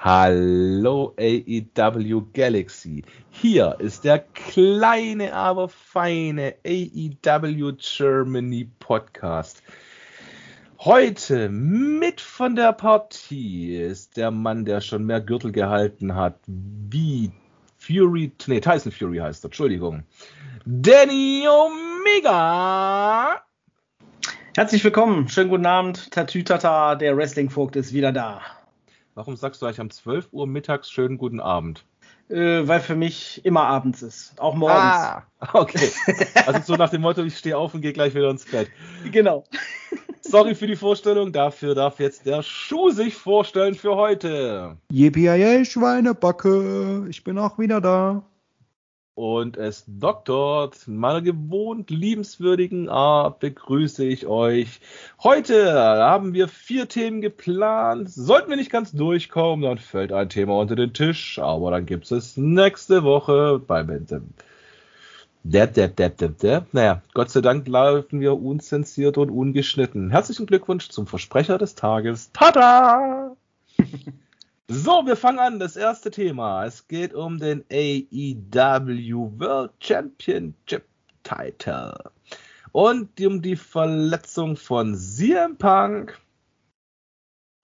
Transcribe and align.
Hallo 0.00 1.12
AEW 1.18 2.22
Galaxy. 2.32 3.02
Hier 3.30 3.74
ist 3.80 4.04
der 4.04 4.20
kleine, 4.20 5.34
aber 5.34 5.68
feine 5.68 6.54
AEW 6.64 7.72
Germany 7.78 8.70
Podcast. 8.78 9.60
Heute 10.78 11.48
mit 11.48 12.20
von 12.20 12.54
der 12.54 12.74
Partie 12.74 13.74
ist 13.74 14.16
der 14.16 14.30
Mann, 14.30 14.64
der 14.64 14.80
schon 14.80 15.04
mehr 15.04 15.20
Gürtel 15.20 15.50
gehalten 15.50 16.14
hat, 16.14 16.38
wie 16.46 17.32
Fury, 17.78 18.30
nee, 18.46 18.60
Tyson 18.60 18.92
Fury 18.92 19.18
heißt 19.18 19.44
er, 19.44 19.48
Entschuldigung. 19.48 20.04
Danny 20.64 21.44
Omega. 21.48 23.42
Herzlich 24.54 24.84
willkommen, 24.84 25.28
schönen 25.28 25.50
guten 25.50 25.66
Abend, 25.66 26.12
Tatütata, 26.12 26.94
der 26.94 27.16
Wrestling-Vogt 27.16 27.74
ist 27.74 27.92
wieder 27.92 28.12
da. 28.12 28.40
Warum 29.18 29.34
sagst 29.34 29.60
du 29.60 29.66
eigentlich 29.66 29.80
um 29.80 29.90
12 29.90 30.28
Uhr 30.30 30.46
mittags 30.46 30.92
schönen 30.92 31.18
guten 31.18 31.40
Abend? 31.40 31.84
Äh, 32.28 32.68
weil 32.68 32.78
für 32.78 32.94
mich 32.94 33.44
immer 33.44 33.62
abends 33.62 34.00
ist, 34.00 34.40
auch 34.40 34.54
morgens. 34.54 34.78
Ah, 34.78 35.24
okay. 35.54 35.90
Also 36.46 36.60
so 36.64 36.76
nach 36.76 36.90
dem 36.90 37.00
Motto, 37.00 37.24
ich 37.24 37.36
stehe 37.36 37.58
auf 37.58 37.74
und 37.74 37.80
gehe 37.80 37.92
gleich 37.92 38.14
wieder 38.14 38.30
ins 38.30 38.44
Bett. 38.44 38.70
Genau. 39.10 39.42
Sorry 40.20 40.54
für 40.54 40.68
die 40.68 40.76
Vorstellung, 40.76 41.32
dafür 41.32 41.74
darf 41.74 41.98
jetzt 41.98 42.26
der 42.26 42.44
Schuh 42.44 42.90
sich 42.90 43.16
vorstellen 43.16 43.74
für 43.74 43.96
heute. 43.96 44.76
Yippie 44.88 45.64
Schweinebacke, 45.64 47.06
ich 47.08 47.24
bin 47.24 47.38
auch 47.38 47.58
wieder 47.58 47.80
da 47.80 48.22
und 49.18 49.56
es 49.56 49.84
doktort. 49.88 50.86
Meiner 50.86 51.20
gewohnt 51.20 51.90
liebenswürdigen 51.90 52.88
Art 52.88 53.40
begrüße 53.40 54.04
ich 54.04 54.26
euch. 54.26 54.80
Heute 55.20 55.72
haben 55.72 56.34
wir 56.34 56.46
vier 56.46 56.88
Themen 56.88 57.20
geplant. 57.20 58.08
Sollten 58.08 58.48
wir 58.48 58.56
nicht 58.56 58.70
ganz 58.70 58.92
durchkommen, 58.92 59.64
dann 59.64 59.78
fällt 59.78 60.12
ein 60.12 60.28
Thema 60.28 60.56
unter 60.56 60.76
den 60.76 60.92
Tisch. 60.92 61.40
Aber 61.40 61.72
dann 61.72 61.84
gibt 61.84 62.10
es 62.12 62.36
nächste 62.36 63.02
Woche 63.02 63.58
beim 63.58 63.88
Dab, 65.42 65.74
dab, 65.74 65.96
dab, 65.96 66.16
dab, 66.16 66.38
dab. 66.38 66.66
Naja, 66.72 67.02
Gott 67.12 67.30
sei 67.30 67.40
Dank 67.40 67.66
laufen 67.66 68.20
wir 68.20 68.40
unzensiert 68.40 69.18
und 69.18 69.30
ungeschnitten. 69.30 70.10
Herzlichen 70.10 70.46
Glückwunsch 70.46 70.90
zum 70.90 71.08
Versprecher 71.08 71.58
des 71.58 71.74
Tages. 71.74 72.30
Tada! 72.32 73.34
So, 74.70 75.06
wir 75.06 75.16
fangen 75.16 75.38
an. 75.38 75.58
Das 75.58 75.76
erste 75.76 76.10
Thema. 76.10 76.66
Es 76.66 76.86
geht 76.86 77.14
um 77.14 77.38
den 77.38 77.64
AEW 77.72 79.32
World 79.38 79.72
Championship 79.80 80.84
Title. 81.22 81.94
Und 82.72 83.18
um 83.18 83.40
die 83.40 83.56
Verletzung 83.56 84.56
von 84.56 84.94
CM 84.94 85.56
Punk. 85.56 86.20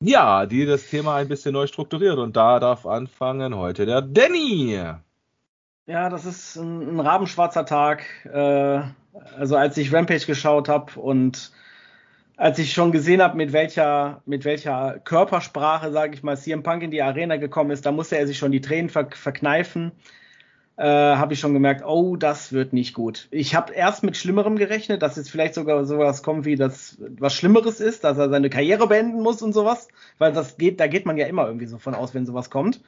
Ja, 0.02 0.46
die 0.46 0.64
das 0.64 0.88
Thema 0.88 1.16
ein 1.16 1.28
bisschen 1.28 1.52
neu 1.52 1.66
strukturiert. 1.66 2.16
Und 2.16 2.36
da 2.36 2.58
darf 2.58 2.86
anfangen 2.86 3.55
heute 3.55 3.84
der 3.84 4.00
Danny. 4.00 4.80
Ja, 5.86 6.08
das 6.08 6.24
ist 6.24 6.56
ein, 6.56 6.96
ein 6.96 7.00
rabenschwarzer 7.00 7.66
Tag. 7.66 8.02
Äh, 8.24 8.80
also 9.36 9.56
als 9.56 9.77
ich 9.77 9.92
Rampage 9.92 10.24
geschaut 10.24 10.70
habe 10.70 10.98
und 10.98 11.52
als 12.36 12.58
ich 12.58 12.72
schon 12.72 12.92
gesehen 12.92 13.22
habe, 13.22 13.36
mit 13.36 13.52
welcher, 13.52 14.22
mit 14.27 14.44
welcher 14.44 14.98
Körpersprache, 15.04 15.92
sage 15.92 16.14
ich 16.14 16.22
mal, 16.22 16.36
CM 16.36 16.62
Punk 16.62 16.82
in 16.82 16.90
die 16.90 17.02
Arena 17.02 17.36
gekommen 17.36 17.70
ist, 17.70 17.86
da 17.86 17.92
musste 17.92 18.18
er 18.18 18.27
sich 18.27 18.38
schon 18.38 18.52
die 18.52 18.60
Tränen 18.60 18.90
ver 18.90 19.08
verkneifen. 19.10 19.92
Äh, 20.77 20.84
habe 20.84 21.34
ich 21.34 21.40
schon 21.40 21.52
gemerkt, 21.55 21.84
oh, 21.86 22.16
das 22.16 22.52
wird 22.52 22.72
nicht 22.72 22.94
gut. 22.94 23.28
Ich 23.30 23.55
habe 23.55 23.72
erst 23.72 24.02
mit 24.02 24.16
Schlimmerem 24.16 24.56
gerechnet, 24.56 25.02
dass 25.02 25.14
jetzt 25.14 25.30
vielleicht 25.30 25.55
sogar 25.55 25.84
sowas 25.84 26.24
kommt 26.24 26.44
wie 26.46 26.56
das 26.56 26.98
was 26.98 27.32
Schlimmeres 27.34 27.78
ist, 27.78 28.02
dass 28.02 28.18
er 28.18 28.28
seine 28.28 28.50
Karriere 28.50 28.88
beenden 28.88 29.20
muss 29.22 29.40
und 29.40 29.52
sowas, 29.52 29.86
weil 30.18 30.32
das 30.32 30.56
geht, 30.56 30.80
da 30.80 30.88
geht 30.88 31.06
man 31.06 31.16
ja 31.16 31.28
immer 31.28 31.46
irgendwie 31.46 31.66
so 31.66 31.78
von 31.78 31.94
aus, 31.94 32.12
wenn 32.12 32.27
sowas 32.27 32.50
kommt. 32.50 32.82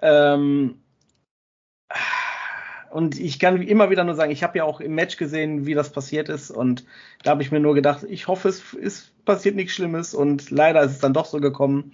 Ähm, 0.00 0.76
und 2.90 3.18
ich 3.18 3.38
kann 3.38 3.60
immer 3.62 3.90
wieder 3.90 4.04
nur 4.04 4.14
sagen, 4.14 4.30
ich 4.30 4.42
habe 4.42 4.58
ja 4.58 4.64
auch 4.64 4.80
im 4.80 4.94
Match 4.94 5.16
gesehen, 5.16 5.66
wie 5.66 5.74
das 5.74 5.90
passiert 5.90 6.28
ist. 6.28 6.50
Und 6.50 6.84
da 7.22 7.30
habe 7.30 7.42
ich 7.42 7.50
mir 7.50 7.60
nur 7.60 7.74
gedacht, 7.74 8.04
ich 8.08 8.28
hoffe, 8.28 8.48
es 8.48 8.74
ist 8.74 9.12
passiert 9.24 9.56
nichts 9.56 9.74
Schlimmes. 9.74 10.14
Und 10.14 10.50
leider 10.50 10.82
ist 10.82 10.92
es 10.92 10.98
dann 10.98 11.14
doch 11.14 11.26
so 11.26 11.40
gekommen, 11.40 11.92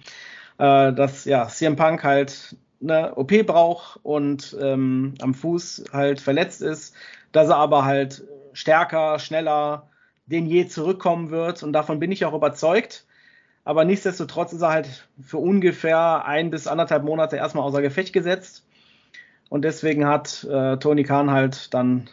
äh, 0.57 0.93
dass 0.93 1.25
ja 1.25 1.47
CM 1.47 1.75
Punk 1.75 2.03
halt 2.03 2.55
eine 2.81 3.15
OP 3.15 3.31
braucht 3.45 3.99
und 4.03 4.55
ähm, 4.61 5.15
am 5.21 5.33
Fuß 5.33 5.85
halt 5.93 6.19
verletzt 6.19 6.61
ist, 6.61 6.95
dass 7.31 7.49
er 7.49 7.57
aber 7.57 7.85
halt 7.85 8.23
stärker, 8.53 9.19
schneller 9.19 9.89
denn 10.25 10.45
je 10.45 10.67
zurückkommen 10.67 11.31
wird. 11.31 11.63
Und 11.63 11.73
davon 11.73 11.99
bin 11.99 12.11
ich 12.11 12.25
auch 12.25 12.33
überzeugt. 12.33 13.05
Aber 13.65 13.85
nichtsdestotrotz 13.85 14.53
ist 14.53 14.61
er 14.61 14.69
halt 14.69 15.07
für 15.21 15.37
ungefähr 15.37 16.25
ein 16.25 16.49
bis 16.49 16.67
anderthalb 16.67 17.03
Monate 17.03 17.37
erstmal 17.37 17.63
außer 17.63 17.81
Gefecht 17.81 18.13
gesetzt. 18.13 18.65
Und 19.53 19.61
deswegen 19.61 20.07
hat 20.07 20.45
äh, 20.45 20.77
Tony 20.77 21.03
Khan 21.03 21.29
halt 21.29 21.75
dann 21.75 22.09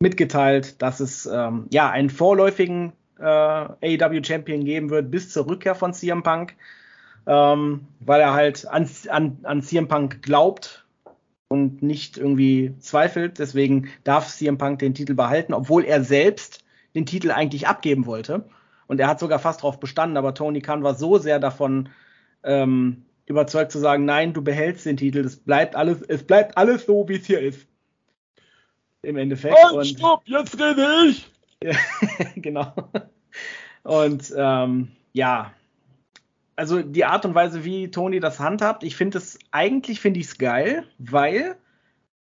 mitgeteilt, 0.00 0.82
dass 0.82 1.00
es 1.00 1.24
ähm, 1.24 1.66
ja 1.70 1.88
einen 1.88 2.10
vorläufigen 2.10 2.92
äh, 3.18 3.24
AEW 3.24 4.22
Champion 4.22 4.62
geben 4.62 4.90
wird 4.90 5.10
bis 5.10 5.30
zur 5.30 5.46
Rückkehr 5.46 5.74
von 5.74 5.94
CM 5.94 6.22
Punk, 6.22 6.54
ähm, 7.26 7.86
weil 8.00 8.20
er 8.20 8.34
halt 8.34 8.68
an, 8.68 8.86
an, 9.08 9.38
an 9.44 9.62
CM 9.62 9.88
Punk 9.88 10.20
glaubt 10.20 10.84
und 11.48 11.82
nicht 11.82 12.18
irgendwie 12.18 12.74
zweifelt. 12.80 13.38
Deswegen 13.38 13.88
darf 14.04 14.28
CM 14.28 14.58
Punk 14.58 14.80
den 14.80 14.92
Titel 14.92 15.14
behalten, 15.14 15.54
obwohl 15.54 15.86
er 15.86 16.04
selbst 16.04 16.62
den 16.94 17.06
Titel 17.06 17.30
eigentlich 17.30 17.66
abgeben 17.66 18.04
wollte. 18.04 18.44
Und 18.88 19.00
er 19.00 19.08
hat 19.08 19.20
sogar 19.20 19.38
fast 19.38 19.60
darauf 19.60 19.80
bestanden, 19.80 20.18
aber 20.18 20.34
Tony 20.34 20.60
Khan 20.60 20.82
war 20.82 20.96
so 20.96 21.16
sehr 21.16 21.38
davon 21.38 21.88
ähm, 22.42 23.06
überzeugt 23.26 23.72
zu 23.72 23.78
sagen, 23.78 24.04
nein, 24.04 24.32
du 24.32 24.42
behältst 24.42 24.86
den 24.86 24.96
Titel, 24.96 25.20
es 25.20 25.36
bleibt 25.36 25.76
alles, 25.76 26.02
es 26.02 26.24
bleibt 26.24 26.56
alles 26.56 26.86
so, 26.86 27.08
wie 27.08 27.16
es 27.16 27.26
hier 27.26 27.40
ist. 27.40 27.66
Im 29.02 29.16
Endeffekt. 29.16 29.56
Halt, 29.56 29.74
und, 29.74 29.86
stopp, 29.86 30.22
jetzt 30.26 30.58
rede 30.60 31.06
ich! 31.08 31.30
genau. 32.36 32.72
Und 33.82 34.32
ähm, 34.36 34.88
ja, 35.12 35.52
also 36.56 36.82
die 36.82 37.04
Art 37.04 37.24
und 37.24 37.34
Weise, 37.34 37.64
wie 37.64 37.90
Tony 37.90 38.20
das 38.20 38.38
handhabt, 38.38 38.84
ich 38.84 38.96
finde 38.96 39.18
es, 39.18 39.38
eigentlich 39.50 40.00
finde 40.00 40.20
ich 40.20 40.26
es 40.26 40.38
geil, 40.38 40.84
weil 40.98 41.56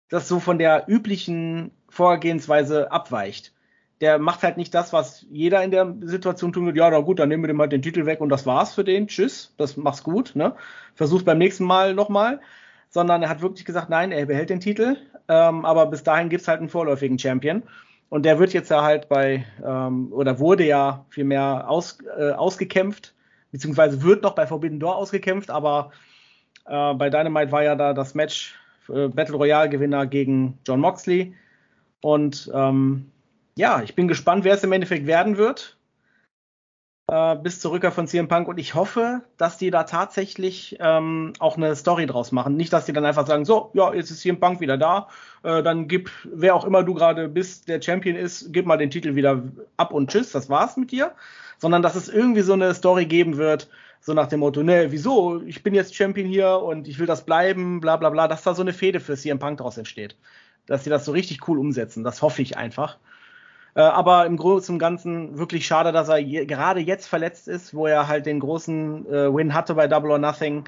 das 0.09 0.29
so 0.29 0.41
von 0.41 0.59
der 0.59 0.85
üblichen 0.89 1.73
Vorgehensweise 1.89 2.91
abweicht 2.93 3.53
der 4.01 4.19
macht 4.19 4.43
halt 4.43 4.57
nicht 4.57 4.75
das, 4.75 4.93
was 4.93 5.27
jeder 5.31 5.63
in 5.63 5.71
der 5.71 5.95
Situation 6.03 6.53
tun 6.53 6.67
wird. 6.67 6.77
Ja, 6.77 6.91
na 6.91 7.01
gut, 7.01 7.19
dann 7.19 7.29
nehmen 7.29 7.43
wir 7.43 7.49
dem 7.49 7.61
halt 7.61 7.73
den 7.73 7.83
Titel 7.83 8.07
weg 8.07 8.21
und 8.21 8.31
das 8.31 8.47
war's 8.47 8.75
für 8.75 8.85
den. 8.85 9.09
Tschüss, 9.09 9.55
das 9.59 9.77
mach's 9.77 10.03
gut. 10.03 10.33
Ne? 10.35 10.55
Versucht 10.95 11.25
beim 11.25 11.39
nächsten 11.39 11.65
Mal 11.65 11.95
nochmal. 11.95 12.41
Sondern 12.89 13.23
er 13.23 13.29
hat 13.29 13.41
wirklich 13.41 13.65
gesagt, 13.65 13.89
nein, 13.89 14.11
er 14.11 14.27
behält 14.27 14.51
den 14.51 14.59
Titel. 14.59 14.97
Ähm, 15.29 15.65
aber 15.65 15.87
bis 15.87 16.03
dahin 16.03 16.29
gibt's 16.29 16.49
halt 16.49 16.59
einen 16.59 16.69
vorläufigen 16.69 17.19
Champion. 17.19 17.63
Und 18.09 18.25
der 18.25 18.41
wird 18.41 18.53
jetzt 18.53 18.71
ja 18.71 18.83
halt 18.83 19.09
bei, 19.09 19.47
ähm, 19.65 20.13
oder 20.13 20.41
wurde 20.41 20.67
ja 20.67 21.05
vielmehr 21.11 21.71
aus, 21.71 21.99
äh, 22.19 22.33
ausgekämpft, 22.33 23.15
beziehungsweise 23.53 24.03
wird 24.03 24.25
noch 24.25 24.35
bei 24.35 24.49
Forbidden 24.49 24.81
Door 24.81 24.97
ausgekämpft, 24.97 25.49
aber 25.49 25.93
äh, 26.67 26.95
bei 26.95 27.09
Dynamite 27.09 27.53
war 27.53 27.63
ja 27.63 27.77
da 27.77 27.95
das 27.95 28.15
Match 28.15 28.57
äh, 28.89 29.07
Battle 29.07 29.37
Royale 29.37 29.69
Gewinner 29.69 30.07
gegen 30.07 30.59
John 30.67 30.81
Moxley. 30.81 31.35
Und 32.01 32.51
ähm, 32.53 33.13
ja, 33.61 33.83
ich 33.83 33.95
bin 33.95 34.09
gespannt, 34.09 34.45
wer 34.45 34.55
es 34.55 34.65
im 34.65 34.73
Endeffekt 34.73 35.07
werden 35.07 35.37
wird. 35.37 35.77
Äh, 37.11 37.37
bis 37.37 37.61
zur 37.61 37.73
Rückkehr 37.73 37.93
von 37.93 38.07
CM 38.07 38.29
Punk 38.29 38.49
und 38.49 38.59
ich 38.59 38.75
hoffe, 38.75 39.23
dass 39.37 39.59
die 39.59 39.71
da 39.71 39.83
tatsächlich 39.83 40.77
ähm, 40.81 41.33
auch 41.41 41.57
eine 41.57 41.77
Story 41.77 42.07
draus 42.07 42.33
machen. 42.33 42.57
Nicht, 42.57 42.73
dass 42.73 42.87
die 42.87 42.93
dann 42.93 43.05
einfach 43.05 43.27
sagen, 43.27 43.45
so, 43.45 43.71
ja, 43.75 43.93
jetzt 43.93 44.11
ist 44.11 44.21
CM 44.21 44.41
Punk 44.41 44.61
wieder 44.61 44.79
da, 44.79 45.09
äh, 45.43 45.63
dann 45.63 45.89
gib, 45.89 46.11
wer 46.25 46.55
auch 46.55 46.65
immer 46.65 46.85
du 46.85 46.95
gerade 46.95 47.29
bist, 47.29 47.69
der 47.69 47.83
Champion 47.83 48.17
ist, 48.17 48.53
gib 48.53 48.65
mal 48.65 48.79
den 48.79 48.91
Titel 48.91 49.15
wieder 49.15 49.43
ab 49.77 49.93
und 49.93 50.11
tschüss, 50.11 50.33
das 50.33 50.49
war's 50.49 50.77
mit 50.77 50.91
dir. 50.91 51.13
Sondern 51.59 51.83
dass 51.83 51.97
es 51.97 52.09
irgendwie 52.09 52.41
so 52.41 52.55
eine 52.55 52.73
Story 52.73 53.05
geben 53.05 53.37
wird, 53.37 53.69
so 54.01 54.15
nach 54.15 54.29
dem 54.29 54.41
Motto, 54.41 54.63
ne, 54.63 54.87
wieso, 54.91 55.43
ich 55.43 55.63
bin 55.63 55.75
jetzt 55.75 55.95
Champion 55.95 56.27
hier 56.27 56.63
und 56.63 56.89
ich 56.89 56.99
will 56.99 57.07
das 57.07 57.27
bleiben, 57.27 57.81
bla 57.81 57.99
bla 57.99 58.09
bla, 58.09 58.29
dass 58.29 58.43
da 58.45 58.55
so 58.55 58.63
eine 58.63 58.73
Fehde 58.73 59.01
für 59.01 59.17
CM 59.17 59.39
Punk 59.39 59.59
draus 59.59 59.77
entsteht. 59.77 60.17
Dass 60.65 60.85
sie 60.85 60.91
das 60.91 61.05
so 61.05 61.13
richtig 61.13 61.47
cool 61.49 61.59
umsetzen, 61.59 62.05
das 62.05 62.23
hoffe 62.23 62.41
ich 62.41 62.57
einfach. 62.57 62.99
Äh, 63.75 63.83
aber 63.83 64.27
im 64.27 64.37
Großen 64.37 64.75
und 64.75 64.79
Ganzen 64.79 65.39
wirklich 65.39 65.67
schade, 65.67 65.93
dass 65.93 66.09
er 66.09 66.19
je, 66.19 66.47
gerade 66.47 66.81
jetzt 66.81 67.07
verletzt 67.07 67.49
ist, 67.49 67.75
wo 67.75 67.87
er 67.87 68.09
halt 68.09 68.27
den 68.27 68.41
großen 68.41 69.07
äh, 69.07 69.35
Win 69.35 69.55
hatte 69.55 69.75
bei 69.75 69.87
Double 69.87 70.11
or 70.11 70.19
Nothing. 70.19 70.65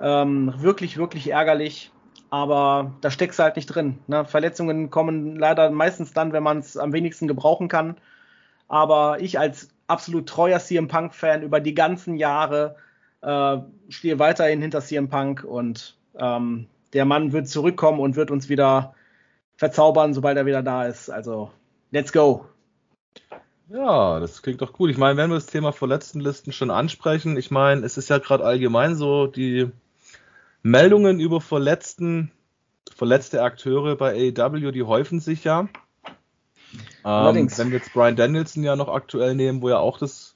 Ähm, 0.00 0.54
wirklich, 0.58 0.96
wirklich 0.98 1.30
ärgerlich. 1.30 1.92
Aber 2.30 2.92
da 3.00 3.10
steckst 3.10 3.38
du 3.38 3.44
halt 3.44 3.56
nicht 3.56 3.66
drin. 3.66 3.98
Ne? 4.08 4.24
Verletzungen 4.24 4.90
kommen 4.90 5.36
leider 5.36 5.70
meistens 5.70 6.12
dann, 6.12 6.32
wenn 6.32 6.42
man 6.42 6.58
es 6.58 6.76
am 6.76 6.92
wenigsten 6.92 7.28
gebrauchen 7.28 7.68
kann. 7.68 7.96
Aber 8.68 9.20
ich 9.20 9.38
als 9.38 9.68
absolut 9.86 10.28
treuer 10.28 10.58
CM 10.58 10.88
Punk-Fan 10.88 11.42
über 11.42 11.60
die 11.60 11.74
ganzen 11.74 12.16
Jahre 12.16 12.76
äh, 13.22 13.58
stehe 13.88 14.18
weiterhin 14.18 14.60
hinter 14.60 14.80
CM 14.80 15.08
Punk 15.08 15.44
und 15.44 15.96
ähm, 16.18 16.66
der 16.92 17.04
Mann 17.04 17.32
wird 17.32 17.48
zurückkommen 17.48 18.00
und 18.00 18.16
wird 18.16 18.30
uns 18.30 18.48
wieder 18.48 18.94
verzaubern, 19.56 20.14
sobald 20.14 20.36
er 20.36 20.46
wieder 20.46 20.62
da 20.62 20.86
ist. 20.86 21.10
Also 21.10 21.50
Let's 21.90 22.12
go. 22.12 22.46
Ja, 23.68 24.20
das 24.20 24.42
klingt 24.42 24.62
doch 24.62 24.72
gut. 24.72 24.90
Ich 24.90 24.98
meine, 24.98 25.16
wenn 25.16 25.30
wir 25.30 25.34
das 25.36 25.46
Thema 25.46 25.72
Verletztenlisten 25.72 26.52
schon 26.52 26.70
ansprechen, 26.70 27.36
ich 27.36 27.50
meine, 27.50 27.84
es 27.84 27.96
ist 27.96 28.10
ja 28.10 28.18
gerade 28.18 28.44
allgemein 28.44 28.94
so, 28.94 29.26
die 29.26 29.70
Meldungen 30.62 31.20
über 31.20 31.40
verletzten, 31.40 32.30
verletzte 32.94 33.42
Akteure 33.42 33.96
bei 33.96 34.32
AEW, 34.36 34.70
die 34.70 34.84
häufen 34.84 35.20
sich 35.20 35.44
ja. 35.44 35.68
Ähm, 37.04 37.50
wenn 37.56 37.70
wir 37.70 37.78
jetzt 37.78 37.92
Brian 37.92 38.16
Danielson 38.16 38.62
ja 38.62 38.76
noch 38.76 38.88
aktuell 38.88 39.34
nehmen, 39.34 39.62
wo 39.62 39.68
ja 39.68 39.78
auch 39.78 39.98
das 39.98 40.34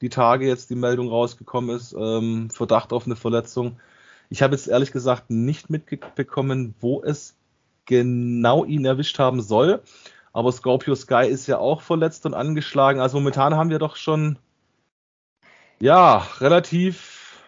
die 0.00 0.08
Tage 0.08 0.46
jetzt 0.46 0.70
die 0.70 0.76
Meldung 0.76 1.08
rausgekommen 1.08 1.74
ist, 1.74 1.94
ähm, 1.98 2.50
Verdacht 2.50 2.92
auf 2.92 3.06
eine 3.06 3.16
Verletzung. 3.16 3.80
Ich 4.30 4.42
habe 4.42 4.54
jetzt 4.54 4.68
ehrlich 4.68 4.92
gesagt 4.92 5.30
nicht 5.30 5.70
mitbekommen, 5.70 6.74
wo 6.80 7.02
es 7.02 7.36
genau 7.86 8.64
ihn 8.64 8.84
erwischt 8.84 9.18
haben 9.18 9.40
soll. 9.40 9.82
Aber 10.38 10.52
Scorpio 10.52 10.94
Sky 10.94 11.26
ist 11.26 11.48
ja 11.48 11.58
auch 11.58 11.82
verletzt 11.82 12.24
und 12.24 12.32
angeschlagen. 12.32 13.00
Also 13.00 13.18
momentan 13.18 13.56
haben 13.56 13.70
wir 13.70 13.80
doch 13.80 13.96
schon 13.96 14.38
ja 15.80 16.18
relativ 16.38 17.42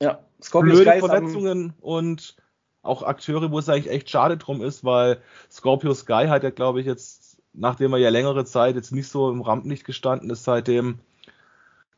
ja, 0.00 0.20
Scorpio 0.40 0.74
blöde 0.74 0.88
Sky 0.88 1.00
Verletzungen 1.00 1.74
und 1.80 2.36
auch 2.82 3.02
Akteure, 3.02 3.50
wo 3.50 3.58
es 3.58 3.68
eigentlich 3.68 3.90
echt 3.90 4.08
schade 4.08 4.36
drum 4.36 4.62
ist, 4.62 4.84
weil 4.84 5.20
Scorpio 5.50 5.92
Sky 5.92 6.26
hat 6.28 6.44
ja, 6.44 6.50
glaube 6.50 6.78
ich, 6.78 6.86
jetzt, 6.86 7.42
nachdem 7.54 7.92
er 7.92 7.98
ja 7.98 8.10
längere 8.10 8.44
Zeit 8.44 8.76
jetzt 8.76 8.92
nicht 8.92 9.08
so 9.08 9.28
im 9.28 9.40
Rampenlicht 9.40 9.84
gestanden 9.84 10.30
ist, 10.30 10.44
seitdem 10.44 11.00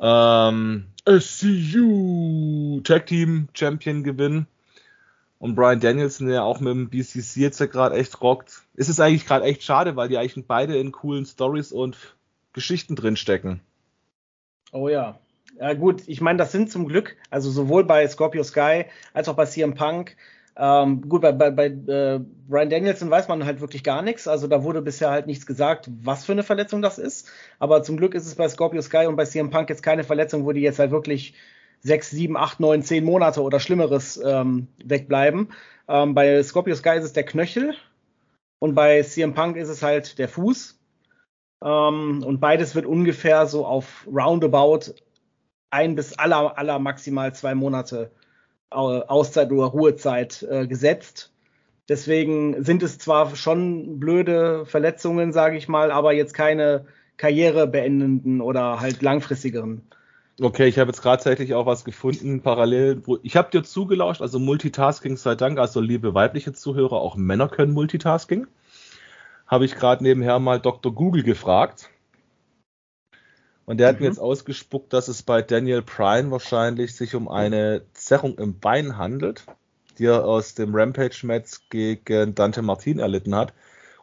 ähm, 0.00 0.86
SCU 1.06 2.80
Tag 2.82 3.08
Team 3.08 3.48
Champion 3.52 4.04
gewinnen. 4.04 4.46
Und 5.42 5.56
Brian 5.56 5.80
Danielson, 5.80 6.28
der 6.28 6.44
auch 6.44 6.60
mit 6.60 6.72
dem 6.72 6.88
BCC 6.88 7.40
jetzt 7.40 7.58
ja 7.58 7.66
gerade 7.66 7.96
echt 7.96 8.20
rockt. 8.20 8.62
Ist 8.74 8.88
es 8.88 9.00
eigentlich 9.00 9.26
gerade 9.26 9.44
echt 9.44 9.64
schade, 9.64 9.96
weil 9.96 10.08
die 10.08 10.16
eigentlich 10.16 10.46
beide 10.46 10.76
in 10.76 10.92
coolen 10.92 11.26
Stories 11.26 11.72
und 11.72 11.96
Geschichten 12.52 12.94
drinstecken. 12.94 13.58
Oh 14.70 14.88
ja. 14.88 15.18
Ja 15.58 15.74
gut, 15.74 16.04
ich 16.06 16.20
meine, 16.20 16.38
das 16.38 16.52
sind 16.52 16.70
zum 16.70 16.86
Glück, 16.86 17.16
also 17.28 17.50
sowohl 17.50 17.82
bei 17.82 18.06
Scorpio 18.06 18.44
Sky 18.44 18.84
als 19.14 19.28
auch 19.28 19.34
bei 19.34 19.46
CM 19.46 19.74
Punk, 19.74 20.16
ähm, 20.54 21.08
gut, 21.08 21.22
bei, 21.22 21.32
bei, 21.32 21.50
bei 21.50 21.66
äh, 21.66 22.20
Brian 22.48 22.70
Danielson 22.70 23.10
weiß 23.10 23.26
man 23.26 23.44
halt 23.44 23.60
wirklich 23.60 23.82
gar 23.82 24.02
nichts. 24.02 24.28
Also 24.28 24.46
da 24.46 24.62
wurde 24.62 24.80
bisher 24.80 25.10
halt 25.10 25.26
nichts 25.26 25.44
gesagt, 25.44 25.90
was 26.04 26.24
für 26.24 26.32
eine 26.32 26.44
Verletzung 26.44 26.82
das 26.82 26.98
ist. 26.98 27.28
Aber 27.58 27.82
zum 27.82 27.96
Glück 27.96 28.14
ist 28.14 28.28
es 28.28 28.36
bei 28.36 28.48
Scorpio 28.48 28.80
Sky 28.80 29.06
und 29.06 29.16
bei 29.16 29.24
CM 29.24 29.50
Punk 29.50 29.70
jetzt 29.70 29.82
keine 29.82 30.04
Verletzung, 30.04 30.44
wo 30.44 30.52
die 30.52 30.60
jetzt 30.60 30.78
halt 30.78 30.92
wirklich 30.92 31.34
sechs, 31.82 32.10
sieben, 32.10 32.36
acht, 32.36 32.60
neun, 32.60 32.82
zehn 32.82 33.04
Monate 33.04 33.42
oder 33.42 33.60
Schlimmeres 33.60 34.20
ähm, 34.24 34.68
wegbleiben. 34.82 35.48
Ähm, 35.88 36.14
bei 36.14 36.42
Scorpio 36.42 36.74
Sky 36.74 36.96
ist 36.96 37.04
es 37.04 37.12
der 37.12 37.24
Knöchel 37.24 37.74
und 38.60 38.74
bei 38.74 39.02
CM 39.02 39.34
Punk 39.34 39.56
ist 39.56 39.68
es 39.68 39.82
halt 39.82 40.18
der 40.18 40.28
Fuß. 40.28 40.78
Ähm, 41.62 42.22
und 42.24 42.40
beides 42.40 42.74
wird 42.74 42.86
ungefähr 42.86 43.46
so 43.46 43.66
auf 43.66 44.06
roundabout 44.06 44.94
ein 45.70 45.94
bis 45.94 46.12
aller, 46.18 46.58
aller 46.58 46.78
maximal 46.78 47.34
zwei 47.34 47.54
Monate 47.54 48.10
Auszeit 48.70 49.52
oder 49.52 49.66
Ruhezeit 49.66 50.46
äh, 50.48 50.66
gesetzt. 50.66 51.32
Deswegen 51.88 52.62
sind 52.64 52.82
es 52.82 52.98
zwar 52.98 53.34
schon 53.36 53.98
blöde 53.98 54.64
Verletzungen, 54.66 55.32
sage 55.32 55.56
ich 55.56 55.68
mal, 55.68 55.90
aber 55.90 56.12
jetzt 56.12 56.32
keine 56.32 56.86
karrierebeendenden 57.16 58.40
oder 58.40 58.80
halt 58.80 59.02
langfristigeren. 59.02 59.82
Okay, 60.40 60.66
ich 60.66 60.78
habe 60.78 60.90
jetzt 60.90 61.02
gerade 61.02 61.18
tatsächlich 61.18 61.54
auch 61.54 61.66
was 61.66 61.84
gefunden, 61.84 62.40
parallel. 62.42 63.06
Wo, 63.06 63.18
ich 63.22 63.36
habe 63.36 63.50
dir 63.50 63.62
zugelauscht, 63.62 64.22
also 64.22 64.38
Multitasking 64.38 65.16
sei 65.16 65.34
Dank, 65.34 65.58
also 65.58 65.80
liebe 65.80 66.14
weibliche 66.14 66.54
Zuhörer, 66.54 66.96
auch 66.96 67.16
Männer 67.16 67.48
können 67.48 67.74
Multitasking. 67.74 68.46
Habe 69.46 69.66
ich 69.66 69.74
gerade 69.74 70.02
nebenher 70.02 70.38
mal 70.38 70.58
Dr. 70.58 70.94
Google 70.94 71.22
gefragt. 71.22 71.90
Und 73.66 73.78
der 73.78 73.88
hat 73.88 73.96
mhm. 73.96 74.02
mir 74.02 74.08
jetzt 74.08 74.18
ausgespuckt, 74.18 74.92
dass 74.92 75.08
es 75.08 75.22
bei 75.22 75.42
Daniel 75.42 75.82
Bryan 75.82 76.30
wahrscheinlich 76.30 76.96
sich 76.96 77.14
um 77.14 77.28
eine 77.28 77.82
Zerrung 77.92 78.38
im 78.38 78.58
Bein 78.58 78.96
handelt, 78.96 79.44
die 79.98 80.06
er 80.06 80.24
aus 80.24 80.54
dem 80.54 80.74
Rampage-Match 80.74 81.68
gegen 81.68 82.34
Dante 82.34 82.62
Martin 82.62 82.98
erlitten 82.98 83.34
hat. 83.34 83.52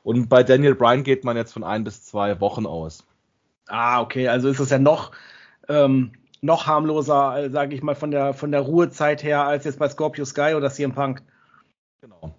Und 0.04 0.30
bei 0.30 0.44
Daniel 0.44 0.76
Bryan 0.76 1.04
geht 1.04 1.24
man 1.24 1.36
jetzt 1.36 1.54
von 1.54 1.64
ein 1.64 1.84
bis 1.84 2.04
zwei 2.04 2.40
Wochen 2.40 2.68
aus. 2.68 3.04
Ah, 3.68 4.02
okay, 4.02 4.28
also 4.28 4.48
ist 4.48 4.60
es 4.60 4.70
ja 4.70 4.80
noch, 4.80 5.12
ähm, 5.68 6.12
noch 6.42 6.68
harmloser, 6.68 7.50
sage 7.52 7.76
ich 7.76 7.84
mal, 7.84 7.96
von 7.96 8.12
der, 8.12 8.34
von 8.34 8.52
der 8.52 8.62
Ruhezeit 8.62 9.24
her, 9.24 9.46
als 9.46 9.66
jetzt 9.66 9.80
bei 9.80 9.90
Scorpio 9.90 10.26
Sky 10.26 10.54
oder 10.56 10.70
CM 10.70 10.94
Punk. 10.94 11.22
Genau. 12.02 12.36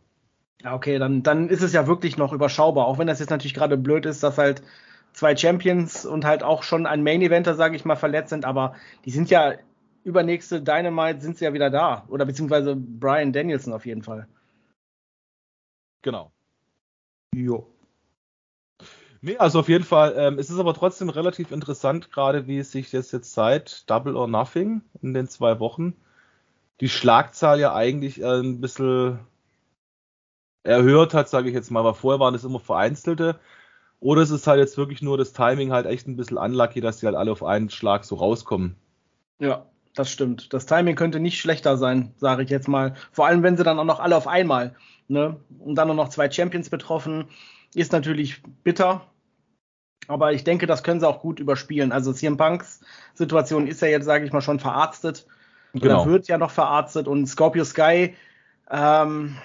Ja, 0.63 0.75
okay, 0.75 0.99
dann, 0.99 1.23
dann 1.23 1.49
ist 1.49 1.63
es 1.63 1.73
ja 1.73 1.87
wirklich 1.87 2.17
noch 2.17 2.33
überschaubar, 2.33 2.87
auch 2.87 2.99
wenn 2.99 3.07
das 3.07 3.21
jetzt 3.21 3.31
natürlich 3.31 3.55
gerade 3.55 3.77
blöd 3.77 4.07
ist, 4.07 4.23
dass 4.23 4.39
halt 4.39 4.63
zwei 5.13 5.37
Champions 5.37 6.07
und 6.07 6.25
halt 6.25 6.43
auch 6.43 6.63
schon 6.63 6.87
ein 6.87 7.03
Main 7.03 7.23
Eventer, 7.23 7.55
sage 7.55 7.77
ich 7.77 7.85
mal, 7.85 7.97
verletzt 7.97 8.31
sind, 8.31 8.45
aber 8.45 8.75
die 9.05 9.11
sind 9.11 9.31
ja 9.31 9.55
übernächste 10.05 10.63
Dynamite 10.63 11.21
sind 11.21 11.39
sie 11.39 11.45
ja 11.45 11.53
wieder 11.53 11.71
da. 11.71 12.05
Oder 12.09 12.25
beziehungsweise 12.25 12.77
Brian 12.77 13.33
Danielson 13.33 13.73
auf 13.73 13.87
jeden 13.87 14.03
Fall. 14.03 14.27
Genau. 16.03 16.33
Jo. 17.35 17.70
Nee, 19.23 19.37
also 19.37 19.61
auf 19.61 19.69
jeden 19.69 19.85
Fall. 19.85 20.15
Ähm, 20.17 20.39
es 20.39 20.51
ist 20.51 20.59
aber 20.59 20.75
trotzdem 20.75 21.11
relativ 21.11 21.51
interessant, 21.51 22.11
gerade 22.11 22.47
wie 22.47 22.59
es 22.59 22.73
sich 22.73 22.91
das 22.91 23.13
jetzt 23.13 23.35
seit 23.35 23.89
Double 23.91 24.17
or 24.17 24.29
Nothing 24.29 24.83
in 25.03 25.13
den 25.15 25.29
zwei 25.29 25.61
Wochen 25.61 25.95
die 26.81 26.89
Schlagzahl 26.89 27.61
ja 27.61 27.75
eigentlich 27.75 28.21
äh, 28.21 28.41
ein 28.41 28.61
bisschen 28.61 29.21
erhöht 30.63 31.15
hat, 31.15 31.29
sage 31.29 31.49
ich 31.49 31.55
jetzt 31.55 31.71
mal, 31.71 31.85
weil 31.85 31.95
vorher 31.95 32.21
waren 32.21 32.35
es 32.35 32.45
immer 32.45 32.61
vereinzelte. 32.61 33.39
Oder 34.01 34.23
es 34.23 34.31
ist 34.31 34.47
halt 34.47 34.61
jetzt 34.61 34.79
wirklich 34.79 35.03
nur 35.03 35.19
das 35.19 35.35
Timing 35.35 35.73
halt 35.73 35.87
echt 35.87 36.07
ein 36.09 36.17
bisschen 36.17 36.39
unlucky, 36.39 36.81
dass 36.81 36.99
die 36.99 37.07
halt 37.07 37.17
alle 37.17 37.33
auf 37.33 37.45
einen 37.45 37.69
Schlag 37.69 38.05
so 38.05 38.15
rauskommen. 38.17 38.77
Ja, 39.39 39.67
das 39.95 40.11
stimmt. 40.11 40.53
Das 40.55 40.65
Timing 40.65 40.97
könnte 40.97 41.21
nicht 41.21 41.39
schlechter 41.39 41.77
sein, 41.77 42.15
sage 42.17 42.43
ich 42.43 42.51
jetzt 42.51 42.69
mal. 42.69 42.95
Vor 43.13 43.27
allem, 43.27 43.43
wenn 43.43 43.59
sie 43.59 43.65
dann 43.65 43.79
auch 43.79 43.85
noch 43.85 44.01
alle 44.01 44.17
auf 44.17 44.27
einmal, 44.27 44.75
ne? 45.09 45.37
Und 45.59 45.75
dann 45.75 45.95
noch 45.95 46.09
zwei 46.09 46.31
Champions 46.31 46.71
betroffen, 46.71 47.27
ist 47.75 47.93
natürlich 47.93 48.43
bitter. 48.65 49.07
Aber 50.09 50.33
ich 50.33 50.45
denke, 50.45 50.67
das 50.67 50.83
können 50.83 51.01
sie 51.01 51.09
auch 51.09 51.21
gut 51.21 51.41
überspielen. 51.41 51.93
Also 51.93 52.13
CM 52.13 52.37
Punks 52.37 52.81
Situation 53.15 53.67
ist 53.67 53.83
ja 53.83 53.89
jetzt, 53.89 54.07
sage 54.07 54.25
ich 54.25 54.33
mal, 54.33 54.41
schon 54.41 54.59
verarztet. 54.59 55.27
Genau. 55.73 56.03
Oder 56.03 56.11
wird 56.11 56.29
ja 56.29 56.39
noch 56.39 56.51
verarztet. 56.51 57.07
Und 57.07 57.27
Scorpio 57.27 57.65
Sky, 57.65 58.15
ähm, 58.71 59.37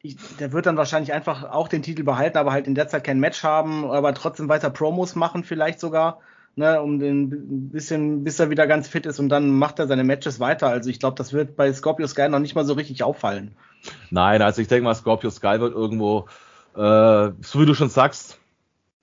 ich, 0.00 0.16
der 0.38 0.52
wird 0.52 0.66
dann 0.66 0.76
wahrscheinlich 0.76 1.12
einfach 1.12 1.44
auch 1.44 1.68
den 1.68 1.82
Titel 1.82 2.02
behalten, 2.02 2.38
aber 2.38 2.52
halt 2.52 2.66
in 2.66 2.74
der 2.74 2.88
Zeit 2.88 3.04
kein 3.04 3.20
Match 3.20 3.42
haben, 3.44 3.84
aber 3.90 4.14
trotzdem 4.14 4.48
weiter 4.48 4.70
Promos 4.70 5.14
machen, 5.14 5.44
vielleicht 5.44 5.80
sogar 5.80 6.20
ne, 6.56 6.80
um 6.82 6.98
den 6.98 7.22
ein 7.30 7.70
bisschen, 7.70 8.24
bis 8.24 8.38
er 8.38 8.50
wieder 8.50 8.66
ganz 8.66 8.88
fit 8.88 9.06
ist 9.06 9.18
und 9.18 9.28
dann 9.28 9.50
macht 9.50 9.78
er 9.78 9.86
seine 9.86 10.04
Matches 10.04 10.40
weiter. 10.40 10.68
Also 10.68 10.90
ich 10.90 11.00
glaube, 11.00 11.16
das 11.16 11.32
wird 11.32 11.56
bei 11.56 11.72
Scorpio 11.72 12.06
Sky 12.06 12.28
noch 12.28 12.38
nicht 12.38 12.54
mal 12.54 12.64
so 12.64 12.74
richtig 12.74 13.02
auffallen. 13.02 13.54
Nein, 14.10 14.42
also 14.42 14.60
ich 14.60 14.68
denke 14.68 14.84
mal, 14.84 14.94
Scorpio 14.94 15.30
Sky 15.30 15.60
wird 15.60 15.74
irgendwo, 15.74 16.26
äh, 16.74 17.30
so 17.40 17.60
wie 17.60 17.66
du 17.66 17.74
schon 17.74 17.88
sagst, 17.88 18.38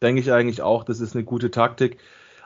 denke 0.02 0.22
ich 0.22 0.32
eigentlich 0.32 0.62
auch, 0.62 0.84
das 0.84 1.00
ist 1.00 1.16
eine 1.16 1.24
gute 1.24 1.52
Taktik. 1.52 1.98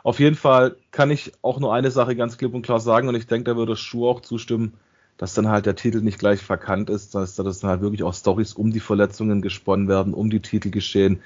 Auf 0.04 0.20
jeden 0.20 0.36
Fall 0.36 0.76
kann 0.92 1.12
ich 1.12 1.32
auch 1.42 1.60
nur 1.60 1.74
eine 1.74 1.92
Sache 1.92 2.16
ganz 2.16 2.38
klipp 2.38 2.54
und 2.54 2.62
klar 2.64 2.80
sagen 2.80 3.08
und 3.08 3.16
ich 3.16 3.28
denke, 3.28 3.52
da 3.52 3.58
würde 3.58 3.76
Schuh 3.76 4.08
auch 4.08 4.22
zustimmen, 4.22 4.74
dass 5.18 5.34
dann 5.34 5.48
halt 5.48 5.66
der 5.66 5.76
Titel 5.76 6.02
nicht 6.02 6.20
gleich 6.20 6.42
verkannt 6.42 6.90
ist, 6.90 7.16
dass 7.16 7.36
da 7.36 7.44
dann 7.44 7.54
halt 7.64 7.82
wirklich 7.82 8.04
auch 8.04 8.14
Stories 8.14 8.54
um 8.54 8.72
die 8.72 8.80
Verletzungen 8.80 9.42
gesponnen 9.42 9.88
werden, 9.88 10.14
um 10.14 10.30
die 10.30 10.42
Titel 10.42 10.72
geschehen, 10.72 11.22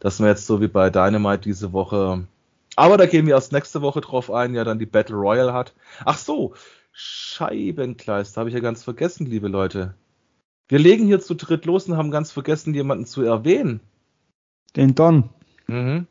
dass 0.00 0.18
man 0.18 0.28
jetzt 0.28 0.46
so 0.46 0.60
wie 0.60 0.68
bei 0.68 0.90
Dynamite 0.90 1.42
diese 1.42 1.72
Woche 1.72 2.26
aber 2.76 2.96
da 2.96 3.06
gehen 3.06 3.26
wir 3.26 3.34
erst 3.34 3.52
nächste 3.52 3.82
Woche 3.82 4.00
drauf 4.00 4.30
ein, 4.30 4.54
ja 4.54 4.64
dann 4.64 4.78
die 4.78 4.86
Battle 4.86 5.16
Royale 5.16 5.52
hat. 5.52 5.74
Ach 6.04 6.16
so, 6.16 6.54
Scheibenkleister, 6.92 8.40
habe 8.40 8.48
ich 8.48 8.54
ja 8.54 8.60
ganz 8.60 8.82
vergessen, 8.82 9.26
liebe 9.26 9.48
Leute. 9.48 9.94
Wir 10.68 10.78
legen 10.78 11.06
hier 11.06 11.20
zu 11.20 11.34
dritt 11.34 11.66
los 11.66 11.86
und 11.88 11.96
haben 11.96 12.10
ganz 12.10 12.32
vergessen, 12.32 12.72
jemanden 12.72 13.04
zu 13.04 13.22
erwähnen. 13.22 13.80
Den 14.74 14.94
Don. 14.94 15.28
Mhm. 15.66 16.06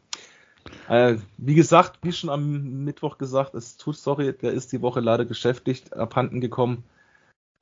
Äh, 0.88 1.18
wie 1.38 1.56
gesagt, 1.56 2.00
wie 2.04 2.12
schon 2.12 2.30
am 2.30 2.84
Mittwoch 2.84 3.18
gesagt, 3.18 3.56
es 3.56 3.78
tut 3.78 3.98
sorry, 3.98 4.34
der 4.34 4.52
ist 4.52 4.72
die 4.72 4.82
Woche 4.82 5.00
leider 5.00 5.26
geschäftlich 5.26 5.92
abhanden 5.94 6.42
gekommen. 6.42 6.84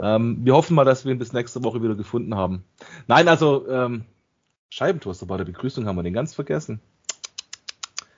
Ähm, 0.02 0.40
wir 0.44 0.54
hoffen 0.54 0.76
mal, 0.76 0.86
dass 0.86 1.06
wir 1.06 1.12
ihn 1.12 1.20
bis 1.20 1.34
nächste 1.34 1.64
Woche 1.64 1.82
wieder 1.84 1.96
gefunden 1.96 2.36
haben. 2.36 2.64
Nein, 3.08 3.28
also 3.28 3.68
ähm, 3.70 4.06
Scheibentoaster 4.70 5.26
bei 5.26 5.38
der 5.38 5.46
Begrüßung 5.46 5.86
haben 5.86 5.96
wir 5.96 6.04
den 6.04 6.14
ganz 6.14 6.34
vergessen. 6.34 6.80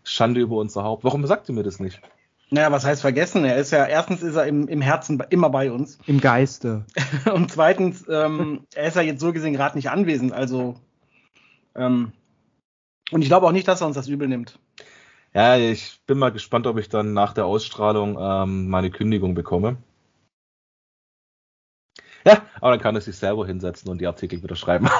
Schande 0.04 0.42
über 0.42 0.58
unser 0.58 0.84
Haupt. 0.84 1.04
Warum 1.04 1.26
sagt 1.26 1.50
ihr 1.50 1.56
mir 1.56 1.64
das 1.64 1.80
nicht? 1.80 2.02
Naja, 2.50 2.72
was 2.72 2.84
heißt 2.84 3.02
vergessen? 3.02 3.46
Er 3.46 3.56
ist 3.56 3.72
ja, 3.72 3.86
erstens 3.86 4.22
ist 4.22 4.36
er 4.36 4.46
im, 4.46 4.68
im 4.68 4.82
Herzen 4.82 5.24
immer 5.30 5.50
bei 5.50 5.72
uns. 5.72 6.00
Im 6.06 6.20
Geiste. 6.20 6.86
Und 7.34 7.50
zweitens, 7.50 8.06
ähm, 8.10 8.66
er 8.76 8.88
ist 8.88 8.98
ja 8.98 9.02
jetzt 9.02 9.22
so 9.22 9.32
gesehen 9.32 9.54
gerade 9.54 9.78
nicht 9.78 9.90
anwesend. 9.90 10.34
Also, 10.34 10.76
ähm, 11.76 12.12
und 13.12 13.22
ich 13.22 13.28
glaube 13.28 13.48
auch 13.48 13.52
nicht, 13.52 13.68
dass 13.68 13.82
er 13.82 13.88
uns 13.88 13.96
das 13.96 14.08
übel 14.08 14.28
nimmt. 14.28 14.60
Ja, 15.34 15.58
ich 15.58 16.00
bin 16.08 16.18
mal 16.18 16.32
gespannt, 16.32 16.68
ob 16.68 16.78
ich 16.78 16.90
dann 16.90 17.14
nach 17.14 17.34
der 17.34 17.46
Ausstrahlung 17.46 18.18
ähm, 18.20 18.70
meine 18.70 18.92
Kündigung 18.92 19.34
bekomme. 19.34 19.78
Ja, 22.26 22.46
aber 22.60 22.72
dann 22.72 22.82
kann 22.82 22.96
er 22.96 23.02
sich 23.02 23.16
selber 23.16 23.48
hinsetzen 23.48 23.90
und 23.90 24.00
die 24.00 24.08
Artikel 24.08 24.44
wieder 24.44 24.56
schreiben. 24.56 24.90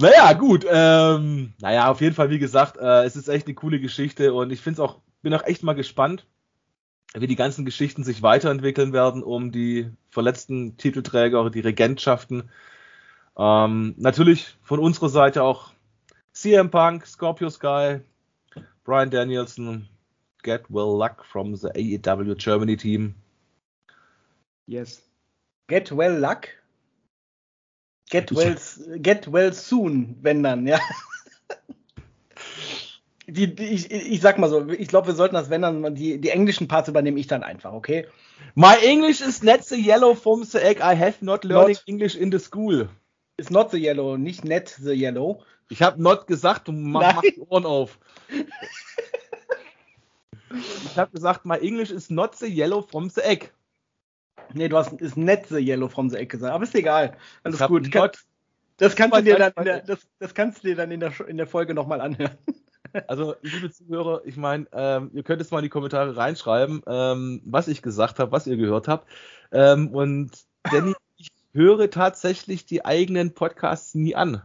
Naja, 0.00 0.32
gut. 0.34 0.64
Ähm, 0.70 1.54
naja, 1.60 1.90
auf 1.90 2.00
jeden 2.00 2.14
Fall, 2.14 2.30
wie 2.30 2.38
gesagt, 2.38 2.76
äh, 2.76 3.04
es 3.04 3.16
ist 3.16 3.28
echt 3.28 3.46
eine 3.46 3.54
coole 3.54 3.80
Geschichte 3.80 4.32
und 4.32 4.52
ich 4.52 4.60
finde 4.60 4.80
es 4.80 4.88
auch, 4.88 5.00
bin 5.22 5.34
auch 5.34 5.44
echt 5.44 5.62
mal 5.62 5.74
gespannt, 5.74 6.26
wie 7.14 7.26
die 7.26 7.36
ganzen 7.36 7.64
Geschichten 7.64 8.04
sich 8.04 8.22
weiterentwickeln 8.22 8.92
werden 8.92 9.22
um 9.22 9.50
die 9.50 9.90
verletzten 10.10 10.76
Titelträger, 10.76 11.50
die 11.50 11.60
Regentschaften. 11.60 12.50
Ähm, 13.38 13.94
natürlich 13.96 14.56
von 14.62 14.80
unserer 14.80 15.08
Seite 15.08 15.42
auch 15.42 15.70
CM 16.32 16.70
Punk, 16.70 17.06
Scorpio 17.06 17.50
Sky, 17.50 18.00
Brian 18.84 19.10
Danielson, 19.10 19.88
get 20.42 20.62
well 20.68 20.96
luck 20.96 21.24
from 21.24 21.54
the 21.54 21.68
AEW 21.68 22.34
Germany 22.36 22.76
team. 22.76 23.14
Yes. 24.66 25.02
Get 25.68 25.90
well 25.92 26.18
luck. 26.18 26.48
Get 28.10 28.32
well, 28.32 28.56
get 29.02 29.30
well 29.30 29.52
soon, 29.52 30.16
wenn 30.22 30.42
dann, 30.42 30.66
ja. 30.66 30.80
Die, 33.30 33.54
die, 33.54 33.64
ich, 33.64 33.90
ich 33.90 34.22
sag 34.22 34.38
mal 34.38 34.48
so, 34.48 34.66
ich 34.70 34.88
glaube, 34.88 35.08
wir 35.08 35.14
sollten 35.14 35.34
das, 35.34 35.50
wenn 35.50 35.60
dann, 35.60 35.94
die, 35.94 36.18
die 36.18 36.30
englischen 36.30 36.66
Parts 36.66 36.88
übernehme 36.88 37.20
ich 37.20 37.26
dann 37.26 37.42
einfach, 37.42 37.74
okay? 37.74 38.06
My 38.54 38.74
English 38.82 39.20
is 39.20 39.42
not 39.42 39.64
the 39.64 39.76
yellow 39.76 40.14
from 40.14 40.44
the 40.44 40.56
egg. 40.56 40.78
I 40.78 40.96
have 40.96 41.16
not 41.20 41.44
learning 41.44 41.76
not, 41.76 41.82
English 41.86 42.16
in 42.16 42.32
the 42.32 42.38
school. 42.38 42.88
It's 43.38 43.50
not 43.50 43.70
the 43.70 43.78
yellow, 43.78 44.16
nicht 44.16 44.44
net 44.44 44.68
the 44.68 44.92
yellow. 44.92 45.42
Ich 45.70 45.80
habe 45.80 46.02
not 46.02 46.26
gesagt, 46.26 46.68
du 46.68 46.72
mach, 46.72 47.14
mach 47.14 47.22
die 47.22 47.40
Ohren 47.48 47.64
auf. 47.64 47.98
ich 50.50 50.98
habe 50.98 51.12
gesagt, 51.12 51.44
my 51.44 51.56
English 51.58 51.90
is 51.90 52.10
not 52.10 52.34
the 52.36 52.46
yellow 52.46 52.82
from 52.82 53.08
the 53.08 53.20
egg. 53.22 53.52
Nee, 54.54 54.68
du 54.68 54.76
hast 54.76 54.92
ist 55.00 55.16
net 55.16 55.46
the 55.48 55.58
yellow 55.58 55.88
from 55.88 56.10
the 56.10 56.16
egg 56.16 56.30
gesagt, 56.30 56.52
aber 56.52 56.64
ist 56.64 56.74
egal. 56.74 57.16
Alles 57.44 57.60
gut. 57.60 57.92
Kann, 57.92 58.10
das 58.78 58.96
kannst 58.96 59.16
du 59.16 59.22
dir 59.22 59.36
dann 59.36 59.52
in 59.56 59.64
der, 59.64 59.82
das, 59.82 60.00
das 60.18 60.34
kannst 60.34 60.64
du 60.64 60.68
dir 60.68 60.76
dann 60.76 60.90
in 60.90 61.00
der, 61.00 61.12
in 61.28 61.36
der 61.36 61.46
Folge 61.46 61.74
nochmal 61.74 62.00
anhören. 62.00 62.36
Also, 63.06 63.34
liebe 63.42 63.70
Zuhörer, 63.70 64.22
ich 64.24 64.38
meine, 64.38 64.66
ähm, 64.72 65.10
ihr 65.12 65.22
könnt 65.22 65.42
es 65.42 65.50
mal 65.50 65.58
in 65.58 65.64
die 65.64 65.68
Kommentare 65.68 66.16
reinschreiben, 66.16 66.80
ähm, 66.86 67.42
was 67.44 67.68
ich 67.68 67.82
gesagt 67.82 68.18
habe, 68.18 68.32
was 68.32 68.46
ihr 68.46 68.56
gehört 68.56 68.88
habt. 68.88 69.06
Ähm, 69.52 69.88
und 69.88 70.30
Danny, 70.62 70.92
ich 70.92 70.96
höre 71.52 71.90
tatsächlich 71.90 72.66
die 72.66 72.84
eigenen 72.84 73.34
Podcasts 73.34 73.94
nie 73.94 74.14
an. 74.14 74.42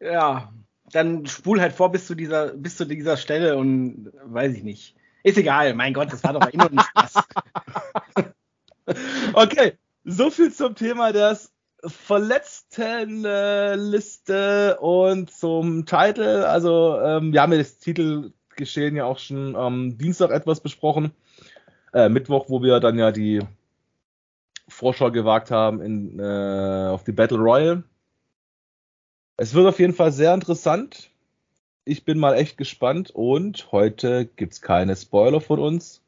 Ja, 0.00 0.52
dann 0.90 1.26
spul 1.26 1.60
halt 1.60 1.72
vor 1.72 1.92
bis 1.92 2.06
zu 2.06 2.14
dieser, 2.14 2.54
bis 2.54 2.76
zu 2.76 2.84
dieser 2.84 3.16
Stelle 3.16 3.56
und 3.56 4.12
weiß 4.24 4.54
ich 4.54 4.62
nicht. 4.62 4.96
Ist 5.22 5.38
egal, 5.38 5.74
mein 5.74 5.94
Gott, 5.94 6.12
das 6.12 6.24
war 6.24 6.32
doch 6.32 6.48
immer 6.48 6.68
ein 6.70 6.80
Spaß. 6.80 7.14
okay, 9.34 9.78
so 10.04 10.30
viel 10.30 10.52
zum 10.52 10.74
Thema 10.74 11.12
des 11.12 11.52
Verletztenliste 11.84 14.78
und 14.80 15.30
zum 15.30 15.86
Titel. 15.86 16.42
Also 16.44 16.98
ähm, 17.00 17.32
wir 17.32 17.42
haben 17.42 17.52
ja 17.52 17.58
das 17.58 17.78
Titelgeschehen 17.78 18.96
ja 18.96 19.04
auch 19.04 19.20
schon 19.20 19.54
am 19.56 19.98
Dienstag 19.98 20.30
etwas 20.30 20.60
besprochen. 20.60 21.12
Äh, 21.92 22.08
Mittwoch, 22.08 22.46
wo 22.48 22.62
wir 22.62 22.80
dann 22.80 22.98
ja 22.98 23.12
die 23.12 23.40
Vorschau 24.68 25.10
gewagt 25.10 25.50
haben 25.50 25.80
in, 25.80 26.18
äh, 26.18 26.88
auf 26.88 27.04
die 27.04 27.12
Battle 27.12 27.38
Royale. 27.38 27.84
Es 29.36 29.54
wird 29.54 29.66
auf 29.66 29.78
jeden 29.78 29.94
Fall 29.94 30.12
sehr 30.12 30.34
interessant. 30.34 31.10
Ich 31.84 32.04
bin 32.04 32.18
mal 32.18 32.34
echt 32.34 32.56
gespannt 32.56 33.10
und 33.10 33.72
heute 33.72 34.26
gibt 34.26 34.52
es 34.52 34.62
keine 34.62 34.94
Spoiler 34.94 35.40
von 35.40 35.58
uns. 35.58 36.02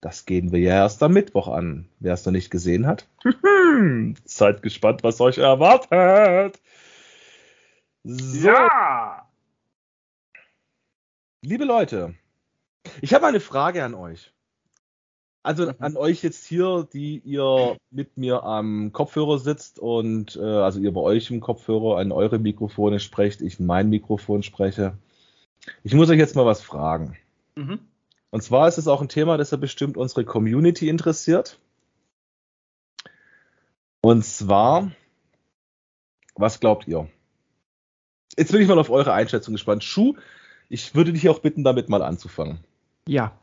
Das 0.00 0.26
gehen 0.26 0.50
wir 0.50 0.58
ja 0.58 0.74
erst 0.74 1.00
am 1.04 1.12
Mittwoch 1.12 1.46
an. 1.46 1.88
Wer 2.00 2.14
es 2.14 2.26
noch 2.26 2.32
nicht 2.32 2.50
gesehen 2.50 2.88
hat, 2.88 3.06
seid 4.24 4.62
gespannt, 4.62 5.04
was 5.04 5.20
euch 5.20 5.38
erwartet. 5.38 6.60
So. 8.02 8.48
Ja! 8.48 9.28
Liebe 11.42 11.64
Leute, 11.64 12.14
ich 13.00 13.14
habe 13.14 13.26
eine 13.26 13.40
Frage 13.40 13.84
an 13.84 13.94
euch. 13.94 14.32
Also 15.42 15.66
mhm. 15.66 15.74
an 15.80 15.96
euch 15.96 16.22
jetzt 16.22 16.44
hier, 16.46 16.88
die 16.92 17.18
ihr 17.18 17.76
mit 17.90 18.16
mir 18.16 18.44
am 18.44 18.92
Kopfhörer 18.92 19.38
sitzt 19.38 19.78
und 19.78 20.36
äh, 20.36 20.40
also 20.40 20.78
ihr 20.80 20.92
bei 20.92 21.00
euch 21.00 21.30
im 21.30 21.40
Kopfhörer 21.40 21.98
an 21.98 22.12
eure 22.12 22.38
Mikrofone 22.38 23.00
sprecht, 23.00 23.42
ich 23.42 23.58
mein 23.58 23.88
Mikrofon 23.90 24.42
spreche. 24.42 24.96
Ich 25.82 25.94
muss 25.94 26.10
euch 26.10 26.18
jetzt 26.18 26.36
mal 26.36 26.46
was 26.46 26.62
fragen. 26.62 27.16
Mhm. 27.56 27.80
Und 28.30 28.42
zwar 28.42 28.68
ist 28.68 28.78
es 28.78 28.88
auch 28.88 29.02
ein 29.02 29.08
Thema, 29.08 29.36
das 29.36 29.50
ja 29.50 29.56
bestimmt 29.56 29.96
unsere 29.96 30.24
Community 30.24 30.88
interessiert. 30.88 31.58
Und 34.00 34.24
zwar, 34.24 34.90
was 36.34 36.60
glaubt 36.60 36.88
ihr? 36.88 37.08
Jetzt 38.36 38.52
bin 38.52 38.62
ich 38.62 38.68
mal 38.68 38.78
auf 38.78 38.90
eure 38.90 39.12
Einschätzung 39.12 39.54
gespannt. 39.54 39.84
Schuh, 39.84 40.16
ich 40.68 40.94
würde 40.94 41.12
dich 41.12 41.28
auch 41.28 41.40
bitten, 41.40 41.64
damit 41.64 41.88
mal 41.88 42.02
anzufangen. 42.02 42.60
Ja. 43.06 43.38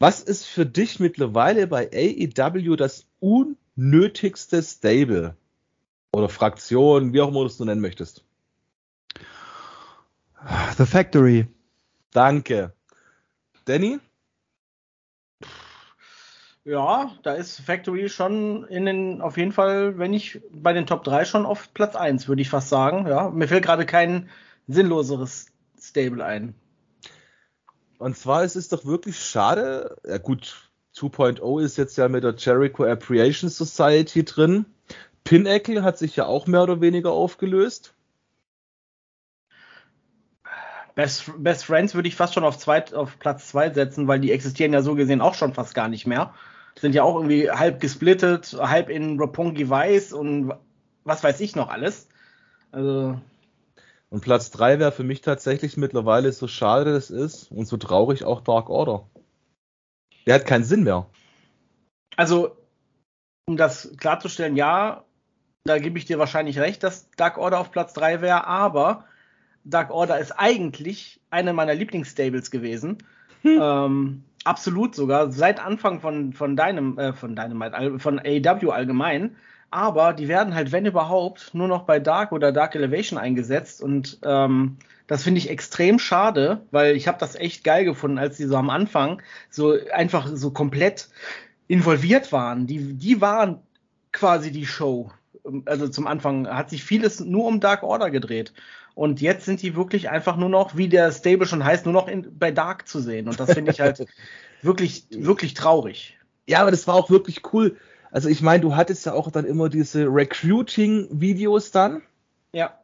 Was 0.00 0.22
ist 0.22 0.46
für 0.46 0.64
dich 0.64 0.98
mittlerweile 0.98 1.66
bei 1.66 1.90
AEW 1.92 2.74
das 2.76 3.06
unnötigste 3.20 4.62
Stable? 4.62 5.36
Oder 6.14 6.30
Fraktion, 6.30 7.12
wie 7.12 7.20
auch 7.20 7.28
immer 7.28 7.40
du 7.40 7.46
es 7.46 7.58
so 7.58 7.66
nennen 7.66 7.82
möchtest? 7.82 8.24
The 10.78 10.86
Factory. 10.86 11.46
Danke. 12.12 12.72
Danny? 13.66 13.98
Ja, 16.64 17.14
da 17.22 17.34
ist 17.34 17.60
Factory 17.60 18.08
schon 18.08 18.64
in 18.68 18.86
den, 18.86 19.20
auf 19.20 19.36
jeden 19.36 19.52
Fall, 19.52 19.98
wenn 19.98 20.12
nicht 20.12 20.40
bei 20.50 20.72
den 20.72 20.86
Top 20.86 21.04
3 21.04 21.26
schon 21.26 21.44
auf 21.44 21.74
Platz 21.74 21.94
1, 21.94 22.26
würde 22.26 22.40
ich 22.40 22.48
fast 22.48 22.70
sagen. 22.70 23.06
Ja, 23.06 23.28
mir 23.28 23.48
fällt 23.48 23.64
gerade 23.64 23.84
kein 23.84 24.30
sinnloseres 24.66 25.48
Stable 25.78 26.24
ein. 26.24 26.54
Und 28.00 28.16
zwar 28.16 28.44
ist 28.44 28.56
es 28.56 28.70
doch 28.70 28.86
wirklich 28.86 29.18
schade, 29.18 29.98
ja 30.08 30.16
gut, 30.16 30.70
2.0 30.96 31.62
ist 31.62 31.76
jetzt 31.76 31.98
ja 31.98 32.08
mit 32.08 32.24
der 32.24 32.34
Jericho 32.34 32.84
Appreciation 32.84 33.50
Society 33.50 34.24
drin. 34.24 34.64
Pinnacle 35.22 35.82
hat 35.82 35.98
sich 35.98 36.16
ja 36.16 36.24
auch 36.24 36.46
mehr 36.46 36.62
oder 36.62 36.80
weniger 36.80 37.12
aufgelöst. 37.12 37.92
Best, 40.94 41.30
Best 41.36 41.66
Friends 41.66 41.94
würde 41.94 42.08
ich 42.08 42.16
fast 42.16 42.32
schon 42.32 42.44
auf, 42.44 42.56
zweit, 42.56 42.94
auf 42.94 43.18
Platz 43.18 43.48
2 43.48 43.74
setzen, 43.74 44.08
weil 44.08 44.18
die 44.18 44.32
existieren 44.32 44.72
ja 44.72 44.80
so 44.80 44.94
gesehen 44.94 45.20
auch 45.20 45.34
schon 45.34 45.52
fast 45.52 45.74
gar 45.74 45.88
nicht 45.88 46.06
mehr. 46.06 46.32
Sind 46.76 46.94
ja 46.94 47.02
auch 47.02 47.16
irgendwie 47.16 47.50
halb 47.50 47.80
gesplittet, 47.80 48.56
halb 48.58 48.88
in 48.88 49.20
Roppongi 49.20 49.68
Weiß 49.68 50.14
und 50.14 50.54
was 51.04 51.22
weiß 51.22 51.38
ich 51.40 51.54
noch 51.54 51.68
alles. 51.68 52.08
Also. 52.72 53.20
Und 54.10 54.22
Platz 54.22 54.50
3 54.50 54.78
wäre 54.80 54.92
für 54.92 55.04
mich 55.04 55.20
tatsächlich 55.20 55.76
mittlerweile 55.76 56.32
so 56.32 56.48
schade 56.48 56.92
das 56.92 57.10
ist 57.10 57.50
und 57.52 57.66
so 57.66 57.76
traurig 57.76 58.24
auch 58.24 58.40
Dark 58.40 58.68
Order. 58.68 59.08
Der 60.26 60.34
hat 60.34 60.46
keinen 60.46 60.64
Sinn 60.64 60.82
mehr. 60.82 61.06
Also, 62.16 62.56
um 63.46 63.56
das 63.56 63.94
klarzustellen, 63.96 64.56
ja, 64.56 65.04
da 65.64 65.78
gebe 65.78 65.98
ich 65.98 66.06
dir 66.06 66.18
wahrscheinlich 66.18 66.58
recht, 66.58 66.82
dass 66.82 67.08
Dark 67.12 67.38
Order 67.38 67.60
auf 67.60 67.70
Platz 67.70 67.92
3 67.94 68.20
wäre, 68.20 68.46
aber 68.46 69.04
Dark 69.64 69.90
Order 69.90 70.18
ist 70.18 70.32
eigentlich 70.32 71.20
eine 71.30 71.52
meiner 71.52 71.74
Lieblingsstables 71.74 72.50
gewesen. 72.50 72.98
Hm. 73.42 73.58
Ähm, 73.62 74.24
absolut 74.44 74.94
sogar, 74.94 75.30
seit 75.30 75.60
Anfang 75.60 76.00
von, 76.00 76.32
von 76.32 76.56
deinem, 76.56 76.98
äh, 76.98 77.12
von 77.12 77.36
deinem, 77.36 78.00
von 78.00 78.18
AEW 78.18 78.70
allgemein. 78.70 79.36
Aber 79.70 80.12
die 80.12 80.28
werden 80.28 80.54
halt, 80.54 80.72
wenn 80.72 80.86
überhaupt, 80.86 81.54
nur 81.54 81.68
noch 81.68 81.84
bei 81.84 82.00
Dark 82.00 82.32
oder 82.32 82.50
Dark 82.52 82.74
Elevation 82.74 83.18
eingesetzt. 83.18 83.80
Und 83.80 84.18
ähm, 84.24 84.78
das 85.06 85.22
finde 85.22 85.38
ich 85.38 85.48
extrem 85.48 85.98
schade, 85.98 86.62
weil 86.70 86.96
ich 86.96 87.06
habe 87.06 87.18
das 87.18 87.36
echt 87.36 87.62
geil 87.62 87.84
gefunden, 87.84 88.18
als 88.18 88.36
die 88.36 88.46
so 88.46 88.56
am 88.56 88.70
Anfang 88.70 89.22
so 89.48 89.76
einfach 89.92 90.28
so 90.34 90.50
komplett 90.50 91.08
involviert 91.68 92.32
waren. 92.32 92.66
Die, 92.66 92.94
die 92.94 93.20
waren 93.20 93.60
quasi 94.12 94.50
die 94.50 94.66
Show. 94.66 95.12
Also 95.66 95.88
zum 95.88 96.06
Anfang 96.06 96.48
hat 96.48 96.70
sich 96.70 96.84
vieles 96.84 97.20
nur 97.20 97.46
um 97.46 97.60
Dark 97.60 97.82
Order 97.84 98.10
gedreht. 98.10 98.52
Und 98.94 99.20
jetzt 99.20 99.44
sind 99.44 99.62
die 99.62 99.76
wirklich 99.76 100.10
einfach 100.10 100.36
nur 100.36 100.48
noch, 100.48 100.76
wie 100.76 100.88
der 100.88 101.12
Stable 101.12 101.46
schon 101.46 101.64
heißt, 101.64 101.86
nur 101.86 101.94
noch 101.94 102.08
in, 102.08 102.38
bei 102.38 102.50
Dark 102.50 102.88
zu 102.88 103.00
sehen. 103.00 103.28
Und 103.28 103.38
das 103.38 103.52
finde 103.52 103.70
ich 103.70 103.80
halt 103.80 104.04
wirklich, 104.62 105.06
wirklich 105.10 105.54
traurig. 105.54 106.18
Ja, 106.46 106.60
aber 106.60 106.72
das 106.72 106.86
war 106.88 106.96
auch 106.96 107.08
wirklich 107.08 107.42
cool. 107.52 107.76
Also 108.10 108.28
ich 108.28 108.42
meine, 108.42 108.60
du 108.60 108.76
hattest 108.76 109.06
ja 109.06 109.12
auch 109.12 109.30
dann 109.30 109.44
immer 109.44 109.68
diese 109.68 110.06
Recruiting-Videos 110.06 111.70
dann. 111.70 112.02
Ja. 112.52 112.78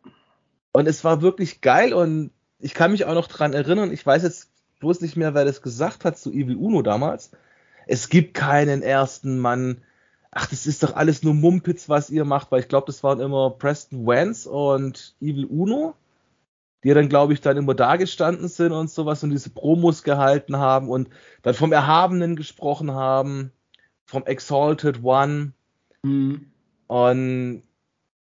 Und 0.73 0.87
es 0.87 1.05
war 1.05 1.23
wirklich 1.23 1.61
geil 1.61 1.93
und 1.93 2.31
ich 2.59 2.75
kann 2.75 2.93
mich 2.93 3.05
auch 3.05 3.15
noch 3.15 3.29
dran 3.29 3.53
erinnern, 3.53 3.93
ich 3.93 4.05
weiß 4.05 4.23
jetzt 4.23 4.51
bloß 4.81 5.01
nicht 5.01 5.17
mehr, 5.17 5.35
wer 5.35 5.45
das 5.45 5.63
gesagt 5.63 6.05
hat 6.05 6.19
zu 6.19 6.31
Evil 6.31 6.57
Uno 6.57 6.83
damals. 6.83 7.31
Es 7.87 8.09
gibt 8.09 8.35
keinen 8.35 8.83
ersten 8.83 9.39
Mann. 9.39 9.83
Ach, 10.31 10.47
das 10.47 10.67
ist 10.67 10.83
doch 10.83 10.95
alles 10.95 11.23
nur 11.23 11.35
Mumpitz, 11.35 11.89
was 11.89 12.11
ihr 12.11 12.25
macht, 12.25 12.53
weil 12.53 12.61
ich 12.61 12.69
glaube, 12.69 12.87
das 12.87 13.03
waren 13.03 13.21
immer 13.21 13.51
Preston 13.51 14.07
Vance 14.07 14.49
und 14.51 15.15
Evil 15.21 15.47
Uno 15.47 15.95
die 16.87 16.95
dann, 16.95 17.09
glaube 17.09 17.33
ich, 17.33 17.41
dann 17.41 17.57
immer 17.57 17.75
da 17.75 17.97
gestanden 17.97 18.47
sind 18.47 18.71
und 18.71 18.89
sowas 18.89 19.25
und 19.25 19.31
diese 19.31 19.51
Promos 19.51 20.05
gehalten 20.05 20.57
haben 20.57 20.89
und 20.89 21.09
dann 21.43 21.55
vom 21.55 21.73
Erhabenen 21.73 22.37
gesprochen 22.37 22.93
haben, 22.93 23.51
vom 24.07 24.25
Exalted 24.25 25.03
One. 25.03 25.53
Mhm. 26.03 26.47
Und 26.87 27.63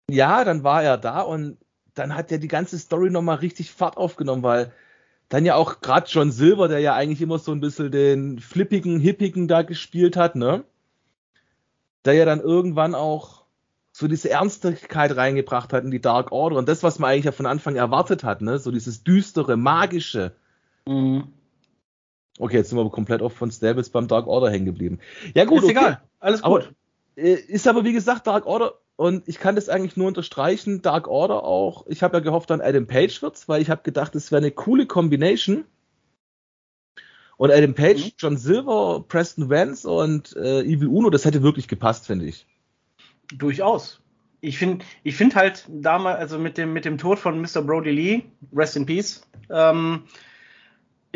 ja, 0.10 0.44
dann 0.44 0.64
war 0.64 0.84
er 0.84 0.98
da 0.98 1.22
und 1.22 1.58
dann 1.94 2.16
hat 2.16 2.32
er 2.32 2.38
die 2.38 2.48
ganze 2.48 2.80
Story 2.80 3.10
nochmal 3.10 3.38
richtig 3.38 3.72
Fahrt 3.72 3.98
aufgenommen, 3.98 4.44
weil 4.44 4.72
dann 5.30 5.46
ja 5.46 5.56
auch 5.56 5.82
gerade 5.82 6.08
John 6.10 6.32
Silver, 6.32 6.70
der 6.70 6.80
ja 6.80 6.96
eigentlich 6.96 7.22
immer 7.22 7.40
so 7.40 7.52
ein 7.52 7.60
bisschen 7.60 7.92
den 7.92 8.40
flippigen, 8.40 9.00
hippigen 9.00 9.48
da 9.48 9.62
gespielt 9.64 10.16
hat, 10.16 10.36
ne? 10.36 10.64
Der 12.06 12.14
ja 12.14 12.24
dann 12.24 12.40
irgendwann 12.40 12.96
auch 12.96 13.44
so 13.92 14.08
diese 14.08 14.30
Ernstigkeit 14.30 15.16
reingebracht 15.18 15.74
hat 15.74 15.84
in 15.84 15.92
die 15.92 16.00
Dark 16.00 16.32
Order 16.32 16.58
und 16.58 16.70
das, 16.70 16.84
was 16.84 17.00
man 17.00 17.12
eigentlich 17.12 17.26
ja 17.26 17.32
von 17.34 17.48
Anfang 17.48 17.76
erwartet 17.76 18.24
hat, 18.24 18.42
ne? 18.42 18.60
So 18.60 18.72
dieses 18.72 19.04
düstere, 19.04 19.58
magische. 19.58 20.34
Mhm. 20.88 21.34
Okay, 22.40 22.58
jetzt 22.58 22.70
sind 22.70 22.78
wir 22.78 22.90
komplett 22.90 23.22
oft 23.22 23.36
von 23.36 23.52
Stables 23.52 23.90
beim 23.90 24.08
Dark 24.08 24.28
Order 24.28 24.50
hängen 24.50 24.66
geblieben. 24.66 25.00
Ja 25.34 25.46
gut, 25.46 25.60
ist 25.60 25.64
okay. 25.66 25.72
egal, 25.72 26.02
alles 26.20 26.42
gut. 26.42 26.74
Aber, 27.16 27.24
äh, 27.24 27.34
ist 27.34 27.68
aber 27.68 27.84
wie 27.84 27.94
gesagt 27.94 28.28
Dark 28.28 28.46
Order 28.46 28.76
und 28.98 29.28
ich 29.28 29.40
kann 29.40 29.56
das 29.56 29.70
eigentlich 29.70 29.96
nur 29.96 30.08
unterstreichen, 30.08 30.82
Dark 30.82 31.08
Order 31.08 31.44
auch. 31.44 31.86
Ich 31.88 32.02
habe 32.02 32.18
ja 32.18 32.24
gehofft, 32.24 32.50
dann 32.50 32.62
Adam 32.62 32.88
Page 32.88 33.22
wird's, 33.22 33.48
weil 33.48 33.62
ich 33.62 33.70
habe 33.70 33.84
gedacht, 33.84 34.16
es 34.16 34.32
wäre 34.32 34.42
eine 34.42 34.52
coole 34.52 34.88
Combination. 34.88 35.66
Und 37.38 37.52
Adam 37.52 37.76
Page, 37.76 38.06
mhm. 38.06 38.12
John 38.18 38.38
Silver, 38.38 39.06
Preston 39.08 39.52
Vance 39.52 39.88
und 39.88 40.36
äh, 40.36 40.62
Evil 40.62 40.88
Uno, 40.88 41.12
das 41.12 41.26
hätte 41.26 41.44
wirklich 41.44 41.68
gepasst, 41.68 42.08
finde 42.08 42.26
ich. 42.26 42.48
Durchaus. 43.36 44.02
Ich 44.42 44.58
finde 44.58 44.84
ich 45.04 45.16
find 45.16 45.36
halt 45.36 45.68
damals, 45.70 46.20
also 46.20 46.40
mit 46.40 46.58
dem, 46.58 46.74
mit 46.74 46.86
dem 46.86 46.98
Tod 46.98 47.20
von 47.20 47.40
Mr. 47.40 47.62
Brody 47.62 47.92
Lee, 47.92 48.24
Rest 48.52 48.76
in 48.76 48.88
Peace, 48.88 49.22
ähm, 49.52 50.04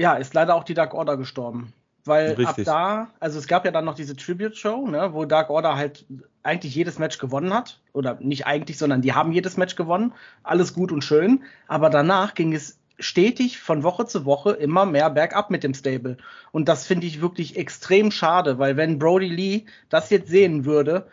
ja, 0.02 0.16
ist 0.16 0.34
leider 0.34 0.56
auch 0.56 0.64
die 0.64 0.74
Dark 0.74 0.94
Order 0.94 1.16
gestorben. 1.16 1.74
Weil 2.04 2.30
Richtig. 2.32 2.48
ab 2.48 2.58
da, 2.66 3.10
also 3.20 3.38
es 3.38 3.48
gab 3.48 3.64
ja 3.64 3.72
dann 3.72 3.86
noch 3.86 3.94
diese 3.94 4.16
Tribute-Show, 4.16 4.88
ne, 4.88 5.14
wo 5.14 5.26
Dark 5.26 5.52
Order 5.52 5.76
halt 5.76 6.06
eigentlich 6.42 6.74
jedes 6.74 6.98
Match 6.98 7.20
gewonnen 7.20 7.54
hat. 7.54 7.80
Oder 7.94 8.18
nicht 8.20 8.48
eigentlich, 8.48 8.80
sondern 8.80 9.02
die 9.02 9.14
haben 9.14 9.32
jedes 9.32 9.58
Match 9.58 9.76
gewonnen. 9.76 10.14
Alles 10.42 10.74
gut 10.74 10.92
und 10.92 11.04
schön. 11.04 11.44
Aber 11.68 11.92
danach 11.92 12.34
ging 12.34 12.54
es 12.54 12.80
stetig 12.98 13.60
von 13.60 13.84
Woche 13.84 14.08
zu 14.08 14.26
Woche 14.26 14.52
immer 14.52 14.86
mehr 14.86 15.12
bergab 15.12 15.52
mit 15.52 15.64
dem 15.64 15.76
Stable. 15.76 16.18
Und 16.52 16.68
das 16.68 16.88
finde 16.88 17.06
ich 17.06 17.22
wirklich 17.22 17.58
extrem 17.58 18.10
schade, 18.10 18.58
weil 18.58 18.78
wenn 18.78 19.00
Brody 19.00 19.28
Lee 19.28 19.66
das 19.90 20.10
jetzt 20.10 20.30
sehen 20.30 20.66
würde, 20.66 21.08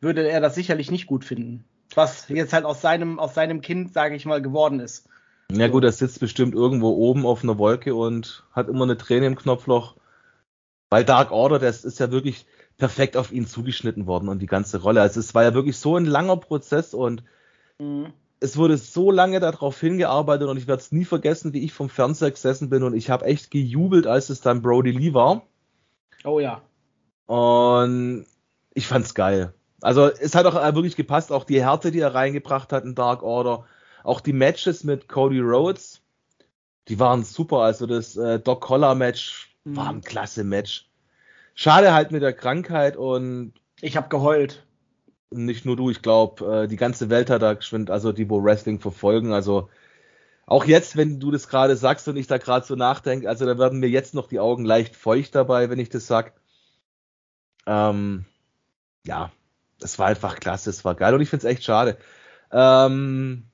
würde 0.00 0.28
er 0.28 0.40
das 0.40 0.54
sicherlich 0.54 0.90
nicht 0.90 1.06
gut 1.06 1.24
finden. 1.24 1.64
Was 1.94 2.28
jetzt 2.28 2.52
halt 2.52 2.66
aus 2.66 2.82
seinem, 2.82 3.18
aus 3.18 3.34
seinem 3.34 3.62
Kind, 3.62 3.94
sage 3.94 4.14
ich 4.14 4.26
mal, 4.26 4.42
geworden 4.42 4.80
ist. 4.80 5.08
Ja 5.52 5.68
gut, 5.68 5.84
er 5.84 5.92
sitzt 5.92 6.20
bestimmt 6.20 6.54
irgendwo 6.54 6.88
oben 6.88 7.26
auf 7.26 7.42
einer 7.42 7.58
Wolke 7.58 7.94
und 7.94 8.44
hat 8.52 8.68
immer 8.68 8.84
eine 8.84 8.96
Träne 8.96 9.26
im 9.26 9.36
Knopfloch 9.36 9.94
weil 10.94 11.04
Dark 11.04 11.32
Order, 11.32 11.58
das 11.58 11.84
ist 11.84 11.98
ja 11.98 12.12
wirklich 12.12 12.46
perfekt 12.76 13.16
auf 13.16 13.32
ihn 13.32 13.48
zugeschnitten 13.48 14.06
worden 14.06 14.28
und 14.28 14.38
die 14.38 14.46
ganze 14.46 14.80
Rolle. 14.80 15.00
Also 15.00 15.18
es 15.18 15.34
war 15.34 15.42
ja 15.42 15.52
wirklich 15.52 15.76
so 15.76 15.96
ein 15.96 16.06
langer 16.06 16.36
Prozess 16.36 16.94
und 16.94 17.24
mhm. 17.80 18.12
es 18.38 18.56
wurde 18.56 18.76
so 18.76 19.10
lange 19.10 19.40
darauf 19.40 19.80
hingearbeitet 19.80 20.46
und 20.46 20.56
ich 20.56 20.68
werde 20.68 20.80
es 20.80 20.92
nie 20.92 21.04
vergessen, 21.04 21.52
wie 21.52 21.64
ich 21.64 21.72
vom 21.72 21.88
Fernseher 21.88 22.30
gesessen 22.30 22.70
bin 22.70 22.84
und 22.84 22.94
ich 22.94 23.10
habe 23.10 23.24
echt 23.24 23.50
gejubelt, 23.50 24.06
als 24.06 24.30
es 24.30 24.40
dann 24.40 24.62
Brody 24.62 24.92
Lee 24.92 25.14
war. 25.14 25.42
Oh 26.22 26.38
ja. 26.38 26.62
Und 27.26 28.26
ich 28.72 28.86
fand's 28.86 29.14
geil. 29.14 29.52
Also 29.80 30.06
es 30.06 30.36
hat 30.36 30.46
auch 30.46 30.54
wirklich 30.76 30.94
gepasst, 30.94 31.32
auch 31.32 31.42
die 31.42 31.60
Härte, 31.60 31.90
die 31.90 31.98
er 31.98 32.14
reingebracht 32.14 32.72
hat 32.72 32.84
in 32.84 32.94
Dark 32.94 33.24
Order, 33.24 33.64
auch 34.04 34.20
die 34.20 34.32
Matches 34.32 34.84
mit 34.84 35.08
Cody 35.08 35.40
Rhodes, 35.40 36.02
die 36.88 37.00
waren 37.00 37.24
super. 37.24 37.58
Also 37.58 37.86
das 37.86 38.16
äh, 38.16 38.38
Doc 38.38 38.60
Collar 38.60 38.94
Match 38.94 39.56
war 39.64 39.88
ein 39.88 39.96
mhm. 39.96 40.02
klasse 40.02 40.44
Match. 40.44 40.88
Schade 41.54 41.92
halt 41.92 42.12
mit 42.12 42.22
der 42.22 42.34
Krankheit 42.34 42.96
und. 42.96 43.54
Ich 43.80 43.96
habe 43.96 44.08
geheult. 44.08 44.64
Nicht 45.30 45.64
nur 45.64 45.76
du, 45.76 45.90
ich 45.90 46.02
glaube, 46.02 46.64
äh, 46.64 46.68
die 46.68 46.76
ganze 46.76 47.10
Welt 47.10 47.28
hat 47.28 47.42
da 47.42 47.54
geschwind, 47.54 47.90
also 47.90 48.12
die, 48.12 48.30
wo 48.30 48.44
Wrestling 48.44 48.78
verfolgen. 48.78 49.32
Also 49.32 49.68
auch 50.46 50.64
jetzt, 50.64 50.96
wenn 50.96 51.18
du 51.18 51.30
das 51.30 51.48
gerade 51.48 51.74
sagst 51.74 52.06
und 52.06 52.16
ich 52.16 52.26
da 52.26 52.38
gerade 52.38 52.64
so 52.64 52.76
nachdenke, 52.76 53.28
also 53.28 53.46
da 53.46 53.58
werden 53.58 53.80
mir 53.80 53.88
jetzt 53.88 54.14
noch 54.14 54.28
die 54.28 54.38
Augen 54.38 54.64
leicht 54.64 54.94
feucht 54.94 55.34
dabei, 55.34 55.70
wenn 55.70 55.80
ich 55.80 55.88
das 55.88 56.06
sag. 56.06 56.34
Ähm, 57.66 58.26
ja, 59.06 59.32
das 59.80 59.98
war 59.98 60.06
einfach 60.06 60.38
klasse, 60.38 60.70
es 60.70 60.84
war 60.84 60.94
geil 60.94 61.14
und 61.14 61.22
ich 61.22 61.30
finde 61.30 61.46
es 61.46 61.52
echt 61.52 61.64
schade. 61.64 61.96
Ähm, 62.52 63.44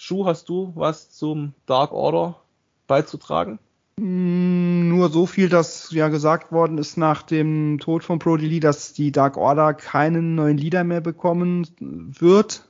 Schuh, 0.00 0.26
hast 0.26 0.48
du 0.48 0.72
was 0.76 1.10
zum 1.10 1.54
Dark 1.66 1.90
Order 1.90 2.40
beizutragen? 2.86 3.58
Hm, 3.98 4.88
nur 4.88 5.08
so 5.08 5.26
viel, 5.26 5.48
dass 5.48 5.90
ja 5.90 6.06
gesagt 6.06 6.52
worden 6.52 6.78
ist 6.78 6.96
nach 6.96 7.22
dem 7.22 7.80
Tod 7.80 8.04
von 8.04 8.20
Brody 8.20 8.46
Lee, 8.46 8.60
dass 8.60 8.92
die 8.92 9.10
Dark 9.10 9.36
Order 9.36 9.74
keinen 9.74 10.36
neuen 10.36 10.56
Leader 10.56 10.84
mehr 10.84 11.00
bekommen 11.00 11.66
wird. 11.80 12.68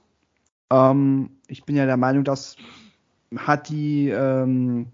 Ähm, 0.71 1.29
ich 1.49 1.65
bin 1.65 1.77
ja 1.77 1.85
der 1.85 1.99
Meinung, 1.99 2.25
dass 2.25 2.57
hat 3.37 3.69
die 3.69 4.09
ähm, 4.09 4.87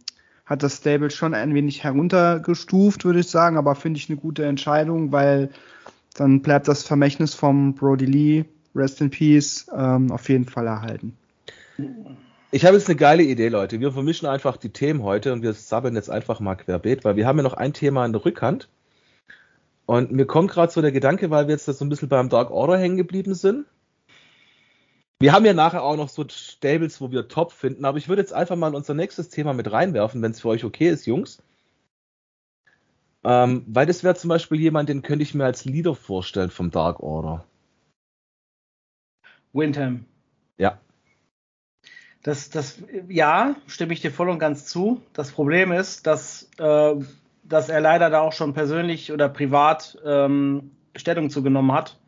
hat 0.44 0.64
das 0.64 0.78
Stable 0.78 1.10
schon 1.10 1.34
ein 1.34 1.54
wenig 1.54 1.84
heruntergestuft, 1.84 3.04
würde 3.04 3.20
ich 3.20 3.28
sagen, 3.28 3.56
aber 3.56 3.76
finde 3.76 3.98
ich 3.98 4.10
eine 4.10 4.18
gute 4.18 4.44
Entscheidung, 4.44 5.12
weil 5.12 5.50
dann 6.14 6.42
bleibt 6.42 6.66
das 6.66 6.82
Vermächtnis 6.82 7.32
vom 7.32 7.74
Brody 7.74 8.06
Lee, 8.06 8.44
Rest 8.74 9.00
in 9.00 9.10
Peace, 9.10 9.70
ähm, 9.72 10.10
auf 10.10 10.28
jeden 10.28 10.46
Fall 10.46 10.66
erhalten. 10.66 11.16
Ich 12.50 12.64
habe 12.64 12.76
jetzt 12.76 12.88
eine 12.88 12.96
geile 12.96 13.22
Idee, 13.22 13.48
Leute. 13.48 13.80
Wir 13.80 13.92
vermischen 13.92 14.28
einfach 14.28 14.56
die 14.56 14.70
Themen 14.70 15.02
heute 15.02 15.32
und 15.32 15.42
wir 15.42 15.54
sabbeln 15.54 15.96
jetzt 15.96 16.10
einfach 16.10 16.40
mal 16.40 16.54
querbeet, 16.54 17.04
weil 17.04 17.16
wir 17.16 17.26
haben 17.26 17.38
ja 17.38 17.42
noch 17.42 17.54
ein 17.54 17.72
Thema 17.72 18.04
in 18.06 18.12
der 18.12 18.24
Rückhand. 18.24 18.68
Und 19.86 20.12
mir 20.12 20.26
kommt 20.26 20.50
gerade 20.50 20.72
so 20.72 20.80
der 20.80 20.92
Gedanke, 20.92 21.30
weil 21.30 21.46
wir 21.46 21.54
jetzt 21.54 21.66
so 21.66 21.84
ein 21.84 21.88
bisschen 21.88 22.08
beim 22.08 22.28
Dark 22.28 22.50
Order 22.50 22.78
hängen 22.78 22.96
geblieben 22.96 23.34
sind. 23.34 23.66
Wir 25.20 25.32
haben 25.32 25.44
ja 25.44 25.54
nachher 25.54 25.82
auch 25.82 25.96
noch 25.96 26.08
so 26.08 26.24
Stables, 26.28 27.00
wo 27.00 27.10
wir 27.10 27.28
top 27.28 27.52
finden, 27.52 27.84
aber 27.84 27.98
ich 27.98 28.08
würde 28.08 28.22
jetzt 28.22 28.32
einfach 28.32 28.56
mal 28.56 28.74
unser 28.74 28.94
nächstes 28.94 29.28
Thema 29.30 29.52
mit 29.52 29.70
reinwerfen, 29.70 30.22
wenn 30.22 30.32
es 30.32 30.40
für 30.40 30.48
euch 30.48 30.64
okay 30.64 30.88
ist, 30.88 31.06
Jungs. 31.06 31.42
Ähm, 33.24 33.64
weil 33.66 33.86
das 33.86 34.04
wäre 34.04 34.14
zum 34.14 34.28
Beispiel 34.28 34.60
jemand, 34.60 34.88
den 34.88 35.02
könnte 35.02 35.22
ich 35.22 35.34
mir 35.34 35.44
als 35.44 35.64
Leader 35.64 35.94
vorstellen 35.94 36.50
vom 36.50 36.70
Dark 36.70 37.00
Order. 37.00 37.44
Windham. 39.52 40.04
Ja. 40.58 40.78
Das, 42.24 42.48
das, 42.48 42.82
ja, 43.06 43.54
stimme 43.66 43.92
ich 43.92 44.00
dir 44.00 44.10
voll 44.10 44.30
und 44.30 44.38
ganz 44.38 44.64
zu. 44.64 45.02
Das 45.12 45.30
Problem 45.30 45.72
ist, 45.72 46.06
dass, 46.06 46.48
äh, 46.56 46.94
dass 47.42 47.68
er 47.68 47.80
leider 47.82 48.08
da 48.08 48.20
auch 48.20 48.32
schon 48.32 48.54
persönlich 48.54 49.12
oder 49.12 49.28
privat 49.28 49.98
ähm, 50.06 50.70
Stellung 50.96 51.28
zugenommen 51.28 51.72
hat 51.72 51.98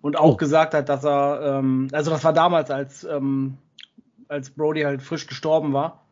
und 0.00 0.18
auch 0.18 0.34
oh. 0.34 0.36
gesagt 0.36 0.72
hat, 0.72 0.88
dass 0.88 1.04
er, 1.04 1.58
ähm, 1.58 1.88
also 1.92 2.10
das 2.10 2.24
war 2.24 2.32
damals, 2.32 2.70
als, 2.70 3.04
ähm, 3.04 3.58
als 4.26 4.48
Brody 4.48 4.82
halt 4.82 5.02
frisch 5.02 5.26
gestorben 5.26 5.74
war, 5.74 6.02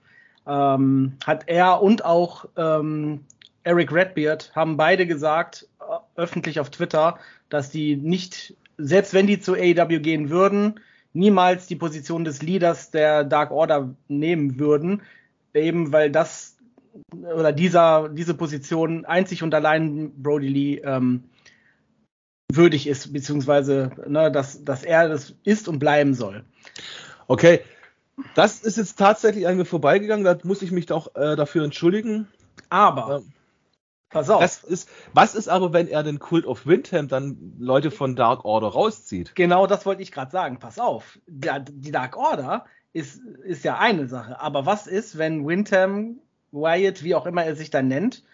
ähm, 0.47 1.15
hat 1.25 1.45
er 1.47 1.81
und 1.81 2.05
auch 2.05 2.45
ähm, 2.59 3.25
Eric 3.65 3.91
Redbeard 3.91 4.53
haben 4.55 4.77
beide 4.77 5.07
gesagt, 5.07 5.67
äh, 5.81 6.21
öffentlich 6.21 6.61
auf 6.61 6.69
Twitter, 6.69 7.19
dass 7.49 7.71
die 7.71 7.97
nicht, 7.97 8.55
selbst 8.77 9.15
wenn 9.15 9.27
die 9.27 9.41
zu 9.41 9.55
AEW 9.55 10.01
gehen 10.01 10.29
würden, 10.29 10.79
niemals 11.13 11.67
die 11.67 11.77
Position 11.77 12.25
des 12.25 12.43
Leaders 12.43 12.91
der 12.91 13.25
Dark 13.25 13.51
Order 13.51 13.95
nehmen 14.09 14.59
würden, 14.59 15.03
eben 15.55 15.93
weil 15.93 16.11
das 16.11 16.57
oder 17.23 17.53
dieser, 17.53 18.09
diese 18.09 18.35
Position 18.35 19.05
einzig 19.05 19.43
und 19.43 19.55
allein 19.55 20.13
Brody 20.23 20.49
Lee 20.49 20.77
ähm, 20.85 21.25
würdig 22.53 22.87
ist, 22.87 23.13
beziehungsweise 23.13 23.91
ne, 24.07 24.31
dass, 24.31 24.65
dass 24.65 24.83
er 24.83 25.09
das 25.09 25.35
ist 25.45 25.69
und 25.69 25.79
bleiben 25.79 26.15
soll. 26.15 26.45
Okay, 27.29 27.61
das 28.35 28.61
ist 28.61 28.77
jetzt 28.77 28.99
tatsächlich 28.99 29.47
an 29.47 29.57
mir 29.57 29.65
vorbeigegangen, 29.65 30.25
da 30.25 30.37
muss 30.43 30.63
ich 30.63 30.73
mich 30.73 30.87
doch 30.87 31.15
äh, 31.15 31.37
dafür 31.37 31.65
entschuldigen. 31.65 32.27
Aber 32.69 33.19
ähm, 33.19 33.33
Pass 34.11 34.29
auf. 34.29 34.41
Das 34.41 34.65
ist, 34.65 34.89
was 35.15 35.37
ist 35.37 35.49
aber, 35.49 35.73
wenn 35.73 35.87
er 35.87 36.03
den 36.03 36.19
Cult 36.19 36.45
of 36.45 36.67
Windham 36.67 37.07
dann 37.07 37.55
Leute 37.59 37.93
von 37.93 38.17
Dark 38.17 38.45
Order 38.45 38.69
rauszieht? 38.69 39.37
Genau 39.37 39.69
das 39.69 39.87
wollte 39.87 40.03
ich 40.03 40.11
gerade 40.11 40.33
sagen. 40.33 40.59
Pass 40.59 40.81
auf. 40.81 41.19
Die 41.27 41.93
Dark 41.93 42.17
Order 42.17 42.67
ist, 42.93 43.21
ist 43.45 43.65
ja 43.65 43.79
eine 43.79 44.09
Sache. 44.09 44.41
Aber 44.41 44.67
was 44.67 44.89
ist, 44.89 45.17
wenn 45.17 45.47
Windham, 45.47 46.19
Wyatt, 46.51 47.05
wie 47.05 47.15
auch 47.15 47.25
immer 47.25 47.45
er 47.45 47.55
sich 47.55 47.71
dann 47.71 47.87
nennt, 47.87 48.25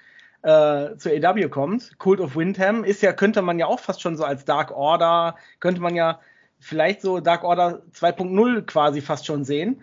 äh, 0.40 0.96
zur 0.96 1.12
EW 1.12 1.48
kommt? 1.50 1.98
Cult 1.98 2.20
of 2.20 2.36
Windham 2.36 2.82
ist 2.82 3.02
ja, 3.02 3.12
könnte 3.12 3.42
man 3.42 3.58
ja 3.58 3.66
auch 3.66 3.80
fast 3.80 4.00
schon 4.00 4.16
so 4.16 4.24
als 4.24 4.46
Dark 4.46 4.70
Order, 4.70 5.36
könnte 5.60 5.82
man 5.82 5.94
ja 5.94 6.20
vielleicht 6.58 7.02
so 7.02 7.20
Dark 7.20 7.44
Order 7.44 7.82
2.0 7.92 8.62
quasi 8.62 9.02
fast 9.02 9.26
schon 9.26 9.44
sehen 9.44 9.82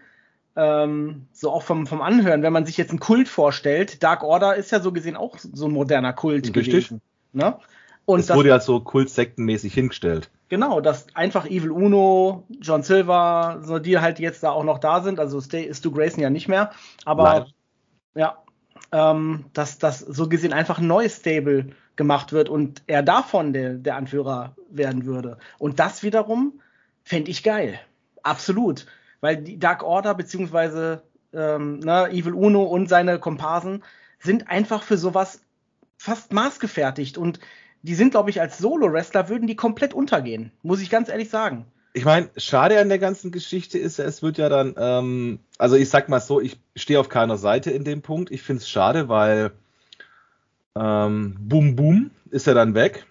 ähm, 0.56 1.28
so 1.32 1.52
auch 1.52 1.64
vom, 1.64 1.88
vom 1.88 2.02
Anhören, 2.02 2.44
wenn 2.44 2.54
man 2.54 2.66
sich 2.66 2.78
jetzt 2.78 2.92
einen 2.92 3.00
Kult 3.00 3.28
vorstellt, 3.28 4.04
Dark 4.04 4.24
Order 4.24 4.56
ist 4.56 4.72
ja 4.72 4.80
so 4.80 4.92
gesehen 4.92 5.16
auch 5.16 5.38
so 5.40 5.66
ein 5.66 5.72
moderner 5.72 6.14
Kult 6.14 6.46
Richtig. 6.46 6.66
gewesen. 6.66 7.02
Ne? 7.32 7.58
Und 8.06 8.20
es 8.20 8.28
das 8.28 8.38
wurde 8.38 8.50
ja 8.50 8.60
so 8.60 8.80
kultsektenmäßig 8.80 9.74
hingestellt. 9.74 10.30
Genau, 10.50 10.82
dass 10.82 11.08
einfach 11.16 11.46
Evil 11.46 11.72
Uno, 11.72 12.44
John 12.62 12.84
Silver, 12.84 13.62
so 13.64 13.80
die 13.80 13.98
halt 13.98 14.20
jetzt 14.20 14.44
da 14.44 14.52
auch 14.52 14.64
noch 14.64 14.78
da 14.78 15.02
sind, 15.02 15.20
also 15.20 15.42
Stu 15.42 15.92
Grayson 15.92 16.22
ja 16.22 16.30
nicht 16.30 16.48
mehr, 16.48 16.72
aber 17.06 17.24
Nein. 17.24 17.46
ja, 18.16 18.44
ähm, 18.92 19.46
dass 19.54 19.80
das 19.80 20.00
so 20.00 20.30
gesehen 20.30 20.54
einfach 20.54 20.78
ein 20.80 20.88
neues 20.88 21.18
Stable 21.18 21.68
gemacht 21.96 22.34
wird 22.34 22.50
und 22.50 22.84
er 22.88 23.02
davon 23.02 23.54
der, 23.54 23.76
der 23.76 23.96
Anführer 23.96 24.56
werden 24.70 25.06
würde. 25.06 25.38
Und 25.58 25.80
das 25.80 26.04
wiederum 26.04 26.60
fände 27.04 27.32
ich 27.32 27.42
geil. 27.42 27.80
Absolut 28.22 28.86
weil 29.24 29.38
die 29.38 29.58
Dark 29.58 29.84
Order 29.84 30.16
beziehungsweise 30.16 31.02
ähm, 31.32 31.80
ne, 31.80 32.10
Evil 32.12 32.34
Uno 32.34 32.64
und 32.64 32.90
seine 32.90 33.20
Komparsen 33.20 33.82
sind 34.20 34.50
einfach 34.50 34.84
für 34.84 34.98
sowas 34.98 35.40
fast 35.98 36.34
maßgefertigt 36.34 37.18
und 37.18 37.40
die 37.84 37.96
sind, 37.96 38.12
glaube 38.12 38.32
ich, 38.32 38.42
als 38.42 38.58
Solo-Wrestler 38.58 39.30
würden 39.30 39.48
die 39.48 39.56
komplett 39.56 39.94
untergehen, 39.94 40.52
muss 40.62 40.82
ich 40.82 40.90
ganz 40.90 41.08
ehrlich 41.08 41.30
sagen. 41.30 41.66
Ich 41.94 42.04
meine, 42.04 42.32
schade 42.36 42.78
an 42.82 42.90
der 42.90 43.00
ganzen 43.00 43.32
Geschichte 43.32 43.80
ist 43.80 43.98
ja, 43.98 44.04
es 44.04 44.22
wird 44.24 44.38
ja 44.38 44.50
dann, 44.50 44.76
ähm, 44.78 45.40
also 45.58 45.78
ich 45.78 45.90
sag 45.90 46.10
mal 46.10 46.20
so, 46.20 46.42
ich 46.42 46.60
stehe 46.76 47.00
auf 47.00 47.08
keiner 47.08 47.38
Seite 47.38 47.72
in 47.72 47.86
dem 47.86 48.02
Punkt. 48.02 48.30
Ich 48.30 48.42
finde 48.42 48.62
es 48.62 48.70
schade, 48.70 49.08
weil 49.08 49.52
ähm, 50.76 51.38
Boom 51.40 51.78
Boom 51.78 52.12
ist 52.30 52.46
ja 52.46 52.54
dann 52.54 52.76
weg. 52.76 53.06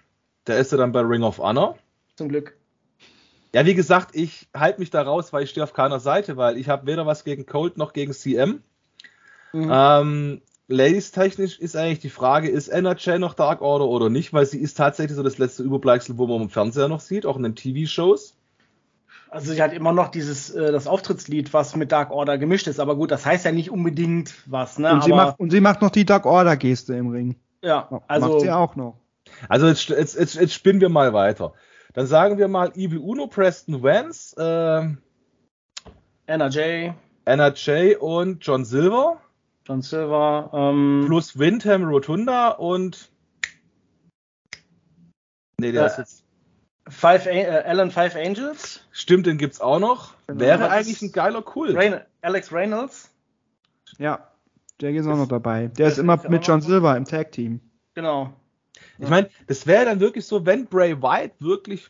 Der 0.45 0.59
ist 0.59 0.71
ja 0.71 0.77
dann 0.77 0.91
bei 0.91 0.99
Ring 0.99 1.23
of 1.23 1.39
Honor. 1.39 1.79
Zum 2.17 2.29
Glück. 2.29 2.55
Ja, 3.53 3.65
wie 3.65 3.75
gesagt, 3.75 4.15
ich 4.15 4.47
halte 4.55 4.79
mich 4.79 4.89
da 4.89 5.03
raus, 5.03 5.31
weil 5.31 5.43
ich 5.43 5.51
stehe 5.51 5.63
auf 5.63 5.73
keiner 5.73 5.99
Seite, 5.99 6.37
weil 6.37 6.57
ich 6.57 6.69
habe 6.69 6.87
weder 6.87 7.05
was 7.05 7.23
gegen 7.23 7.45
Colt 7.45 7.77
noch 7.77 7.93
gegen 7.93 8.13
CM. 8.13 8.63
Mhm. 9.53 9.69
Ähm, 9.71 10.41
Ladies 10.67 11.11
technisch 11.11 11.59
ist 11.59 11.75
eigentlich 11.75 11.99
die 11.99 12.09
Frage, 12.09 12.49
ist 12.49 12.69
NRJ 12.69 13.19
noch 13.19 13.33
Dark 13.33 13.61
Order 13.61 13.85
oder 13.85 14.09
nicht, 14.09 14.33
weil 14.33 14.45
sie 14.45 14.59
ist 14.59 14.75
tatsächlich 14.75 15.15
so 15.15 15.23
das 15.23 15.37
letzte 15.37 15.61
Überbleibsel, 15.61 16.17
wo 16.17 16.25
man 16.25 16.41
im 16.41 16.49
Fernseher 16.49 16.87
noch 16.87 17.01
sieht, 17.01 17.25
auch 17.25 17.37
in 17.37 17.43
den 17.43 17.55
TV-Shows. 17.55 18.35
Also 19.29 19.53
sie 19.53 19.61
hat 19.61 19.73
immer 19.73 19.91
noch 19.91 20.09
dieses 20.09 20.51
äh, 20.51 20.71
das 20.71 20.87
Auftrittslied, 20.87 21.53
was 21.53 21.75
mit 21.75 21.91
Dark 21.91 22.11
Order 22.11 22.37
gemischt 22.37 22.67
ist, 22.67 22.79
aber 22.79 22.95
gut, 22.95 23.11
das 23.11 23.25
heißt 23.25 23.45
ja 23.45 23.51
nicht 23.51 23.71
unbedingt 23.71 24.33
was, 24.45 24.79
ne? 24.79 24.93
Und, 24.93 25.03
sie, 25.03 25.11
macht, 25.11 25.39
und 25.39 25.51
sie 25.51 25.59
macht 25.59 25.81
noch 25.81 25.89
die 25.89 26.05
Dark 26.05 26.25
Order 26.25 26.55
Geste 26.55 26.95
im 26.95 27.09
Ring. 27.09 27.35
Ja, 27.61 28.01
also 28.07 28.29
macht 28.29 28.41
sie 28.41 28.51
auch 28.51 28.75
noch. 28.75 28.99
Also 29.49 29.67
jetzt, 29.67 29.89
jetzt, 29.89 30.19
jetzt, 30.19 30.35
jetzt 30.35 30.53
spinnen 30.53 30.81
wir 30.81 30.89
mal 30.89 31.13
weiter. 31.13 31.53
Dann 31.93 32.07
sagen 32.07 32.37
wir 32.37 32.47
mal 32.47 32.71
Evil 32.75 32.97
Uno, 32.97 33.27
Preston 33.27 33.83
Vance, 33.83 34.35
äh, 34.37 34.95
NRJ, 36.25 36.91
NRJ 37.25 37.95
und 37.99 38.45
John 38.45 38.65
Silver. 38.65 39.21
John 39.65 39.81
Silver. 39.81 40.49
Ähm, 40.53 41.03
plus 41.07 41.37
Windham 41.37 41.83
Rotunda 41.83 42.49
und. 42.49 43.11
Nee, 45.59 45.71
der 45.71 45.83
äh, 45.83 45.87
ist 45.87 45.97
jetzt. 45.97 46.23
Five, 46.89 47.27
äh, 47.27 47.63
Alan 47.65 47.91
Five 47.91 48.15
Angels. 48.15 48.85
Stimmt, 48.91 49.25
den 49.25 49.37
gibt's 49.37 49.61
auch 49.61 49.79
noch. 49.79 50.15
Genau, 50.27 50.39
Wäre 50.39 50.69
eigentlich 50.69 51.01
ein 51.01 51.13
geiler 51.13 51.41
Kult. 51.41 51.77
Rain 51.77 52.01
Alex 52.21 52.51
Reynolds. 52.51 53.09
Ja, 53.99 54.27
der 54.81 54.91
ist 54.91 55.07
auch 55.07 55.15
noch 55.15 55.27
dabei. 55.27 55.67
Der 55.67 55.87
ist 55.87 55.97
immer 55.97 56.21
mit 56.27 56.45
John 56.45 56.59
Silver 56.59 56.97
im 56.97 57.05
Tag 57.05 57.31
Team. 57.31 57.61
Genau. 57.93 58.33
Ich 58.99 59.09
meine, 59.09 59.29
das 59.47 59.65
wäre 59.65 59.85
dann 59.85 59.99
wirklich 59.99 60.25
so, 60.25 60.45
wenn 60.45 60.67
Bray 60.67 61.01
White 61.01 61.35
wirklich 61.39 61.89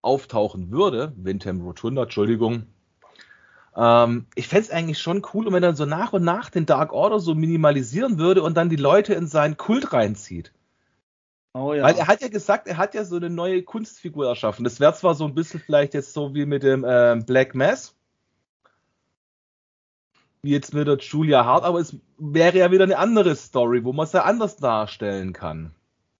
auftauchen 0.00 0.70
würde, 0.70 1.12
Windham 1.16 1.60
Rotunda, 1.60 2.04
Entschuldigung, 2.04 2.66
ähm, 3.76 4.26
ich 4.34 4.48
fände 4.48 4.64
es 4.64 4.70
eigentlich 4.70 4.98
schon 4.98 5.22
cool, 5.32 5.46
wenn 5.46 5.54
er 5.54 5.60
dann 5.68 5.76
so 5.76 5.84
nach 5.84 6.12
und 6.12 6.24
nach 6.24 6.50
den 6.50 6.66
Dark 6.66 6.92
Order 6.92 7.20
so 7.20 7.34
minimalisieren 7.34 8.18
würde 8.18 8.42
und 8.42 8.56
dann 8.56 8.68
die 8.68 8.76
Leute 8.76 9.14
in 9.14 9.26
seinen 9.26 9.56
Kult 9.56 9.92
reinzieht. 9.92 10.52
Oh 11.54 11.72
ja. 11.74 11.84
Weil 11.84 11.96
er 11.96 12.06
hat 12.06 12.20
ja 12.20 12.28
gesagt, 12.28 12.66
er 12.66 12.76
hat 12.76 12.94
ja 12.94 13.04
so 13.04 13.16
eine 13.16 13.30
neue 13.30 13.62
Kunstfigur 13.62 14.26
erschaffen. 14.26 14.64
Das 14.64 14.80
wäre 14.80 14.94
zwar 14.94 15.14
so 15.14 15.24
ein 15.24 15.34
bisschen 15.34 15.60
vielleicht 15.60 15.94
jetzt 15.94 16.12
so 16.12 16.34
wie 16.34 16.46
mit 16.46 16.62
dem 16.62 16.84
ähm, 16.86 17.24
Black 17.24 17.54
Mass, 17.54 17.94
wie 20.42 20.50
jetzt 20.50 20.74
mit 20.74 20.88
der 20.88 20.98
Julia 20.98 21.44
Hart, 21.44 21.64
aber 21.64 21.78
es 21.78 21.96
wäre 22.18 22.58
ja 22.58 22.70
wieder 22.70 22.84
eine 22.84 22.98
andere 22.98 23.34
Story, 23.36 23.84
wo 23.84 23.92
man 23.92 24.06
es 24.06 24.12
ja 24.12 24.24
anders 24.24 24.56
darstellen 24.56 25.32
kann. 25.32 25.74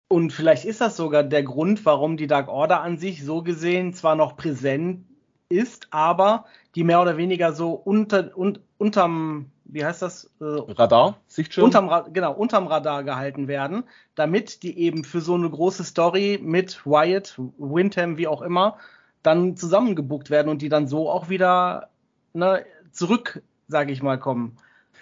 Und 0.08 0.32
vielleicht 0.32 0.64
ist 0.64 0.80
das 0.80 0.96
sogar 0.96 1.22
der 1.22 1.42
Grund, 1.42 1.84
warum 1.84 2.16
die 2.16 2.26
Dark 2.26 2.48
Order 2.48 2.80
an 2.80 2.96
sich 2.96 3.24
so 3.24 3.42
gesehen 3.42 3.92
zwar 3.92 4.14
noch 4.14 4.36
präsent 4.36 5.04
ist, 5.50 5.88
aber 5.90 6.46
die 6.74 6.84
mehr 6.84 7.00
oder 7.00 7.18
weniger 7.18 7.52
so 7.52 7.72
unter, 7.72 8.36
un, 8.36 8.58
unterm, 8.78 9.50
wie 9.64 9.84
heißt 9.84 10.00
das? 10.00 10.30
Äh, 10.40 10.44
Radar, 10.44 11.18
Sichtschirm? 11.26 11.64
Unterm, 11.64 12.12
genau, 12.12 12.32
unterm 12.32 12.66
Radar 12.66 13.04
gehalten 13.04 13.48
werden, 13.48 13.84
damit 14.14 14.62
die 14.62 14.78
eben 14.78 15.04
für 15.04 15.20
so 15.20 15.34
eine 15.34 15.48
große 15.48 15.84
Story 15.84 16.38
mit 16.42 16.86
Wyatt, 16.86 17.38
Windham, 17.58 18.16
wie 18.16 18.28
auch 18.28 18.40
immer, 18.40 18.78
dann 19.22 19.56
zusammengebuckt 19.56 20.30
werden 20.30 20.48
und 20.48 20.62
die 20.62 20.70
dann 20.70 20.86
so 20.86 21.10
auch 21.10 21.28
wieder 21.28 21.90
ne, 22.32 22.64
zurück, 22.92 23.42
sage 23.66 23.92
ich 23.92 24.02
mal, 24.02 24.18
kommen. 24.18 24.56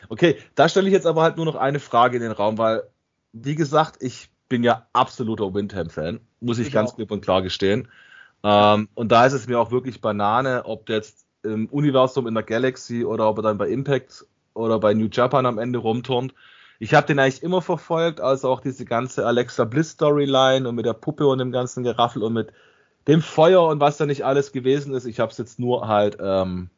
Okay, 0.09 0.37
da 0.57 0.69
stelle 0.69 0.89
ich 0.89 0.93
jetzt 0.93 1.07
aber 1.07 1.23
halt 1.23 1.37
nur 1.37 1.47
noch 1.47 1.57
eine 1.57 1.81
Frage 1.81 2.17
in 2.17 2.23
den 2.23 2.33
Raum, 2.33 2.59
weil, 2.59 2.83
wie 3.33 3.55
gesagt, 3.55 4.03
ich 4.03 4.31
bin 4.49 4.63
ja 4.63 4.87
absoluter 4.93 5.53
Windham-Fan, 5.53 6.21
muss 6.41 6.59
ich, 6.59 6.69
ich 6.69 6.73
ganz 6.73 6.95
klipp 6.95 7.11
und 7.11 7.21
klar 7.21 7.43
gestehen. 7.43 7.89
Ähm, 8.43 8.89
und 8.95 9.11
da 9.11 9.27
ist 9.27 9.33
es 9.33 9.47
mir 9.47 9.59
auch 9.59 9.71
wirklich 9.71 10.01
Banane, 10.01 10.65
ob 10.65 10.89
jetzt 10.89 11.27
im 11.43 11.67
Universum 11.67 12.27
in 12.27 12.35
der 12.35 12.43
Galaxy 12.43 13.05
oder 13.05 13.29
ob 13.29 13.39
er 13.39 13.43
dann 13.43 13.59
bei 13.59 13.69
Impact 13.69 14.25
oder 14.55 14.79
bei 14.79 14.95
New 14.95 15.09
Japan 15.11 15.47
am 15.47 15.59
Ende 15.59 15.79
rumturnt. 15.79 16.35
Ich 16.79 16.95
habe 16.95 17.07
den 17.07 17.19
eigentlich 17.19 17.43
immer 17.43 17.63
verfolgt, 17.63 18.21
also 18.21 18.49
auch 18.49 18.61
diese 18.61 18.85
ganze 18.85 19.27
Alexa 19.27 19.65
Bliss 19.65 19.91
Storyline 19.91 20.69
und 20.69 20.75
mit 20.75 20.87
der 20.87 20.93
Puppe 20.93 21.27
und 21.27 21.39
dem 21.39 21.53
ganzen 21.53 21.83
Geraffel 21.83 22.23
und 22.23 22.35
mit 22.35 22.53
dem 23.09 23.23
Feuer 23.23 23.67
und 23.67 23.81
was 23.81 23.97
da 23.97 24.07
nicht 24.07 24.25
alles 24.25 24.53
gewesen 24.53 24.95
ist. 24.95 25.07
Ich 25.07 25.21
habe 25.21 25.31
es 25.31 25.39
jetzt 25.39 25.59
nur 25.59 25.89
halt 25.89 26.19
ähm, 26.21 26.71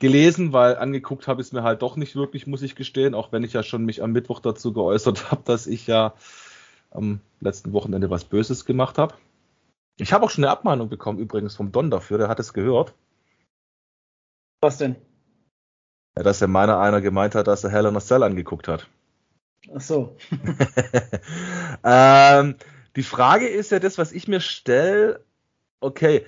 gelesen, 0.00 0.52
weil 0.52 0.76
angeguckt 0.76 1.28
habe 1.28 1.40
ich 1.40 1.48
es 1.48 1.52
mir 1.52 1.62
halt 1.62 1.82
doch 1.82 1.96
nicht 1.96 2.16
wirklich, 2.16 2.46
muss 2.46 2.62
ich 2.62 2.74
gestehen, 2.74 3.14
auch 3.14 3.30
wenn 3.30 3.44
ich 3.44 3.52
ja 3.52 3.62
schon 3.62 3.84
mich 3.84 4.02
am 4.02 4.12
Mittwoch 4.12 4.40
dazu 4.40 4.72
geäußert 4.72 5.30
habe, 5.30 5.42
dass 5.44 5.68
ich 5.68 5.86
ja 5.86 6.14
am 6.90 7.20
letzten 7.40 7.72
Wochenende 7.72 8.10
was 8.10 8.24
Böses 8.24 8.64
gemacht 8.64 8.98
habe. 8.98 9.14
Ich 9.98 10.12
habe 10.12 10.24
auch 10.24 10.30
schon 10.30 10.42
eine 10.42 10.50
Abmahnung 10.50 10.88
bekommen, 10.88 11.18
übrigens 11.18 11.54
vom 11.54 11.70
Don 11.70 11.90
dafür, 11.90 12.18
der 12.18 12.28
hat 12.28 12.40
es 12.40 12.52
gehört. 12.52 12.94
Was 14.60 14.78
denn? 14.78 14.96
Ja, 16.16 16.22
dass 16.22 16.40
er 16.40 16.48
meiner 16.48 16.80
einer 16.80 17.00
gemeint 17.00 17.34
hat, 17.34 17.46
dass 17.46 17.64
er 17.64 17.70
Hell 17.70 17.86
in 17.86 17.96
a 17.96 18.00
Cell 18.00 18.22
angeguckt 18.22 18.66
hat. 18.66 18.88
Ach 19.74 19.80
so. 19.80 20.16
ähm, 21.84 22.56
die 22.96 23.02
Frage 23.02 23.46
ist 23.46 23.70
ja 23.70 23.78
das, 23.78 23.98
was 23.98 24.12
ich 24.12 24.26
mir 24.26 24.40
stelle. 24.40 25.24
Okay, 25.80 26.24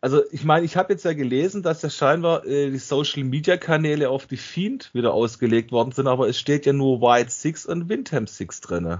also 0.00 0.22
ich 0.32 0.44
meine, 0.44 0.64
ich 0.64 0.76
habe 0.76 0.92
jetzt 0.92 1.04
ja 1.04 1.12
gelesen, 1.12 1.62
dass 1.62 1.82
ja 1.82 1.90
scheinbar 1.90 2.46
äh, 2.46 2.70
die 2.70 2.78
Social 2.78 3.24
Media 3.24 3.56
Kanäle 3.56 4.08
auf 4.08 4.26
die 4.26 4.38
Fiend 4.38 4.92
wieder 4.94 5.12
ausgelegt 5.12 5.72
worden 5.72 5.92
sind, 5.92 6.06
aber 6.06 6.28
es 6.28 6.38
steht 6.38 6.64
ja 6.64 6.72
nur 6.72 7.00
Wyatt 7.00 7.30
6 7.30 7.66
und 7.66 7.88
Windham 7.88 8.26
6 8.26 8.60
drin. 8.62 8.98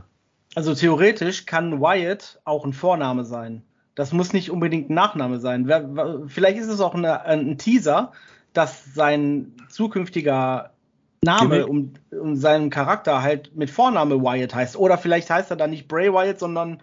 Also 0.54 0.74
theoretisch 0.74 1.46
kann 1.46 1.80
Wyatt 1.80 2.40
auch 2.44 2.64
ein 2.64 2.72
Vorname 2.72 3.24
sein. 3.24 3.62
Das 3.94 4.12
muss 4.12 4.32
nicht 4.32 4.50
unbedingt 4.50 4.90
ein 4.90 4.94
Nachname 4.94 5.40
sein. 5.40 5.66
Vielleicht 6.26 6.58
ist 6.58 6.68
es 6.68 6.80
auch 6.80 6.94
eine, 6.94 7.22
ein 7.22 7.56
Teaser, 7.56 8.12
dass 8.52 8.94
sein 8.94 9.52
zukünftiger 9.68 10.70
Name 11.22 11.66
um, 11.66 11.92
um, 12.10 12.34
seinen 12.36 12.70
Charakter 12.70 13.22
halt 13.22 13.54
mit 13.54 13.70
Vorname 13.70 14.22
Wyatt 14.22 14.54
heißt. 14.54 14.76
Oder 14.76 14.98
vielleicht 14.98 15.30
heißt 15.30 15.50
er 15.50 15.56
dann 15.56 15.70
nicht 15.70 15.86
Bray 15.86 16.12
Wyatt, 16.12 16.38
sondern, 16.38 16.82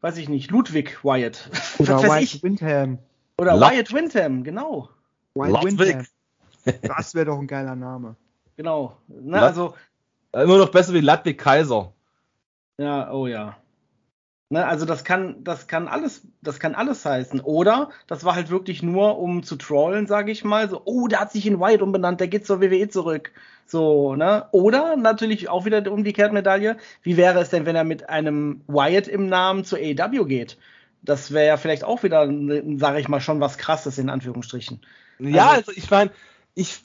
weiß 0.00 0.18
ich 0.18 0.28
nicht, 0.28 0.50
Ludwig 0.50 1.04
Wyatt. 1.04 1.50
Oder 1.78 2.02
Wyatt 2.02 2.42
Windham. 2.42 2.98
Oder 3.38 3.56
Lud 3.56 3.70
Wyatt 3.70 3.92
Windham, 3.92 4.44
genau. 4.44 4.88
Wyatt 5.34 5.64
Windham. 5.64 6.06
Das 6.82 7.14
wäre 7.16 7.26
doch 7.26 7.38
ein 7.40 7.48
geiler 7.48 7.74
Name. 7.74 8.14
Genau. 8.56 8.96
Ne, 9.08 9.40
also, 9.40 9.74
immer 10.32 10.58
noch 10.58 10.68
besser 10.68 10.94
wie 10.94 11.00
Ludwig 11.00 11.38
Kaiser. 11.38 11.92
Ja, 12.78 13.12
oh 13.12 13.26
ja. 13.26 13.56
Ne, 14.52 14.66
also 14.66 14.84
das 14.84 15.02
kann, 15.02 15.42
das 15.44 15.66
kann 15.66 15.88
alles, 15.88 16.26
das 16.42 16.60
kann 16.60 16.74
alles 16.74 17.04
heißen. 17.04 17.40
Oder 17.40 17.88
das 18.06 18.22
war 18.24 18.34
halt 18.34 18.50
wirklich 18.50 18.82
nur, 18.82 19.18
um 19.18 19.42
zu 19.42 19.56
trollen, 19.56 20.06
sage 20.06 20.30
ich 20.30 20.44
mal. 20.44 20.68
So, 20.68 20.82
oh, 20.84 21.08
der 21.08 21.20
hat 21.20 21.32
sich 21.32 21.46
in 21.46 21.58
Wyatt 21.58 21.80
umbenannt, 21.80 22.20
der 22.20 22.28
geht 22.28 22.46
zur 22.46 22.60
WWE 22.60 22.88
zurück. 22.88 23.32
So, 23.66 24.14
ne? 24.14 24.46
Oder 24.52 24.96
natürlich 24.96 25.48
auch 25.48 25.64
wieder 25.64 25.80
die 25.80 25.88
umgekehrte 25.88 26.34
Medaille. 26.34 26.76
Wie 27.02 27.16
wäre 27.16 27.40
es 27.40 27.48
denn, 27.48 27.64
wenn 27.64 27.76
er 27.76 27.84
mit 27.84 28.10
einem 28.10 28.60
Wyatt 28.66 29.08
im 29.08 29.26
Namen 29.26 29.64
zur 29.64 29.78
AEW 29.78 30.26
geht? 30.26 30.58
Das 31.02 31.32
wäre 31.32 31.46
ja 31.46 31.56
vielleicht 31.56 31.84
auch 31.84 32.02
wieder, 32.02 32.26
sage 32.78 33.00
ich 33.00 33.08
mal, 33.08 33.20
schon 33.20 33.40
was 33.40 33.58
krasses 33.58 33.98
in 33.98 34.08
Anführungsstrichen. 34.08 34.80
Ja, 35.18 35.50
also, 35.50 35.68
also 35.68 35.72
ich 35.72 35.90
meine, 35.90 36.10
ich, 36.54 36.80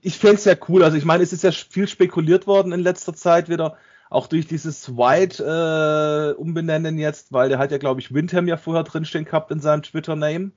ich 0.00 0.18
fände 0.18 0.36
es 0.36 0.44
ja 0.44 0.54
cool. 0.68 0.82
Also 0.82 0.96
ich 0.96 1.04
meine, 1.04 1.22
es 1.22 1.32
ist 1.32 1.44
ja 1.44 1.52
viel 1.52 1.88
spekuliert 1.88 2.46
worden 2.46 2.72
in 2.72 2.80
letzter 2.80 3.14
Zeit 3.14 3.48
wieder 3.48 3.76
auch 4.08 4.28
durch 4.28 4.46
dieses 4.46 4.96
White 4.96 5.42
äh, 5.42 6.40
umbenennen 6.40 6.98
jetzt, 6.98 7.32
weil 7.32 7.48
der 7.48 7.58
hat 7.58 7.72
ja, 7.72 7.78
glaube 7.78 8.00
ich, 8.00 8.14
Windham 8.14 8.48
ja 8.48 8.56
vorher 8.56 8.84
drinstehen 8.84 9.24
gehabt 9.24 9.50
in 9.50 9.60
seinem 9.60 9.82
Twitter-Name. 9.82 10.52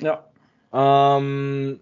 Ja. 0.00 0.24
Ähm, 0.72 1.80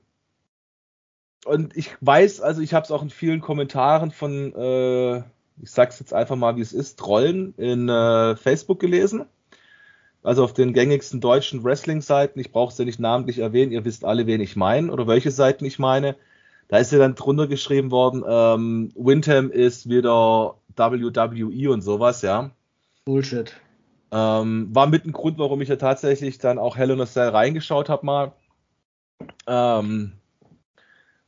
und 1.45 1.77
ich 1.77 1.97
weiß, 2.01 2.41
also 2.41 2.61
ich 2.61 2.75
habe 2.75 2.85
es 2.85 2.91
auch 2.91 3.03
in 3.03 3.11
vielen 3.11 3.41
Kommentaren 3.41 4.11
von, 4.11 4.55
äh, 4.55 5.19
ich 5.61 5.71
sag's 5.71 6.01
jetzt 6.01 6.13
einfach 6.13 6.37
mal, 6.37 6.57
wie 6.57 6.61
es 6.61 6.73
ist, 6.73 6.99
Trollen 6.99 7.55
in 7.57 7.89
äh, 7.89 8.37
Facebook 8.37 8.81
gelesen. 8.81 9.27
Also 10.23 10.45
auf 10.45 10.53
den 10.53 10.73
gängigsten 10.73 11.21
deutschen 11.21 11.65
Wrestling-Seiten, 11.65 12.39
ich 12.39 12.53
brauche 12.53 12.73
es 12.73 12.79
ja 12.79 12.85
nicht 12.85 13.01
namentlich 13.01 13.39
erwähnen, 13.39 13.73
ihr 13.73 13.85
wisst 13.85 14.05
alle, 14.05 14.27
wen 14.27 14.41
ich 14.41 14.57
meine 14.57 14.93
oder 14.93 15.07
welche 15.07 15.31
Seiten 15.31 15.65
ich 15.65 15.79
meine. 15.79 16.17
Da 16.69 16.79
ist 16.79 16.93
ja 16.93 16.99
dann 16.99 17.17
drunter 17.17 17.49
geschrieben 17.49 17.91
worden, 17.91 18.23
ähm, 18.27 18.93
Windham 18.95 19.51
ist 19.51 19.89
wieder 19.89 20.57
WWE 20.77 21.71
und 21.73 21.83
sowas, 21.83 22.23
ja. 22.23 22.51
Bullshit. 23.05 23.53
Ähm, 24.13 24.69
war 24.73 24.87
mit 24.87 25.05
ein 25.05 25.13
Grund, 25.13 25.39
warum 25.39 25.61
ich 25.61 25.69
ja 25.69 25.77
tatsächlich 25.77 26.39
dann 26.39 26.59
auch 26.59 26.77
Hell 26.77 26.91
in 26.91 27.01
a 27.01 27.07
Cell 27.07 27.31
reingeschaut 27.31 27.89
habe 27.89 28.07
mal. 28.07 28.33
Ähm, 29.47 30.13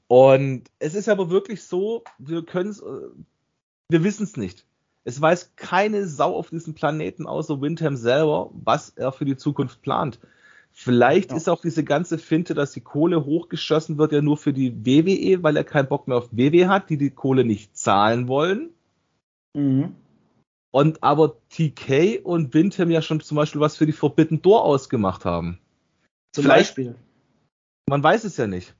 Und 0.06 0.70
es 0.78 0.94
ist 0.94 1.08
aber 1.08 1.30
wirklich 1.30 1.64
so, 1.64 2.04
wir 2.18 2.44
können 2.44 2.70
es, 2.70 2.82
wir 3.88 4.04
wissen 4.04 4.24
es 4.24 4.36
nicht. 4.36 4.64
Es 5.04 5.20
weiß 5.20 5.52
keine 5.56 6.06
Sau 6.06 6.34
auf 6.34 6.50
diesem 6.50 6.74
Planeten 6.74 7.26
außer 7.26 7.60
Windham 7.60 7.96
selber, 7.96 8.50
was 8.54 8.90
er 8.90 9.12
für 9.12 9.26
die 9.26 9.36
Zukunft 9.36 9.82
plant. 9.82 10.18
Vielleicht 10.72 11.30
ja. 11.30 11.36
ist 11.36 11.48
auch 11.48 11.60
diese 11.60 11.84
ganze 11.84 12.18
Finte, 12.18 12.54
dass 12.54 12.72
die 12.72 12.80
Kohle 12.80 13.24
hochgeschossen 13.24 13.96
wird, 13.96 14.12
ja 14.12 14.22
nur 14.22 14.36
für 14.36 14.52
die 14.52 14.74
WWE, 14.84 15.42
weil 15.42 15.56
er 15.56 15.62
keinen 15.62 15.88
Bock 15.88 16.08
mehr 16.08 16.16
auf 16.16 16.30
WWE 16.32 16.68
hat, 16.68 16.90
die 16.90 16.96
die 16.96 17.10
Kohle 17.10 17.44
nicht 17.44 17.76
zahlen 17.76 18.26
wollen. 18.26 18.70
Mhm. 19.54 19.94
Und 20.72 21.04
aber 21.04 21.36
TK 21.50 22.20
und 22.24 22.52
Windham 22.54 22.90
ja 22.90 23.02
schon 23.02 23.20
zum 23.20 23.36
Beispiel 23.36 23.60
was 23.60 23.76
für 23.76 23.86
die 23.86 23.92
Forbidden 23.92 24.42
Door 24.42 24.64
ausgemacht 24.64 25.24
haben. 25.24 25.60
Zum 26.32 26.42
Vielleicht, 26.42 26.70
Beispiel. 26.70 26.96
Man 27.88 28.02
weiß 28.02 28.24
es 28.24 28.36
ja 28.36 28.48
nicht. 28.48 28.74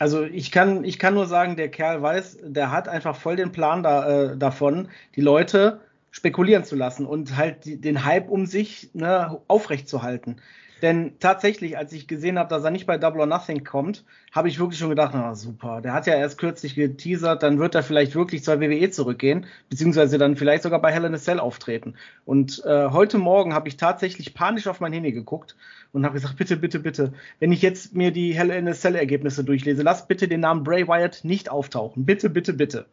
Also 0.00 0.24
ich 0.24 0.50
kann, 0.50 0.82
ich 0.82 0.98
kann 0.98 1.12
nur 1.12 1.26
sagen, 1.26 1.56
der 1.56 1.70
Kerl 1.70 2.00
weiß, 2.00 2.38
der 2.42 2.70
hat 2.70 2.88
einfach 2.88 3.14
voll 3.16 3.36
den 3.36 3.52
Plan 3.52 3.82
da, 3.82 4.32
äh, 4.32 4.36
davon, 4.38 4.88
die 5.14 5.20
Leute 5.20 5.82
spekulieren 6.10 6.64
zu 6.64 6.74
lassen 6.74 7.04
und 7.04 7.36
halt 7.36 7.66
die, 7.66 7.78
den 7.78 8.02
Hype 8.06 8.30
um 8.30 8.46
sich 8.46 8.90
ne, 8.94 9.42
aufrechtzuhalten. 9.46 10.40
Denn 10.82 11.12
tatsächlich, 11.20 11.76
als 11.76 11.92
ich 11.92 12.08
gesehen 12.08 12.38
habe, 12.38 12.48
dass 12.48 12.64
er 12.64 12.70
nicht 12.70 12.86
bei 12.86 12.98
Double 12.98 13.20
or 13.20 13.26
Nothing 13.26 13.64
kommt, 13.64 14.04
habe 14.32 14.48
ich 14.48 14.58
wirklich 14.58 14.78
schon 14.78 14.88
gedacht, 14.88 15.12
na 15.14 15.34
super, 15.34 15.80
der 15.80 15.92
hat 15.92 16.06
ja 16.06 16.14
erst 16.14 16.38
kürzlich 16.38 16.74
geteasert, 16.74 17.42
dann 17.42 17.58
wird 17.58 17.74
er 17.74 17.82
vielleicht 17.82 18.14
wirklich 18.14 18.42
zur 18.42 18.60
WWE 18.60 18.90
zurückgehen, 18.90 19.46
beziehungsweise 19.68 20.18
dann 20.18 20.36
vielleicht 20.36 20.62
sogar 20.62 20.80
bei 20.80 20.92
Hell 20.92 21.04
in 21.04 21.14
a 21.14 21.18
Cell 21.18 21.40
auftreten. 21.40 21.94
Und 22.24 22.62
äh, 22.64 22.90
heute 22.90 23.18
Morgen 23.18 23.54
habe 23.54 23.68
ich 23.68 23.76
tatsächlich 23.76 24.34
panisch 24.34 24.66
auf 24.66 24.80
mein 24.80 24.92
Handy 24.92 25.12
geguckt 25.12 25.56
und 25.92 26.04
habe 26.04 26.14
gesagt, 26.14 26.36
bitte, 26.36 26.56
bitte, 26.56 26.80
bitte, 26.80 27.12
wenn 27.40 27.52
ich 27.52 27.62
jetzt 27.62 27.94
mir 27.94 28.10
die 28.10 28.34
Hell 28.34 28.50
in 28.50 28.68
a 28.68 28.72
Cell 28.72 28.94
Ergebnisse 28.94 29.44
durchlese, 29.44 29.82
lass 29.82 30.06
bitte 30.06 30.28
den 30.28 30.40
Namen 30.40 30.64
Bray 30.64 30.86
Wyatt 30.86 31.20
nicht 31.24 31.50
auftauchen. 31.50 32.06
Bitte, 32.06 32.30
bitte, 32.30 32.52
bitte. 32.52 32.86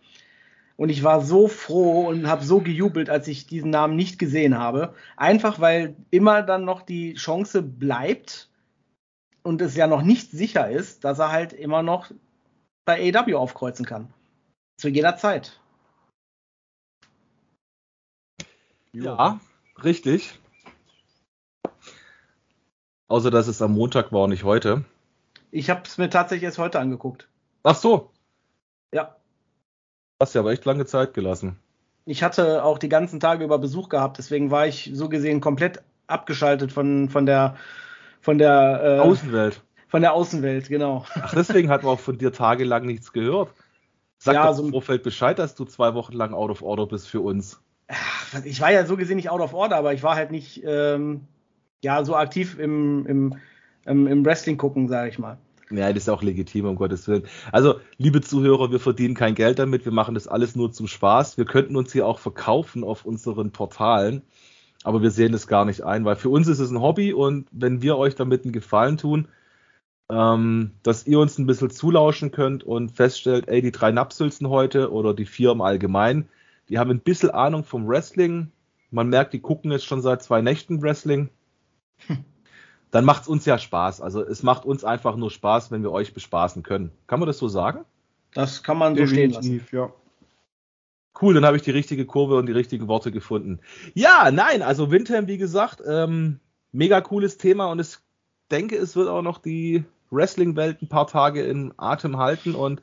Und 0.78 0.90
ich 0.90 1.04
war 1.04 1.22
so 1.22 1.48
froh 1.48 2.08
und 2.08 2.28
habe 2.28 2.46
so 2.46 2.62
gejubelt, 2.62 3.10
als 3.10 3.28
ich 3.28 3.48
diesen 3.48 3.72
Namen 3.72 3.96
nicht 3.96 4.20
gesehen 4.20 4.58
habe. 4.58 4.94
Einfach 5.18 5.60
weil 5.60 5.96
immer 6.12 6.44
dann 6.44 6.66
noch 6.66 6.84
die 6.84 7.16
Chance 7.16 7.63
bleibt 7.63 8.50
und 9.42 9.62
es 9.62 9.76
ja 9.76 9.88
noch 9.88 10.04
nicht 10.04 10.30
sicher 10.30 10.70
ist, 10.70 11.04
dass 11.04 11.20
er 11.20 11.32
halt 11.32 11.52
immer 11.52 11.82
noch 11.82 12.12
bei 12.86 13.12
AW 13.13 13.34
aufkreuzen 13.34 13.86
kann. 13.86 14.13
Zu 14.80 14.90
jeder 14.90 15.18
Zeit. 15.18 15.60
Ja, 18.94 19.40
richtig. 19.84 20.40
Außer 23.08 23.32
dass 23.32 23.48
es 23.48 23.62
am 23.62 23.74
Montag 23.74 24.12
war 24.12 24.24
und 24.24 24.30
nicht 24.30 24.44
heute. 24.44 24.86
Ich 25.50 25.70
habe 25.70 25.84
es 25.86 25.98
mir 25.98 26.10
tatsächlich 26.10 26.44
erst 26.44 26.60
heute 26.60 26.80
angeguckt. 26.80 27.28
Ach 27.63 27.76
so. 27.76 28.12
Ja. 28.94 29.16
Hast 30.20 30.36
ja 30.36 30.42
aber 30.42 30.52
echt 30.52 30.66
lange 30.66 30.86
Zeit 30.86 31.14
gelassen. 31.14 31.58
Ich 32.06 32.24
hatte 32.24 32.64
auch 32.64 32.78
die 32.78 32.90
ganzen 32.90 33.20
Tage 33.20 33.44
über 33.44 33.60
Besuch 33.60 33.90
gehabt, 33.90 34.18
deswegen 34.18 34.50
war 34.50 34.66
ich 34.66 34.92
so 34.94 35.10
gesehen 35.10 35.42
komplett 35.42 35.84
abgeschaltet 36.08 36.72
von, 36.72 37.10
von 37.10 37.26
der, 37.26 37.56
von 38.22 38.38
der 38.38 38.82
äh, 38.84 39.00
Außenwelt. 39.00 39.62
Von 39.90 40.02
der 40.02 40.14
Außenwelt, 40.14 40.70
genau. 40.70 41.06
Ach, 41.16 41.34
deswegen 41.34 41.70
hat 41.70 41.84
man 41.84 41.94
auch 41.94 42.00
von 42.00 42.18
dir 42.18 42.32
tagelang 42.32 42.86
nichts 42.86 43.14
gehört. 43.14 43.50
Sag 44.18 44.36
ja, 44.36 44.48
doch 44.48 44.56
so 44.56 44.66
im 44.66 44.72
Vorfeld 44.72 45.04
Bescheid, 45.04 45.38
dass 45.38 45.56
du 45.56 45.66
zwei 45.66 45.94
Wochen 45.94 46.14
lang 46.14 46.34
out 46.34 46.50
of 46.50 46.62
order 46.62 46.88
bist 46.88 47.08
für 47.08 47.22
uns. 47.22 47.62
Ach, 47.88 48.44
ich 48.44 48.60
war 48.60 48.72
ja 48.72 48.86
so 48.86 48.98
gesehen 48.98 49.18
nicht 49.18 49.30
out 49.30 49.42
of 49.42 49.54
order, 49.54 49.78
aber 49.78 49.94
ich 49.94 50.04
war 50.04 50.16
halt 50.16 50.32
nicht 50.32 50.64
ähm, 50.66 51.28
ja 51.84 52.04
so 52.04 52.16
aktiv 52.16 52.58
im, 52.60 53.06
im, 53.06 53.38
im, 53.86 54.08
im 54.08 54.26
Wrestling 54.26 54.58
gucken, 54.58 54.88
sage 54.88 55.10
ich 55.10 55.20
mal. 55.20 55.38
Ja, 55.70 55.92
das 55.92 56.04
ist 56.04 56.10
auch 56.10 56.24
legitim, 56.24 56.66
um 56.66 56.76
Gottes 56.76 57.08
Willen. 57.08 57.24
Also, 57.52 57.80
liebe 57.98 58.22
Zuhörer, 58.22 58.72
wir 58.72 58.80
verdienen 58.80 59.16
kein 59.16 59.36
Geld 59.36 59.60
damit, 59.60 59.84
wir 59.84 59.92
machen 59.92 60.14
das 60.14 60.28
alles 60.28 60.56
nur 60.56 60.72
zum 60.72 60.88
Spaß. 60.88 61.38
Wir 61.38 61.46
könnten 61.46 61.76
uns 61.76 61.92
hier 61.92 62.08
auch 62.08 62.20
verkaufen 62.20 62.84
auf 62.86 63.06
unseren 63.06 63.52
Portalen, 63.52 64.22
aber 64.84 65.02
wir 65.02 65.12
sehen 65.12 65.34
das 65.34 65.48
gar 65.48 65.66
nicht 65.66 65.84
ein, 65.84 66.06
weil 66.06 66.16
für 66.16 66.30
uns 66.30 66.48
ist 66.48 66.60
es 66.60 66.72
ein 66.72 66.82
Hobby 66.82 67.12
und 67.12 67.50
wenn 67.52 67.82
wir 67.82 67.98
euch 67.98 68.16
damit 68.16 68.44
einen 68.44 68.54
Gefallen 68.54 68.98
tun, 68.98 69.28
ähm, 70.10 70.72
dass 70.84 71.06
ihr 71.06 71.20
uns 71.20 71.38
ein 71.38 71.48
bisschen 71.48 71.70
zulauschen 71.70 72.32
könnt 72.32 72.64
und 72.64 72.94
feststellt, 72.94 73.50
ey, 73.50 73.62
die 73.62 73.74
drei 73.74 73.92
Napsülzen 73.92 74.48
heute 74.48 74.92
oder 74.94 75.14
die 75.14 75.26
vier 75.26 75.52
im 75.52 75.60
Allgemeinen, 75.60 76.30
die 76.70 76.80
haben 76.80 76.92
ein 76.92 77.02
bisschen 77.02 77.32
Ahnung 77.32 77.66
vom 77.66 77.88
Wrestling. 77.90 78.52
Man 78.90 79.10
merkt, 79.10 79.34
die 79.34 79.42
gucken 79.42 79.72
jetzt 79.72 79.86
schon 79.86 80.02
seit 80.02 80.24
zwei 80.24 80.42
Nächten 80.42 80.82
Wrestling. 80.82 81.30
Hm 82.08 82.24
dann 82.91 83.06
macht 83.06 83.23
es 83.23 83.28
uns 83.28 83.45
ja 83.45 83.58
Spaß. 83.58 84.02
Also 84.02 84.23
es 84.23 84.43
macht 84.43 84.65
uns 84.65 84.84
einfach 84.84 85.15
nur 85.15 85.32
Spaß, 85.32 85.71
wenn 85.71 85.84
wir 85.84 85.91
euch 85.91 86.13
bespaßen 86.13 86.63
können. 86.63 86.91
Kann 87.08 87.19
man 87.19 87.28
das 87.28 87.38
so 87.38 87.47
sagen? 87.47 87.86
Das 88.34 88.63
kann 88.63 88.78
man 88.78 88.95
so 88.95 89.02
Definitiv, 89.02 89.38
stehen 89.38 89.60
lassen. 89.60 89.67
Ja. 89.71 89.93
Cool, 91.19 91.34
dann 91.34 91.45
habe 91.45 91.58
ich 91.58 91.63
die 91.63 91.71
richtige 91.71 92.06
Kurve 92.06 92.36
und 92.36 92.45
die 92.45 92.54
richtigen 92.54 92.88
Worte 92.88 93.12
gefunden. 93.12 93.60
Ja, 93.95 94.30
nein, 94.32 94.62
also 94.62 94.91
Windham, 94.91 95.28
wie 95.28 95.38
gesagt, 95.38 95.82
ähm, 95.86 96.39
mega 96.71 97.02
cooles 97.02 97.38
Thema 97.38 97.71
und 97.71 97.80
ich 97.80 97.97
denke, 98.52 98.78
es 98.78 98.95
wird 98.95 99.10
auch 99.10 99.23
noch 99.23 99.39
die 99.39 99.84
Wrestling-Welt 100.12 100.82
ein 100.82 100.89
paar 100.89 101.08
Tage 101.08 101.41
in 101.41 101.73
Atem 101.78 102.17
halten 102.17 102.54
und 102.54 102.82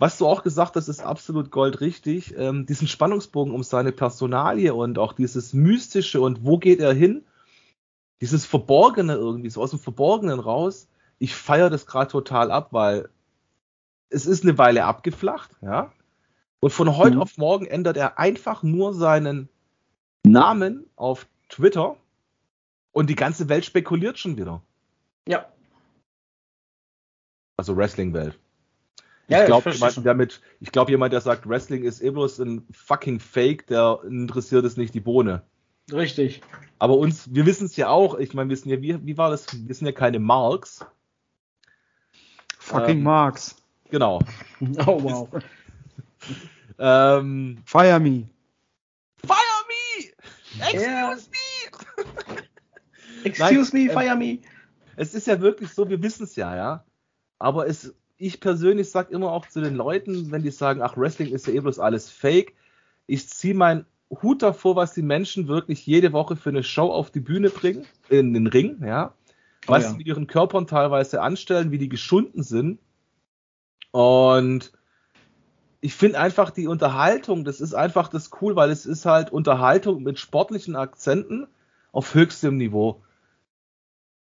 was 0.00 0.18
du 0.18 0.26
auch 0.26 0.44
gesagt 0.44 0.76
hast, 0.76 0.88
ist 0.88 1.00
absolut 1.00 1.50
goldrichtig. 1.50 2.34
Ähm, 2.36 2.66
diesen 2.66 2.86
Spannungsbogen 2.86 3.52
um 3.52 3.64
seine 3.64 3.90
Personalie 3.90 4.72
und 4.72 4.98
auch 4.98 5.12
dieses 5.12 5.52
Mystische 5.52 6.20
und 6.20 6.44
wo 6.44 6.58
geht 6.58 6.78
er 6.80 6.92
hin, 6.92 7.24
dieses 8.20 8.46
Verborgene 8.46 9.14
irgendwie, 9.14 9.50
so 9.50 9.62
aus 9.62 9.70
dem 9.70 9.78
Verborgenen 9.78 10.40
raus, 10.40 10.88
ich 11.18 11.34
feiere 11.34 11.70
das 11.70 11.86
gerade 11.86 12.10
total 12.10 12.50
ab, 12.50 12.68
weil 12.72 13.08
es 14.10 14.26
ist 14.26 14.44
eine 14.44 14.58
Weile 14.58 14.84
abgeflacht, 14.84 15.50
ja. 15.60 15.92
Und 16.60 16.72
von 16.72 16.96
heute 16.96 17.16
mhm. 17.16 17.22
auf 17.22 17.38
morgen 17.38 17.66
ändert 17.66 17.96
er 17.96 18.18
einfach 18.18 18.62
nur 18.62 18.92
seinen 18.92 19.48
Namen 20.24 20.86
auf 20.96 21.28
Twitter 21.48 21.96
und 22.92 23.08
die 23.08 23.14
ganze 23.14 23.48
Welt 23.48 23.64
spekuliert 23.64 24.18
schon 24.18 24.36
wieder. 24.36 24.60
Ja. 25.26 25.46
Also 27.56 27.76
Wrestling-Welt. 27.76 28.38
Ja, 29.28 29.40
ich 29.40 29.46
glaube, 29.46 29.70
jemand, 29.70 30.04
der 30.04 30.14
mit, 30.14 30.40
ich 30.58 30.72
glaube, 30.72 30.90
jemand, 30.90 31.12
der 31.12 31.20
sagt, 31.20 31.48
Wrestling 31.48 31.84
ist 31.84 32.02
eh 32.02 32.10
bloß 32.10 32.38
ein 32.40 32.66
fucking 32.72 33.20
Fake, 33.20 33.66
der 33.66 34.00
interessiert 34.04 34.64
es 34.64 34.76
nicht 34.76 34.94
die 34.94 35.00
Bohne. 35.00 35.42
Richtig. 35.92 36.40
Aber 36.78 36.96
uns, 36.96 37.34
wir 37.34 37.46
wissen 37.46 37.66
es 37.66 37.76
ja 37.76 37.88
auch, 37.88 38.18
ich 38.18 38.34
meine, 38.34 38.50
wir 38.50 38.56
sind 38.56 38.70
ja, 38.70 38.80
wie, 38.80 39.04
wie 39.06 39.18
war 39.18 39.30
das? 39.30 39.46
Wir 39.52 39.74
sind 39.74 39.86
ja 39.86 39.92
keine 39.92 40.18
Marks. 40.18 40.84
Fucking 42.58 42.98
ähm, 42.98 43.02
Marks. 43.02 43.56
Genau. 43.90 44.20
Oh 44.86 45.02
wow. 45.02 45.28
ähm, 46.78 47.62
Fire 47.64 48.00
me. 48.00 48.28
Fire 49.24 49.64
me! 49.68 50.12
Excuse 50.60 50.82
yeah. 50.84 51.16
me! 51.16 52.38
Excuse 53.24 53.76
Nein, 53.76 53.86
me, 53.86 53.92
fire 53.92 54.12
ähm, 54.12 54.18
me. 54.18 54.38
Es 54.96 55.14
ist 55.14 55.26
ja 55.26 55.40
wirklich 55.40 55.70
so, 55.72 55.88
wir 55.88 56.02
wissen 56.02 56.24
es 56.24 56.36
ja, 56.36 56.54
ja. 56.56 56.84
Aber 57.38 57.66
es, 57.66 57.94
ich 58.16 58.40
persönlich 58.40 58.90
sage 58.90 59.12
immer 59.14 59.32
auch 59.32 59.46
zu 59.46 59.60
den 59.60 59.74
Leuten, 59.74 60.30
wenn 60.30 60.42
die 60.42 60.50
sagen, 60.50 60.82
ach, 60.82 60.96
Wrestling 60.96 61.32
ist 61.32 61.46
ja 61.46 61.54
eh 61.54 61.60
bloß 61.60 61.78
alles 61.78 62.10
Fake, 62.10 62.54
ich 63.06 63.28
ziehe 63.28 63.54
mein 63.54 63.86
Hut 64.10 64.42
davor, 64.42 64.76
was 64.76 64.94
die 64.94 65.02
Menschen 65.02 65.48
wirklich 65.48 65.86
jede 65.86 66.12
Woche 66.12 66.36
für 66.36 66.48
eine 66.48 66.62
Show 66.62 66.90
auf 66.90 67.10
die 67.10 67.20
Bühne 67.20 67.50
bringen, 67.50 67.84
in 68.08 68.32
den 68.32 68.46
Ring, 68.46 68.82
ja. 68.84 69.12
Oh 69.66 69.72
was 69.72 69.82
oh, 69.82 69.86
ja. 69.86 69.90
sie 69.90 69.96
mit 69.98 70.06
ihren 70.06 70.26
Körpern 70.26 70.66
teilweise 70.66 71.20
anstellen, 71.20 71.70
wie 71.70 71.78
die 71.78 71.88
geschunden 71.88 72.42
sind. 72.42 72.78
Und 73.90 74.72
ich 75.80 75.94
finde 75.94 76.20
einfach 76.20 76.50
die 76.50 76.66
Unterhaltung, 76.66 77.44
das 77.44 77.60
ist 77.60 77.74
einfach 77.74 78.08
das 78.08 78.30
cool, 78.40 78.56
weil 78.56 78.70
es 78.70 78.86
ist 78.86 79.04
halt 79.04 79.30
Unterhaltung 79.30 80.02
mit 80.02 80.18
sportlichen 80.18 80.74
Akzenten 80.74 81.46
auf 81.92 82.14
höchstem 82.14 82.56
Niveau. 82.56 83.02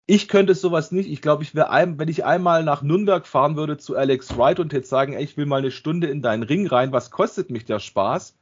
Ich 0.05 0.27
könnte 0.27 0.55
sowas 0.55 0.91
nicht. 0.91 1.09
Ich 1.09 1.21
glaube, 1.21 1.43
ich 1.43 1.55
wäre 1.55 1.97
wenn 1.97 2.09
ich 2.09 2.25
einmal 2.25 2.63
nach 2.63 2.81
Nürnberg 2.81 3.25
fahren 3.25 3.55
würde 3.55 3.77
zu 3.77 3.95
Alex 3.95 4.37
Wright 4.37 4.59
und 4.59 4.73
jetzt 4.73 4.89
sagen, 4.89 5.13
ey, 5.13 5.23
ich 5.23 5.37
will 5.37 5.45
mal 5.45 5.59
eine 5.59 5.71
Stunde 5.71 6.07
in 6.07 6.21
deinen 6.21 6.43
Ring 6.43 6.67
rein, 6.67 6.91
was 6.91 7.11
kostet 7.11 7.49
mich 7.49 7.65
der 7.65 7.79
Spaß? 7.79 8.35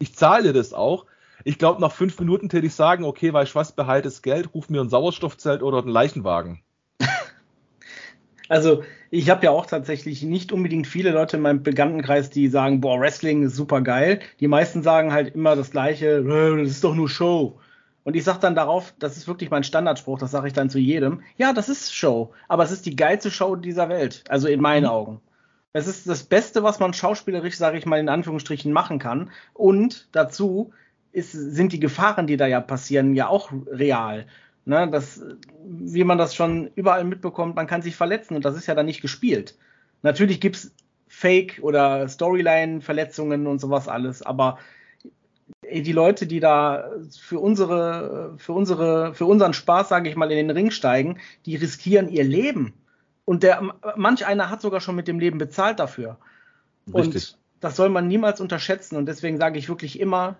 Ich 0.00 0.16
zahle 0.16 0.44
dir 0.44 0.52
das 0.52 0.72
auch. 0.72 1.06
Ich 1.44 1.58
glaube, 1.58 1.80
nach 1.80 1.92
fünf 1.92 2.18
Minuten 2.18 2.48
täte 2.48 2.66
ich 2.66 2.74
sagen, 2.74 3.04
okay, 3.04 3.32
weil 3.32 3.44
ich 3.44 3.54
was 3.54 3.72
behalte 3.72 4.08
das 4.08 4.22
Geld, 4.22 4.52
ruf 4.54 4.68
mir 4.68 4.80
ein 4.80 4.90
Sauerstoffzelt 4.90 5.62
oder 5.62 5.78
einen 5.78 5.88
Leichenwagen. 5.88 6.62
Also, 8.48 8.82
ich 9.12 9.30
habe 9.30 9.44
ja 9.44 9.52
auch 9.52 9.64
tatsächlich 9.64 10.24
nicht 10.24 10.50
unbedingt 10.50 10.88
viele 10.88 11.12
Leute 11.12 11.36
in 11.36 11.42
meinem 11.44 11.62
Bekanntenkreis, 11.62 12.30
die 12.30 12.48
sagen, 12.48 12.80
boah, 12.80 12.98
Wrestling 12.98 13.44
ist 13.44 13.54
super 13.54 13.80
geil. 13.80 14.18
Die 14.40 14.48
meisten 14.48 14.82
sagen 14.82 15.12
halt 15.12 15.36
immer 15.36 15.54
das 15.54 15.70
Gleiche, 15.70 16.16
äh, 16.16 16.60
das 16.60 16.70
ist 16.72 16.82
doch 16.82 16.96
nur 16.96 17.08
Show. 17.08 17.60
Und 18.02 18.16
ich 18.16 18.24
sage 18.24 18.40
dann 18.40 18.56
darauf, 18.56 18.92
das 18.98 19.16
ist 19.16 19.28
wirklich 19.28 19.50
mein 19.50 19.62
Standardspruch, 19.62 20.18
das 20.18 20.32
sage 20.32 20.48
ich 20.48 20.52
dann 20.52 20.68
zu 20.68 20.80
jedem. 20.80 21.22
Ja, 21.36 21.52
das 21.52 21.68
ist 21.68 21.94
Show, 21.94 22.32
aber 22.48 22.64
es 22.64 22.72
ist 22.72 22.86
die 22.86 22.96
geilste 22.96 23.30
Show 23.30 23.54
dieser 23.54 23.88
Welt, 23.88 24.24
also 24.28 24.48
in 24.48 24.60
meinen 24.60 24.82
mhm. 24.82 24.90
Augen. 24.90 25.20
Es 25.72 25.86
ist 25.86 26.08
das 26.08 26.24
Beste, 26.24 26.62
was 26.62 26.80
man 26.80 26.92
schauspielerisch, 26.92 27.56
sage 27.56 27.78
ich 27.78 27.86
mal 27.86 28.00
in 28.00 28.08
Anführungsstrichen, 28.08 28.72
machen 28.72 28.98
kann. 28.98 29.30
Und 29.54 30.08
dazu 30.12 30.72
ist, 31.12 31.32
sind 31.32 31.72
die 31.72 31.80
Gefahren, 31.80 32.26
die 32.26 32.36
da 32.36 32.46
ja 32.46 32.60
passieren, 32.60 33.14
ja 33.14 33.28
auch 33.28 33.52
real. 33.70 34.26
Ne, 34.66 34.88
das, 34.90 35.22
wie 35.64 36.04
man 36.04 36.18
das 36.18 36.34
schon 36.34 36.70
überall 36.74 37.04
mitbekommt, 37.04 37.56
man 37.56 37.66
kann 37.66 37.82
sich 37.82 37.96
verletzen 37.96 38.36
und 38.36 38.44
das 38.44 38.56
ist 38.56 38.66
ja 38.66 38.74
dann 38.74 38.86
nicht 38.86 39.00
gespielt. 39.00 39.56
Natürlich 40.02 40.40
gibt's 40.40 40.72
Fake- 41.08 41.58
oder 41.62 42.06
Storyline-Verletzungen 42.08 43.46
und 43.46 43.60
sowas 43.60 43.88
alles, 43.88 44.22
aber 44.22 44.58
die 45.72 45.92
Leute, 45.92 46.26
die 46.26 46.40
da 46.40 46.90
für 47.18 47.38
unsere, 47.38 48.34
für 48.38 48.52
unsere, 48.52 49.14
für 49.14 49.26
unseren 49.26 49.54
Spaß, 49.54 49.88
sage 49.88 50.08
ich 50.08 50.16
mal, 50.16 50.30
in 50.30 50.36
den 50.36 50.50
Ring 50.50 50.70
steigen, 50.70 51.18
die 51.46 51.56
riskieren 51.56 52.08
ihr 52.08 52.24
Leben. 52.24 52.74
Und 53.30 53.44
der, 53.44 53.62
manch 53.94 54.26
einer 54.26 54.50
hat 54.50 54.60
sogar 54.60 54.80
schon 54.80 54.96
mit 54.96 55.06
dem 55.06 55.20
Leben 55.20 55.38
bezahlt 55.38 55.78
dafür. 55.78 56.18
Richtig. 56.92 57.34
Und 57.34 57.38
das 57.60 57.76
soll 57.76 57.88
man 57.88 58.08
niemals 58.08 58.40
unterschätzen. 58.40 58.96
Und 58.96 59.06
deswegen 59.06 59.38
sage 59.38 59.56
ich 59.56 59.68
wirklich 59.68 60.00
immer, 60.00 60.36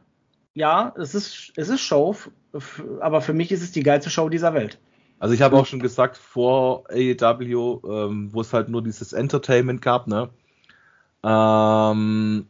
ja, 0.55 0.93
es 0.99 1.15
ist, 1.15 1.53
es 1.55 1.69
ist 1.69 1.83
Show, 1.83 2.17
aber 2.99 3.21
für 3.21 3.33
mich 3.33 3.53
ist 3.53 3.63
es 3.63 3.71
die 3.71 3.85
geilste 3.85 4.11
Show 4.11 4.29
dieser 4.29 4.55
Welt. 4.55 4.81
Also 5.21 5.37
ich 5.37 5.41
habe 5.41 5.57
auch 5.57 5.67
schon 5.67 5.79
gesagt, 5.79 6.17
vor 6.17 6.83
AEW, 6.91 7.81
ähm, 7.89 8.31
wo 8.33 8.41
es 8.41 8.53
halt 8.53 8.69
nur 8.69 8.83
dieses 8.83 9.13
Entertainment 9.13 9.83
gab, 9.83 10.09
ne? 10.09 10.31
Ähm, 11.23 12.49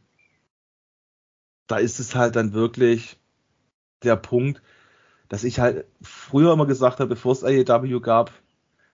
da 1.66 1.76
ist 1.76 2.00
es 2.00 2.14
halt 2.14 2.35
dann 2.37 2.55
wirklich 2.55 3.18
der 4.03 4.16
Punkt, 4.16 4.62
dass 5.29 5.44
ich 5.44 5.61
halt 5.61 5.85
früher 6.00 6.55
immer 6.55 6.64
gesagt 6.64 6.98
habe, 6.98 7.11
bevor 7.11 7.33
es 7.33 7.44
AEW 7.44 8.00
gab, 8.00 8.33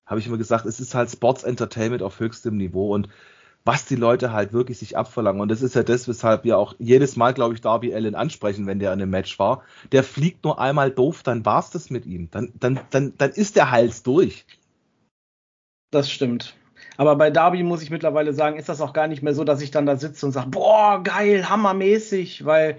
habe 0.07 0.21
ich 0.21 0.27
immer 0.27 0.39
gesagt, 0.39 0.67
es 0.67 0.81
ist 0.81 0.95
halt 0.95 1.11
Sports 1.11 1.43
Entertainment 1.45 2.03
auf 2.03 2.21
höchstem 2.21 2.57
Niveau 2.57 2.95
und 2.95 3.09
was 3.65 3.85
die 3.85 3.97
Leute 3.97 4.33
halt 4.33 4.53
wirklich 4.53 4.79
sich 4.79 4.97
abverlangen. 4.97 5.41
Und 5.41 5.51
das 5.51 5.61
ist 5.61 5.75
ja 5.75 5.83
das, 5.83 6.07
weshalb 6.07 6.45
wir 6.45 6.57
auch 6.57 6.75
jedes 6.79 7.17
Mal, 7.17 7.35
glaube 7.35 7.55
ich, 7.55 7.61
Darby 7.61 7.93
Allen 7.93 8.15
ansprechen, 8.15 8.69
wenn 8.69 8.79
der 8.79 8.93
in 8.93 9.03
einem 9.03 9.11
Match 9.11 9.41
war. 9.41 9.65
Der 9.91 10.05
fliegt 10.05 10.45
nur 10.45 10.61
einmal 10.61 10.93
doof, 10.93 11.25
dann 11.25 11.45
war's 11.45 11.71
das 11.71 11.91
mit 11.91 12.07
ihm. 12.07 12.31
Dann, 12.31 12.53
dann, 12.55 12.79
dann, 12.91 13.15
dann 13.19 13.31
ist 13.33 13.57
der 13.57 13.73
Hals 13.73 14.05
durch. 14.05 14.47
Das 15.91 16.09
stimmt. 16.09 16.55
Aber 16.97 17.17
bei 17.17 17.31
Darby 17.31 17.65
muss 17.65 17.83
ich 17.83 17.91
mittlerweile 17.91 18.33
sagen, 18.33 18.57
ist 18.57 18.69
das 18.69 18.81
auch 18.81 18.93
gar 18.93 19.09
nicht 19.09 19.23
mehr 19.23 19.35
so, 19.35 19.43
dass 19.43 19.61
ich 19.61 19.73
dann 19.73 19.87
da 19.87 19.97
sitze 19.97 20.27
und 20.27 20.33
sage, 20.33 20.51
boah, 20.51 21.03
geil, 21.03 21.49
hammermäßig, 21.49 22.45
weil 22.45 22.79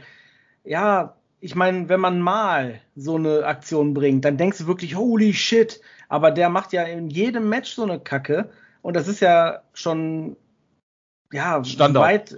ja, 0.64 1.16
ich 1.40 1.56
meine, 1.56 1.90
wenn 1.90 2.00
man 2.00 2.22
mal 2.22 2.82
so 2.96 3.16
eine 3.16 3.46
Aktion 3.46 3.94
bringt, 3.94 4.26
dann 4.26 4.38
denkst 4.38 4.60
du 4.60 4.68
wirklich, 4.68 4.96
holy 4.96 5.34
shit, 5.34 5.82
aber 6.10 6.32
der 6.32 6.50
macht 6.50 6.74
ja 6.74 6.84
in 6.84 7.10
jedem 7.10 7.50
Match 7.50 7.74
so 7.74 7.84
eine 7.84 8.00
Kacke 8.00 8.50
und 8.82 8.96
das 8.96 9.08
ist 9.08 9.20
ja 9.20 9.62
schon 9.74 10.38
ja, 11.32 11.64
Standard. 11.64 12.04
weit 12.04 12.38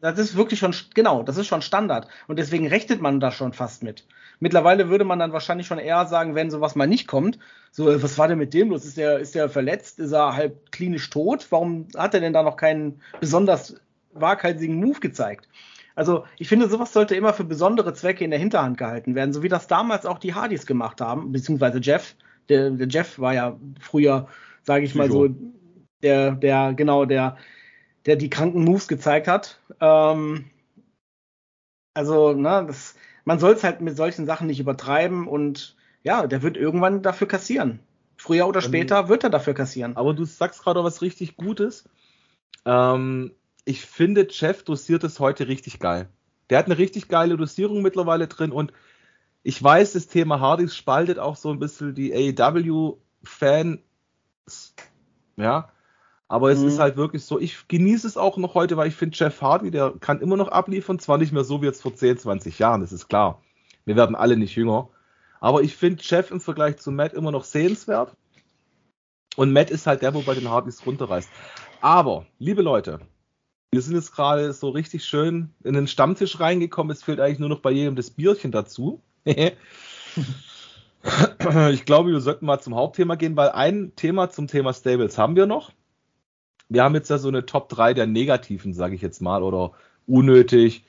das 0.00 0.18
ist 0.18 0.36
wirklich 0.36 0.58
schon, 0.58 0.74
genau, 0.94 1.22
das 1.22 1.36
ist 1.36 1.46
schon 1.46 1.62
Standard. 1.62 2.08
Und 2.26 2.38
deswegen 2.38 2.66
rechnet 2.66 3.00
man 3.00 3.20
da 3.20 3.30
schon 3.30 3.52
fast 3.52 3.82
mit. 3.82 4.06
Mittlerweile 4.38 4.88
würde 4.88 5.04
man 5.04 5.18
dann 5.18 5.32
wahrscheinlich 5.32 5.66
schon 5.66 5.78
eher 5.78 6.06
sagen, 6.06 6.34
wenn 6.34 6.50
sowas 6.50 6.74
mal 6.74 6.86
nicht 6.86 7.06
kommt, 7.06 7.38
so, 7.70 8.02
was 8.02 8.16
war 8.16 8.26
denn 8.26 8.38
mit 8.38 8.54
dem 8.54 8.70
los? 8.70 8.84
Ist 8.84 8.96
der, 8.96 9.18
ist 9.18 9.34
der 9.34 9.48
verletzt? 9.48 9.98
Ist 9.98 10.12
er 10.12 10.34
halb 10.34 10.72
klinisch 10.72 11.10
tot? 11.10 11.46
Warum 11.50 11.88
hat 11.96 12.14
er 12.14 12.20
denn 12.20 12.32
da 12.32 12.42
noch 12.42 12.56
keinen 12.56 13.00
besonders 13.20 13.76
waghalsigen 14.12 14.76
Move 14.76 15.00
gezeigt? 15.00 15.48
Also, 15.94 16.24
ich 16.38 16.48
finde, 16.48 16.68
sowas 16.68 16.92
sollte 16.92 17.14
immer 17.14 17.34
für 17.34 17.44
besondere 17.44 17.92
Zwecke 17.92 18.24
in 18.24 18.30
der 18.30 18.40
Hinterhand 18.40 18.78
gehalten 18.78 19.14
werden, 19.14 19.34
so 19.34 19.42
wie 19.42 19.48
das 19.48 19.66
damals 19.66 20.06
auch 20.06 20.18
die 20.18 20.34
Hardys 20.34 20.64
gemacht 20.64 21.00
haben, 21.00 21.32
beziehungsweise 21.32 21.78
Jeff. 21.78 22.14
Der, 22.50 22.70
der 22.70 22.88
Jeff 22.88 23.18
war 23.18 23.32
ja 23.32 23.58
früher, 23.80 24.28
sage 24.62 24.84
ich 24.84 24.94
mal 24.94 25.10
so, 25.10 25.28
der, 26.02 26.32
der, 26.32 26.74
genau, 26.74 27.04
der, 27.06 27.36
der 28.06 28.16
die 28.16 28.30
kranken 28.30 28.64
Moves 28.64 28.88
gezeigt 28.88 29.28
hat. 29.28 29.58
Ähm, 29.80 30.50
also, 31.94 32.32
ne, 32.32 32.64
das, 32.66 32.94
man 33.24 33.38
soll 33.38 33.52
es 33.52 33.64
halt 33.64 33.80
mit 33.80 33.96
solchen 33.96 34.26
Sachen 34.26 34.46
nicht 34.46 34.60
übertreiben 34.60 35.26
und 35.26 35.76
ja, 36.02 36.26
der 36.26 36.42
wird 36.42 36.56
irgendwann 36.56 37.02
dafür 37.02 37.28
kassieren. 37.28 37.80
Früher 38.16 38.46
oder 38.46 38.60
später 38.60 39.08
wird 39.08 39.24
er 39.24 39.30
dafür 39.30 39.54
kassieren. 39.54 39.96
Aber 39.96 40.12
du 40.12 40.24
sagst 40.24 40.62
gerade 40.62 40.84
was 40.84 41.00
richtig 41.00 41.36
Gutes. 41.36 41.88
Ähm, 42.66 43.32
ich 43.64 43.86
finde, 43.86 44.26
Jeff 44.28 44.62
dosiert 44.62 45.04
es 45.04 45.20
heute 45.20 45.48
richtig 45.48 45.78
geil. 45.78 46.08
Der 46.50 46.58
hat 46.58 46.66
eine 46.66 46.78
richtig 46.78 47.08
geile 47.08 47.36
Dosierung 47.36 47.80
mittlerweile 47.80 48.26
drin 48.26 48.52
und 48.52 48.72
ich 49.42 49.62
weiß, 49.62 49.92
das 49.94 50.06
Thema 50.06 50.40
Hardys 50.40 50.76
spaltet 50.76 51.18
auch 51.18 51.36
so 51.36 51.50
ein 51.50 51.58
bisschen 51.58 51.94
die 51.94 52.12
AEW-Fans. 52.12 53.80
Ja, 55.36 55.70
aber 56.30 56.52
es 56.52 56.60
mhm. 56.60 56.68
ist 56.68 56.78
halt 56.78 56.96
wirklich 56.96 57.24
so, 57.24 57.40
ich 57.40 57.66
genieße 57.66 58.06
es 58.06 58.16
auch 58.16 58.36
noch 58.36 58.54
heute, 58.54 58.76
weil 58.76 58.86
ich 58.86 58.94
finde, 58.94 59.16
Jeff 59.16 59.42
Hardy, 59.42 59.72
der 59.72 59.94
kann 59.98 60.20
immer 60.20 60.36
noch 60.36 60.46
abliefern, 60.46 61.00
zwar 61.00 61.18
nicht 61.18 61.32
mehr 61.32 61.42
so 61.42 61.60
wie 61.60 61.66
jetzt 61.66 61.82
vor 61.82 61.94
10, 61.94 62.18
20 62.18 62.58
Jahren, 62.60 62.82
das 62.82 62.92
ist 62.92 63.08
klar. 63.08 63.42
Wir 63.84 63.96
werden 63.96 64.14
alle 64.14 64.36
nicht 64.36 64.54
jünger. 64.54 64.90
Aber 65.40 65.62
ich 65.62 65.74
finde 65.74 66.02
Jeff 66.04 66.30
im 66.30 66.40
Vergleich 66.40 66.76
zu 66.76 66.92
Matt 66.92 67.14
immer 67.14 67.32
noch 67.32 67.42
sehenswert. 67.42 68.16
Und 69.34 69.52
Matt 69.52 69.70
ist 69.70 69.88
halt 69.88 70.02
der, 70.02 70.14
wo 70.14 70.20
bei 70.20 70.34
den 70.34 70.48
Hardys 70.48 70.86
runterreißt. 70.86 71.28
Aber, 71.80 72.26
liebe 72.38 72.62
Leute, 72.62 73.00
wir 73.72 73.82
sind 73.82 73.96
jetzt 73.96 74.12
gerade 74.12 74.52
so 74.52 74.68
richtig 74.68 75.04
schön 75.04 75.52
in 75.64 75.74
den 75.74 75.88
Stammtisch 75.88 76.38
reingekommen. 76.38 76.92
Es 76.92 77.02
fehlt 77.02 77.18
eigentlich 77.18 77.40
nur 77.40 77.48
noch 77.48 77.60
bei 77.60 77.72
jedem 77.72 77.96
das 77.96 78.10
Bierchen 78.10 78.52
dazu. 78.52 79.02
ich 81.72 81.84
glaube, 81.84 82.10
wir 82.10 82.20
sollten 82.20 82.46
mal 82.46 82.60
zum 82.60 82.74
Hauptthema 82.74 83.16
gehen, 83.16 83.36
weil 83.36 83.50
ein 83.50 83.92
Thema 83.96 84.30
zum 84.30 84.48
Thema 84.48 84.72
Stables 84.72 85.18
haben 85.18 85.36
wir 85.36 85.46
noch 85.46 85.72
wir 86.70 86.84
haben 86.84 86.94
jetzt 86.94 87.10
ja 87.10 87.18
so 87.18 87.28
eine 87.28 87.44
Top 87.44 87.68
3 87.68 87.94
der 87.94 88.06
Negativen, 88.06 88.72
sage 88.72 88.94
ich 88.94 89.02
jetzt 89.02 89.20
mal, 89.20 89.42
oder 89.42 89.72
unnötig. 90.06 90.84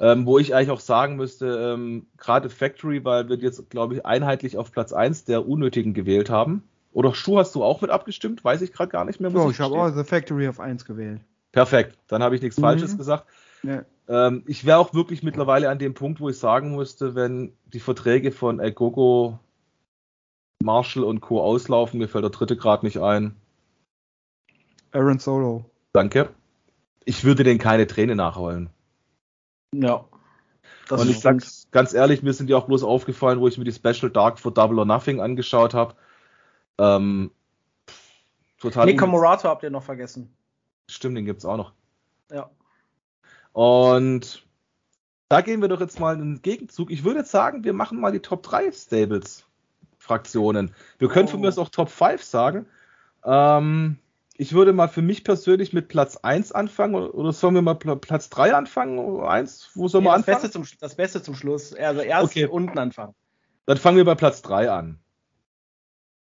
Ähm, 0.00 0.26
wo 0.26 0.38
ich 0.38 0.54
eigentlich 0.54 0.70
auch 0.70 0.80
sagen 0.80 1.16
müsste, 1.16 1.46
ähm, 1.46 2.06
gerade 2.18 2.50
Factory, 2.50 3.04
weil 3.04 3.28
wir 3.28 3.36
jetzt, 3.36 3.68
glaube 3.70 3.94
ich, 3.94 4.06
einheitlich 4.06 4.56
auf 4.56 4.70
Platz 4.70 4.92
1 4.92 5.24
der 5.24 5.48
Unnötigen 5.48 5.92
gewählt 5.92 6.30
haben. 6.30 6.62
Oder 6.92 7.14
Schuh 7.14 7.38
hast 7.38 7.54
du 7.54 7.64
auch 7.64 7.80
mit 7.80 7.90
abgestimmt? 7.90 8.44
Weiß 8.44 8.62
ich 8.62 8.72
gerade 8.72 8.90
gar 8.90 9.04
nicht 9.04 9.20
mehr. 9.20 9.30
So, 9.30 9.50
ich, 9.50 9.56
ich 9.56 9.60
habe 9.60 9.74
auch 9.74 9.90
The 9.90 10.04
Factory 10.04 10.46
auf 10.46 10.60
1 10.60 10.84
gewählt. 10.84 11.20
Perfekt, 11.50 11.98
dann 12.06 12.22
habe 12.22 12.36
ich 12.36 12.42
nichts 12.42 12.58
mhm. 12.58 12.62
Falsches 12.62 12.96
gesagt. 12.96 13.26
Ja. 13.62 13.84
Ähm, 14.08 14.42
ich 14.46 14.64
wäre 14.64 14.78
auch 14.78 14.94
wirklich 14.94 15.22
mittlerweile 15.22 15.68
an 15.68 15.78
dem 15.78 15.94
Punkt, 15.94 16.20
wo 16.20 16.28
ich 16.28 16.38
sagen 16.38 16.76
müsste, 16.76 17.14
wenn 17.14 17.52
die 17.66 17.80
Verträge 17.80 18.32
von 18.32 18.58
Gogo, 18.74 19.38
Marshall 20.62 21.04
und 21.04 21.20
Co. 21.20 21.42
auslaufen, 21.42 21.98
mir 21.98 22.08
fällt 22.08 22.24
der 22.24 22.30
dritte 22.30 22.56
gerade 22.56 22.86
nicht 22.86 22.98
ein, 22.98 23.36
Aaron 24.92 25.18
Solo. 25.18 25.64
Danke. 25.92 26.30
Ich 27.04 27.24
würde 27.24 27.44
den 27.44 27.58
keine 27.58 27.86
Träne 27.86 28.16
nachholen. 28.16 28.70
Ja. 29.74 30.04
und 30.90 31.10
ich 31.10 31.20
sag's 31.20 31.68
ganz 31.70 31.92
ehrlich, 31.92 32.22
mir 32.22 32.32
sind 32.32 32.48
die 32.48 32.54
auch 32.54 32.66
bloß 32.66 32.82
aufgefallen, 32.82 33.40
wo 33.40 33.48
ich 33.48 33.58
mir 33.58 33.64
die 33.64 33.72
Special 33.72 34.10
Dark 34.10 34.38
for 34.38 34.52
Double 34.52 34.78
or 34.78 34.86
Nothing 34.86 35.20
angeschaut 35.20 35.74
habe. 35.74 35.94
Ähm, 36.78 37.30
total. 38.58 38.86
Nico 38.86 39.06
Morato 39.06 39.48
habt 39.48 39.62
ihr 39.62 39.70
noch 39.70 39.82
vergessen. 39.82 40.34
Stimmt, 40.90 41.18
den 41.18 41.26
gibt's 41.26 41.44
auch 41.44 41.58
noch. 41.58 41.72
Ja. 42.30 42.50
Und 43.58 44.46
da 45.28 45.40
gehen 45.40 45.60
wir 45.60 45.66
doch 45.66 45.80
jetzt 45.80 45.98
mal 45.98 46.14
in 46.14 46.20
den 46.20 46.42
Gegenzug. 46.42 46.92
Ich 46.92 47.02
würde 47.02 47.18
jetzt 47.18 47.32
sagen, 47.32 47.64
wir 47.64 47.72
machen 47.72 47.98
mal 47.98 48.12
die 48.12 48.20
Top 48.20 48.44
3 48.44 48.70
Stables 48.70 49.46
Fraktionen. 49.98 50.72
Wir 51.00 51.08
können 51.08 51.26
oh. 51.26 51.32
von 51.32 51.40
mir 51.40 51.48
aus 51.48 51.58
auch 51.58 51.68
Top 51.68 51.88
5 51.88 52.22
sagen. 52.22 52.66
Ähm, 53.24 53.98
ich 54.36 54.52
würde 54.52 54.72
mal 54.72 54.86
für 54.86 55.02
mich 55.02 55.24
persönlich 55.24 55.72
mit 55.72 55.88
Platz 55.88 56.18
1 56.18 56.52
anfangen 56.52 56.94
oder 56.94 57.32
sollen 57.32 57.56
wir 57.56 57.62
mal 57.62 57.74
Platz 57.74 58.30
3 58.30 58.54
anfangen? 58.54 59.22
Eins, 59.22 59.70
wo 59.74 59.88
soll 59.88 60.02
nee, 60.02 60.04
man 60.04 60.20
das 60.20 60.28
anfangen? 60.28 60.42
Beste 60.42 60.50
zum, 60.52 60.78
das 60.78 60.94
Beste 60.94 61.20
zum 61.24 61.34
Schluss. 61.34 61.74
Also 61.74 62.02
erst 62.02 62.26
okay. 62.26 62.46
unten 62.46 62.78
anfangen. 62.78 63.16
Dann 63.66 63.76
fangen 63.76 63.96
wir 63.96 64.04
bei 64.04 64.14
Platz 64.14 64.40
3 64.42 64.70
an. 64.70 65.00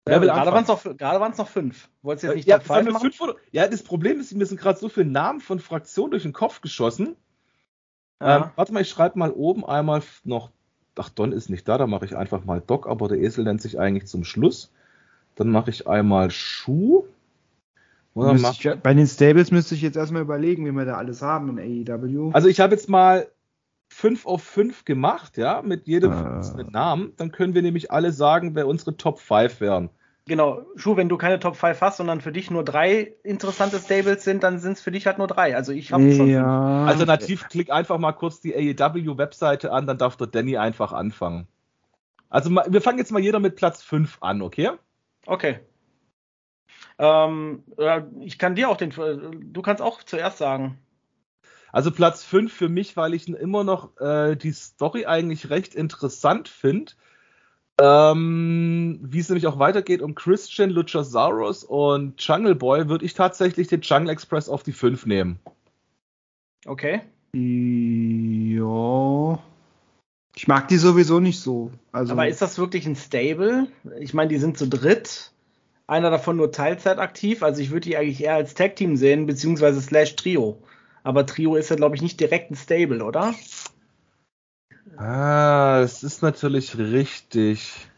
Ja, 0.09 0.18
gerade 0.18 0.53
waren 0.53 0.62
es 0.62 0.68
noch, 0.68 1.38
noch 1.38 1.49
fünf. 1.49 1.88
Wolltest 2.03 2.23
du 2.23 2.27
jetzt 2.29 2.37
nicht 2.37 2.47
ja, 2.47 2.59
Top 2.59 2.77
5 2.77 2.92
machen? 2.92 3.11
Fünf, 3.11 3.35
ja, 3.51 3.66
das 3.66 3.83
Problem 3.83 4.20
ist, 4.20 4.33
mir 4.33 4.47
sind 4.47 4.61
gerade 4.61 4.79
so 4.79 4.88
viele 4.88 5.07
Namen 5.07 5.40
von 5.40 5.59
Fraktionen 5.59 6.12
durch 6.12 6.23
den 6.23 6.33
Kopf 6.33 6.61
geschossen. 6.61 7.16
Ja. 8.20 8.37
Ähm, 8.37 8.44
warte 8.57 8.72
mal, 8.72 8.83
ich 8.83 8.88
schreibe 8.88 9.18
mal 9.18 9.31
oben 9.31 9.64
einmal 9.64 10.03
noch. 10.24 10.50
Ach, 10.96 11.09
Don 11.09 11.33
ist 11.33 11.50
nicht 11.50 11.66
da, 11.66 11.77
da 11.77 11.87
mache 11.87 12.05
ich 12.05 12.16
einfach 12.16 12.44
mal 12.44 12.62
Doc, 12.64 12.87
aber 12.87 13.09
der 13.09 13.18
Esel 13.18 13.44
nennt 13.44 13.61
sich 13.61 13.79
eigentlich 13.79 14.07
zum 14.07 14.25
Schluss. 14.25 14.71
Dann 15.35 15.50
mache 15.50 15.71
ich 15.71 15.88
einmal 15.88 16.31
Schuh. 16.31 17.04
Ich, 18.15 18.71
bei 18.81 18.94
den 18.94 19.08
Stables 19.08 19.50
müsste 19.50 19.75
ich 19.75 19.83
jetzt 19.83 19.96
erstmal 19.96 20.23
überlegen, 20.23 20.65
wie 20.67 20.71
wir 20.71 20.85
da 20.85 20.94
alles 20.96 21.21
haben 21.21 21.58
in 21.58 21.88
AEW. 21.88 22.31
Also 22.33 22.46
ich 22.46 22.60
habe 22.60 22.73
jetzt 22.73 22.88
mal 22.88 23.27
5 23.88 24.27
auf 24.27 24.44
5 24.44 24.85
gemacht, 24.85 25.37
ja, 25.37 25.62
mit 25.62 25.88
jedem 25.88 26.12
ah. 26.12 26.40
Namen. 26.71 27.12
Dann 27.17 27.33
können 27.33 27.54
wir 27.54 27.62
nämlich 27.62 27.90
alle 27.90 28.12
sagen, 28.12 28.54
wer 28.54 28.69
unsere 28.69 28.96
Top 28.96 29.19
5 29.19 29.60
wären. 29.60 29.90
Genau, 30.27 30.64
Schuh, 30.77 30.96
wenn 30.96 31.10
du 31.10 31.18
keine 31.18 31.38
Top 31.38 31.54
5 31.54 31.81
hast, 31.83 31.98
sondern 31.98 32.22
für 32.22 32.33
dich 32.33 32.50
nur 32.50 32.64
drei 32.64 33.14
interessante 33.25 33.79
Stables 33.79 34.25
sind, 34.25 34.42
dann 34.42 34.58
sind 34.58 34.72
es 34.72 34.81
für 34.81 34.90
dich 34.90 35.06
halt 35.06 35.18
nur 35.18 35.27
drei. 35.27 35.54
Also 35.54 35.72
ich 35.72 35.92
habe 35.92 36.04
ja. 36.04 36.16
schon. 36.16 36.29
Fünf. 36.29 36.88
Alternativ 36.88 37.48
klick 37.48 37.70
einfach 37.70 37.98
mal 37.98 38.12
kurz 38.12 38.40
die 38.40 38.54
AEW-Webseite 38.54 39.70
an, 39.70 39.87
dann 39.87 39.98
darf 39.98 40.16
der 40.16 40.27
Danny 40.27 40.56
einfach 40.56 40.92
anfangen. 40.92 41.46
Also 42.31 42.50
wir 42.50 42.81
fangen 42.81 42.98
jetzt 42.98 43.12
mal 43.12 43.20
jeder 43.20 43.38
mit 43.38 43.56
Platz 43.56 43.83
5 43.83 44.18
an, 44.22 44.40
okay? 44.40 44.70
Okay. 45.27 45.60
Ähm, 46.98 47.62
ich 48.20 48.38
kann 48.38 48.54
dir 48.54 48.70
auch 48.70 48.77
den, 48.77 48.90
du 48.90 49.62
kannst 49.62 49.83
auch 49.83 50.02
zuerst 50.02 50.38
sagen. 50.38 50.79
Also 51.70 51.90
Platz 51.90 52.25
5 52.25 52.52
für 52.52 52.68
mich, 52.68 52.96
weil 52.96 53.14
ich 53.14 53.29
immer 53.29 53.64
noch 53.64 54.00
äh, 54.00 54.37
die 54.37 54.52
Story 54.52 55.06
eigentlich 55.06 55.50
recht 55.50 55.75
interessant 55.75 56.48
finde. 56.48 56.92
Ähm, 57.81 59.00
wie 59.02 59.18
es 59.18 59.29
nämlich 59.29 59.46
auch 59.46 59.58
weitergeht 59.58 60.00
um 60.00 60.14
Christian, 60.14 60.70
Luchasaurus 60.70 61.64
und 61.64 62.22
Jungle 62.22 62.54
Boy, 62.54 62.88
würde 62.88 63.04
ich 63.04 63.14
tatsächlich 63.14 63.68
den 63.68 63.81
Jungle 63.81 64.10
Express 64.10 64.48
auf 64.48 64.62
die 64.62 64.72
5 64.72 65.06
nehmen. 65.06 65.38
Okay. 66.66 67.02
Ja. 67.35 69.38
Ich 70.37 70.48
mag 70.48 70.68
die 70.68 70.79
sowieso 70.79 71.20
nicht 71.20 71.40
so. 71.40 71.70
Also, 71.92 72.12
Aber 72.12 72.29
ist 72.29 72.42
das 72.42 72.58
wirklich 72.58 72.87
ein 72.87 72.96
Stable? 72.96 73.68
Ich 73.98 74.14
meine, 74.14 74.29
die 74.29 74.38
sind 74.38 74.58
zu 74.58 74.68
dritt. 74.68 75.33
Einer 75.87 76.10
davon 76.10 76.37
nur 76.37 76.50
Teilzeit 76.50 76.98
aktiv. 76.98 77.42
Also 77.42 77.60
ich 77.60 77.70
würde 77.70 77.88
die 77.88 77.96
eigentlich 77.96 78.22
eher 78.22 78.35
als 78.35 78.54
Tag-Team 78.54 78.96
sehen, 78.96 79.27
beziehungsweise 79.27 79.81
Slash 79.81 80.16
Trio. 80.16 80.58
Aber 81.02 81.27
Trio 81.27 81.56
ist 81.56 81.70
ja, 81.70 81.77
glaube 81.77 81.96
ich, 81.96 82.02
nicht 82.02 82.18
direkt 82.18 82.50
ein 82.50 82.56
Stable, 82.56 83.04
oder? 83.04 83.35
Ah, 84.96 85.80
das 85.80 86.02
ist 86.02 86.22
natürlich 86.22 86.76
richtig. 86.78 87.88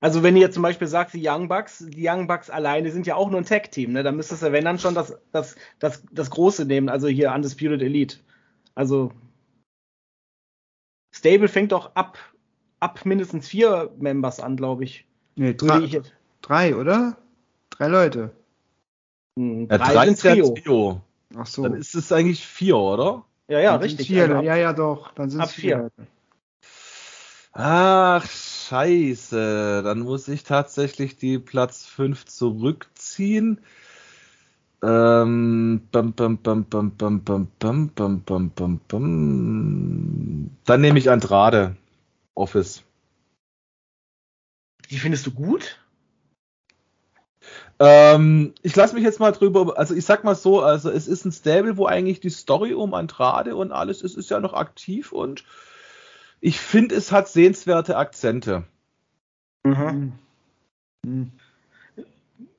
Also 0.00 0.22
wenn 0.22 0.34
ihr 0.34 0.42
jetzt 0.42 0.54
zum 0.54 0.62
Beispiel 0.62 0.88
sagt, 0.88 1.12
die 1.12 1.26
Young 1.26 1.48
Bucks, 1.48 1.84
die 1.86 2.08
Young 2.08 2.26
Bucks 2.26 2.48
alleine 2.48 2.90
sind 2.90 3.06
ja 3.06 3.16
auch 3.16 3.30
nur 3.30 3.40
ein 3.40 3.44
Tag-Team, 3.44 3.92
ne? 3.92 4.02
Dann 4.02 4.16
müsstest 4.16 4.42
du, 4.42 4.52
wenn 4.52 4.64
dann 4.64 4.78
schon 4.78 4.94
das, 4.94 5.14
das, 5.30 5.56
das, 5.78 6.02
das 6.10 6.30
Große 6.30 6.64
nehmen, 6.64 6.88
also 6.88 7.06
hier 7.06 7.32
Undisputed 7.32 7.82
Elite. 7.82 8.18
Also 8.74 9.12
Stable 11.14 11.48
fängt 11.48 11.72
doch 11.72 11.94
ab, 11.96 12.18
ab 12.78 13.04
mindestens 13.04 13.48
vier 13.48 13.94
Members 13.98 14.40
an, 14.40 14.56
glaube 14.56 14.84
ich. 14.84 15.06
nee, 15.36 15.54
drei, 15.54 15.80
ich 15.80 16.00
drei, 16.40 16.74
oder? 16.76 17.18
Drei 17.68 17.88
Leute. 17.88 18.30
Hm, 19.38 19.68
Ja, 19.70 19.78
drei 19.78 19.92
drei 19.92 20.04
sind 20.06 20.14
ist 20.14 20.22
ja 20.22 20.32
Trio. 20.32 20.54
Trio. 20.54 21.00
Ach 21.36 21.46
so. 21.46 21.62
Dann 21.62 21.74
ist 21.74 21.94
es 21.94 22.10
eigentlich 22.10 22.46
vier, 22.46 22.76
oder? 22.76 23.26
Ja, 23.50 23.58
ja, 23.58 23.72
Dann 23.72 23.82
richtig. 23.82 24.06
Vier, 24.06 24.22
Also 24.22 24.34
ab- 24.36 24.44
ja, 24.44 24.54
ja, 24.56 24.72
doch. 24.72 25.12
Dann 25.14 25.28
sind 25.28 25.40
ab 25.40 25.48
es 25.48 25.54
vier. 25.54 25.90
vier. 25.96 26.06
Ach, 27.52 28.24
scheiße. 28.30 29.82
Dann 29.82 30.00
muss 30.00 30.28
ich 30.28 30.44
tatsächlich 30.44 31.16
die 31.16 31.40
Platz 31.40 31.84
5 31.84 32.26
zurückziehen. 32.26 33.58
Ähm, 34.82 35.82
bam, 35.90 36.12
bam, 36.12 36.38
bam, 36.38 36.64
bam, 36.64 36.92
bam, 36.94 37.20
bam, 37.24 37.50
bam, 37.58 37.88
bam, 37.92 38.20
bam, 38.22 38.50
bam, 38.50 38.80
bam. 38.86 40.50
Dann 40.64 40.80
nehme 40.80 40.98
ich 41.00 41.10
Andrade. 41.10 41.76
Office. 42.36 42.84
Die 44.90 44.98
findest 44.98 45.26
du 45.26 45.32
gut? 45.32 45.80
Ähm, 47.82 48.52
ich 48.60 48.76
lasse 48.76 48.94
mich 48.94 49.02
jetzt 49.02 49.20
mal 49.20 49.32
drüber, 49.32 49.78
also 49.78 49.94
ich 49.94 50.04
sag 50.04 50.22
mal 50.22 50.34
so, 50.34 50.60
also 50.60 50.90
es 50.90 51.08
ist 51.08 51.24
ein 51.24 51.32
Stable, 51.32 51.78
wo 51.78 51.86
eigentlich 51.86 52.20
die 52.20 52.28
Story 52.28 52.74
um 52.74 52.92
Andrade 52.92 53.56
und 53.56 53.72
alles 53.72 54.02
ist, 54.02 54.18
ist 54.18 54.28
ja 54.28 54.38
noch 54.38 54.52
aktiv 54.52 55.12
und 55.12 55.44
ich 56.42 56.60
finde, 56.60 56.94
es 56.94 57.10
hat 57.10 57.28
sehenswerte 57.28 57.96
Akzente. 57.96 58.64
Hm. 59.66 60.12
Hm. 61.06 61.32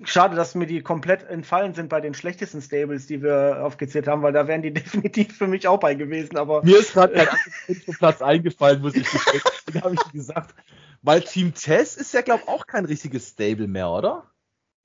Schade, 0.04 0.36
dass 0.36 0.56
mir 0.56 0.66
die 0.66 0.82
komplett 0.82 1.22
entfallen 1.30 1.76
sind 1.76 1.90
bei 1.90 2.02
den 2.02 2.16
schlechtesten 2.16 2.60
Stables, 2.60 3.06
die 3.06 3.22
wir 3.22 3.64
aufgezählt 3.64 4.08
haben, 4.08 4.24
weil 4.24 4.34
da 4.34 4.48
wären 4.48 4.64
die 4.64 4.74
definitiv 4.74 5.38
für 5.38 5.46
mich 5.46 5.68
auch 5.68 5.80
bei 5.80 5.94
gewesen. 5.94 6.38
Aber 6.38 6.64
Mir 6.64 6.80
ist 6.80 6.94
gerade 6.94 7.14
kein 7.14 7.96
Platz 8.00 8.24
eingefallen, 8.24 8.82
muss 8.82 8.96
ich 8.96 9.08
gestehen. 9.08 9.84
Habe 9.84 9.94
ich 9.94 10.12
gesagt. 10.12 10.56
Weil 11.04 11.22
Team 11.22 11.54
Tess 11.54 11.96
ist 11.96 12.14
ja, 12.14 12.22
glaube 12.22 12.42
ich, 12.44 12.50
auch 12.50 12.66
kein 12.66 12.86
richtiges 12.86 13.30
Stable 13.30 13.68
mehr, 13.68 13.90
oder? 13.92 14.32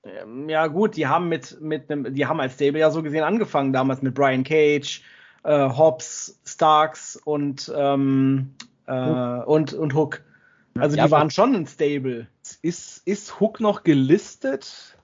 Ähm, 0.07 0.49
ja 0.49 0.67
gut, 0.67 0.95
die 0.95 1.07
haben 1.07 1.29
mit 1.29 1.59
mit 1.61 1.91
einem, 1.91 2.13
die 2.13 2.25
haben 2.25 2.39
als 2.39 2.55
Stable 2.55 2.79
ja 2.79 2.91
so 2.91 3.03
gesehen 3.03 3.23
angefangen 3.23 3.73
damals 3.73 4.01
mit 4.01 4.13
Brian 4.13 4.43
Cage, 4.43 5.01
äh, 5.43 5.69
Hobbs, 5.69 6.39
Starks 6.45 7.15
und 7.15 7.71
ähm, 7.75 8.53
äh, 8.87 8.93
und 8.93 9.73
und 9.73 9.93
Hook. 9.93 10.21
Also 10.79 10.97
Ja, 10.97 11.05
die 11.05 11.11
waren 11.11 11.29
schon 11.29 11.55
ein 11.55 11.67
Stable. 11.67 12.27
Ist, 12.61 13.05
ist 13.05 13.39
Hook 13.39 13.59
noch 13.59 13.83
gelistet? 13.83 14.97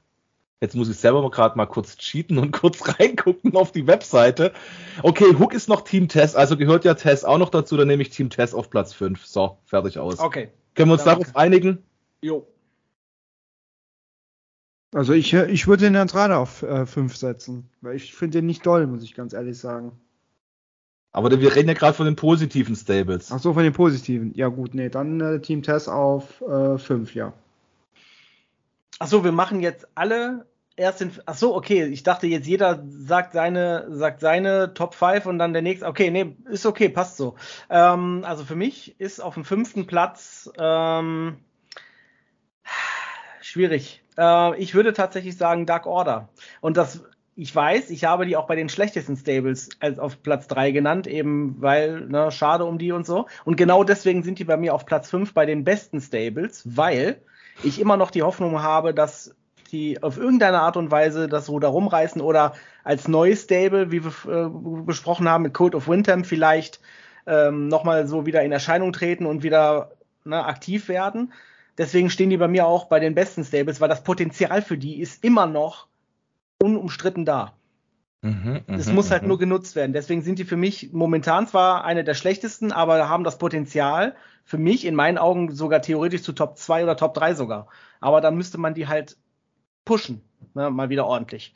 Jetzt 0.62 0.76
muss 0.76 0.88
ich 0.88 0.97
selber 0.97 1.22
mal 1.22 1.30
gerade 1.30 1.58
mal 1.58 1.66
kurz 1.66 1.97
cheaten 1.97 2.38
und 2.38 2.51
kurz 2.54 2.97
reingucken 2.99 3.56
auf 3.56 3.72
die 3.72 3.86
Webseite. 3.88 4.54
Okay, 5.01 5.36
Hook 5.38 5.54
ist 5.54 5.68
noch 5.68 5.82
Team 5.82 6.08
Tess, 6.08 6.36
also 6.36 6.56
gehört 6.56 6.86
ja 6.86 6.93
Tess 6.93 7.26
auch 7.26 7.38
noch 7.38 7.49
dazu, 7.49 7.76
dann 7.76 7.88
nehme 7.88 8.01
ich 8.01 8.10
Team 8.10 8.30
Tess 8.30 8.54
auf 8.54 8.70
Platz 8.70 8.93
5. 8.93 9.26
So, 9.26 9.58
fertig 9.66 9.99
aus. 9.99 10.20
Okay. 10.20 10.49
Können 10.76 10.89
wir 10.89 10.93
uns 10.93 11.04
Danke. 11.04 11.26
darauf 11.26 11.36
einigen? 11.36 11.84
Jo. 12.22 12.47
Also 14.94 15.14
ich, 15.14 15.34
ich 15.34 15.68
würde 15.68 15.86
den 15.86 15.96
Andrade 15.96 16.38
auf 16.38 16.64
5 16.86 17.16
setzen. 17.16 17.70
Weil 17.82 17.96
ich 17.96 18.14
finde 18.14 18.39
den 18.39 18.46
nicht 18.46 18.66
doll, 18.66 18.88
muss 18.88 19.04
ich 19.04 19.16
ganz 19.16 19.34
ehrlich 19.34 19.58
sagen. 19.58 19.91
Aber 21.12 21.30
wir 21.30 21.56
reden 21.56 21.68
ja 21.70 21.76
gerade 21.76 21.94
von 21.94 22.06
den 22.06 22.16
positiven 22.16 22.76
Stables. 22.76 23.32
Ach 23.32 23.39
so, 23.39 23.54
von 23.54 23.64
den 23.64 23.74
positiven. 23.74 24.34
Ja 24.36 24.48
gut, 24.48 24.74
nee, 24.74 24.89
dann 24.89 25.22
äh, 25.22 25.39
Team 25.39 25.62
Tess 25.62 25.88
auf 25.88 26.44
5, 26.78 27.14
ja. 27.14 27.34
Achso, 29.00 29.24
wir 29.24 29.32
machen 29.32 29.60
jetzt 29.62 29.88
alle 29.96 30.46
erst 30.76 31.02
den. 31.02 31.12
Achso, 31.26 31.56
okay. 31.56 31.86
Ich 31.86 32.04
dachte 32.04 32.28
jetzt 32.28 32.48
jeder 32.48 32.84
sagt 32.88 33.34
seine, 33.34 33.88
sagt 33.89 34.22
seine 34.22 34.74
Top 34.74 34.96
5 34.96 35.26
und 35.26 35.39
dann 35.39 35.54
der 35.54 35.62
nächste. 35.62 35.88
Okay, 35.88 36.10
nee, 36.10 36.36
ist 36.50 36.66
okay, 36.66 36.89
passt 36.89 37.18
so. 37.18 37.36
Ähm, 37.70 38.24
also 38.26 38.44
für 38.44 38.56
mich 38.56 39.00
ist 39.00 39.20
auf 39.20 39.34
dem 39.34 39.46
fünften 39.46 39.88
Platz 39.88 40.50
ähm, 40.58 41.38
schwierig. 43.41 44.03
Äh, 44.18 44.57
ich 44.57 44.74
würde 44.76 44.93
tatsächlich 44.93 45.38
sagen 45.38 45.66
Dark 45.66 45.86
Order. 45.86 46.30
Und 46.61 46.78
das, 46.78 47.03
ich 47.36 47.55
weiß, 47.55 47.89
ich 47.89 48.05
habe 48.05 48.26
die 48.26 48.38
auch 48.38 48.47
bei 48.47 48.55
den 48.55 48.70
schlechtesten 48.70 49.18
Stables 49.18 49.70
als 49.80 49.99
auf 49.99 50.22
Platz 50.22 50.47
3 50.47 50.72
genannt, 50.72 51.07
eben 51.07 51.61
weil, 51.61 52.01
ne, 52.07 52.32
schade 52.32 52.66
um 52.66 52.78
die 52.78 52.91
und 52.91 53.05
so. 53.05 53.28
Und 53.45 53.55
genau 53.55 53.84
deswegen 53.84 54.24
sind 54.24 54.39
die 54.39 54.43
bei 54.43 54.57
mir 54.57 54.74
auf 54.74 54.86
Platz 54.86 55.09
5 55.09 55.34
bei 55.34 55.45
den 55.45 55.64
besten 55.64 55.99
Stables, 56.01 56.64
weil 56.66 57.22
ich 57.64 57.80
immer 57.80 57.97
noch 57.97 58.11
die 58.11 58.24
Hoffnung 58.24 58.61
habe, 58.61 58.93
dass 58.93 59.36
die 59.72 60.01
auf 60.03 60.18
irgendeine 60.18 60.61
Art 60.61 60.78
und 60.78 60.91
Weise 60.91 61.28
das 61.28 61.49
Ruder 61.49 61.70
rumreißen 61.70 62.22
oder 62.22 62.53
als 62.84 63.07
neues 63.07 63.43
Stable, 63.43 63.91
wie 63.91 64.03
wir 64.03 64.14
äh, 64.28 64.49
besprochen 64.86 65.28
haben, 65.28 65.43
mit 65.43 65.53
Code 65.53 65.76
of 65.78 65.88
Windham 65.88 66.24
vielleicht 66.24 66.80
ähm, 67.26 67.68
nochmal 67.68 68.07
so 68.07 68.26
wieder 68.26 68.43
in 68.43 68.51
Erscheinung 68.51 68.93
treten 68.93 69.26
und 69.26 69.43
wieder 69.43 69.91
ne, 70.26 70.45
aktiv 70.45 70.88
werden. 70.88 71.34
Deswegen 71.78 72.10
stehen 72.10 72.30
die 72.30 72.38
bei 72.38 72.48
mir 72.48 72.66
auch 72.68 72.86
bei 72.86 73.00
den 73.00 73.16
besten 73.16 73.44
Stables, 73.44 73.82
weil 73.82 73.90
das 73.90 74.04
Potenzial 74.04 74.62
für 74.62 74.78
die 74.78 75.00
ist 75.00 75.24
immer 75.24 75.48
noch 75.48 75.88
unumstritten 76.62 77.26
da. 77.26 77.54
Mhm, 78.22 78.62
Es 78.68 78.88
mhm, 78.88 78.96
muss 78.96 79.12
halt 79.12 79.24
mhm. 79.24 79.28
nur 79.28 79.38
genutzt 79.38 79.76
werden. 79.76 79.92
Deswegen 79.92 80.22
sind 80.22 80.40
die 80.40 80.46
für 80.46 80.56
mich 80.56 80.94
momentan 80.94 81.46
zwar 81.46 81.84
eine 81.84 82.06
der 82.06 82.14
schlechtesten, 82.14 82.72
aber 82.72 83.10
haben 83.10 83.26
das 83.26 83.38
Potenzial 83.38 84.16
für 84.46 84.58
mich 84.58 84.86
in 84.86 84.96
meinen 84.96 85.18
Augen 85.18 85.54
sogar 85.54 85.82
theoretisch 85.82 86.22
zu 86.24 86.32
Top 86.32 86.58
2 86.58 86.84
oder 86.84 86.96
Top 86.96 87.14
3 87.14 87.34
sogar. 87.34 87.68
Aber 88.00 88.22
da 88.22 88.32
müsste 88.32 88.58
man 88.58 88.74
die 88.74 88.88
halt 88.88 89.18
pushen, 89.84 90.22
ne, 90.54 90.70
mal 90.70 90.90
wieder 90.90 91.06
ordentlich. 91.06 91.54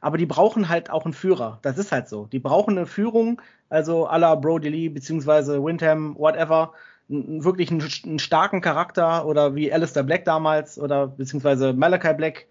Aber 0.00 0.16
die 0.16 0.26
brauchen 0.26 0.68
halt 0.68 0.88
auch 0.90 1.04
einen 1.04 1.14
Führer. 1.14 1.58
Das 1.62 1.78
ist 1.78 1.90
halt 1.90 2.08
so. 2.08 2.26
Die 2.26 2.38
brauchen 2.38 2.76
eine 2.76 2.86
Führung, 2.86 3.40
also 3.68 4.08
à 4.08 4.18
la 4.18 4.36
Brody 4.36 4.68
Lee 4.68 4.88
beziehungsweise 4.90 5.64
Windham, 5.64 6.14
whatever, 6.16 6.74
wirklich 7.08 7.70
einen, 7.70 7.86
einen 8.04 8.18
starken 8.18 8.60
Charakter 8.60 9.26
oder 9.26 9.54
wie 9.54 9.72
Alistair 9.72 10.02
Black 10.02 10.24
damals 10.24 10.78
oder 10.78 11.08
beziehungsweise 11.08 11.72
Malachi 11.72 12.14
Black. 12.14 12.46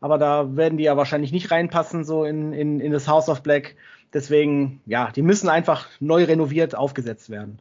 Aber 0.00 0.18
da 0.18 0.56
werden 0.56 0.76
die 0.76 0.84
ja 0.84 0.96
wahrscheinlich 0.96 1.32
nicht 1.32 1.50
reinpassen, 1.50 2.04
so 2.04 2.24
in, 2.24 2.52
in, 2.52 2.80
in 2.80 2.92
das 2.92 3.08
House 3.08 3.28
of 3.28 3.42
Black. 3.42 3.76
Deswegen, 4.12 4.80
ja, 4.86 5.10
die 5.10 5.22
müssen 5.22 5.48
einfach 5.48 5.88
neu 6.00 6.24
renoviert 6.24 6.74
aufgesetzt 6.74 7.30
werden. 7.30 7.58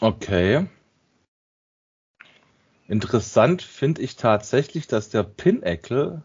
Okay. 0.00 0.66
Interessant 2.88 3.62
finde 3.62 4.02
ich 4.02 4.16
tatsächlich, 4.16 4.86
dass 4.86 5.08
der 5.08 5.22
Pinnacle 5.22 6.22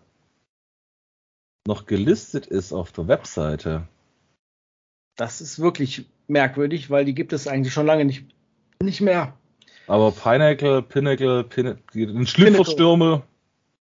noch 1.66 1.86
gelistet 1.86 2.48
ist 2.48 2.74
auf 2.74 2.92
der 2.92 3.08
Webseite. 3.08 3.88
Das 5.16 5.42
ist 5.42 5.60
wirklich 5.60 6.06
merkwürdig, 6.28 6.90
weil 6.90 7.06
die 7.06 7.16
gibt 7.16 7.34
es 7.34 7.48
eigentlich 7.48 7.74
schon 7.74 7.86
lange 7.86 8.06
nicht, 8.06 8.26
nicht 8.82 9.02
mehr. 9.02 9.34
Aber 9.88 10.12
Pinnacle, 10.12 10.82
Pinnacle, 10.82 11.44
Pinnacle, 11.44 12.08
den 12.08 12.28
Schlüpferstürme, 12.28 13.24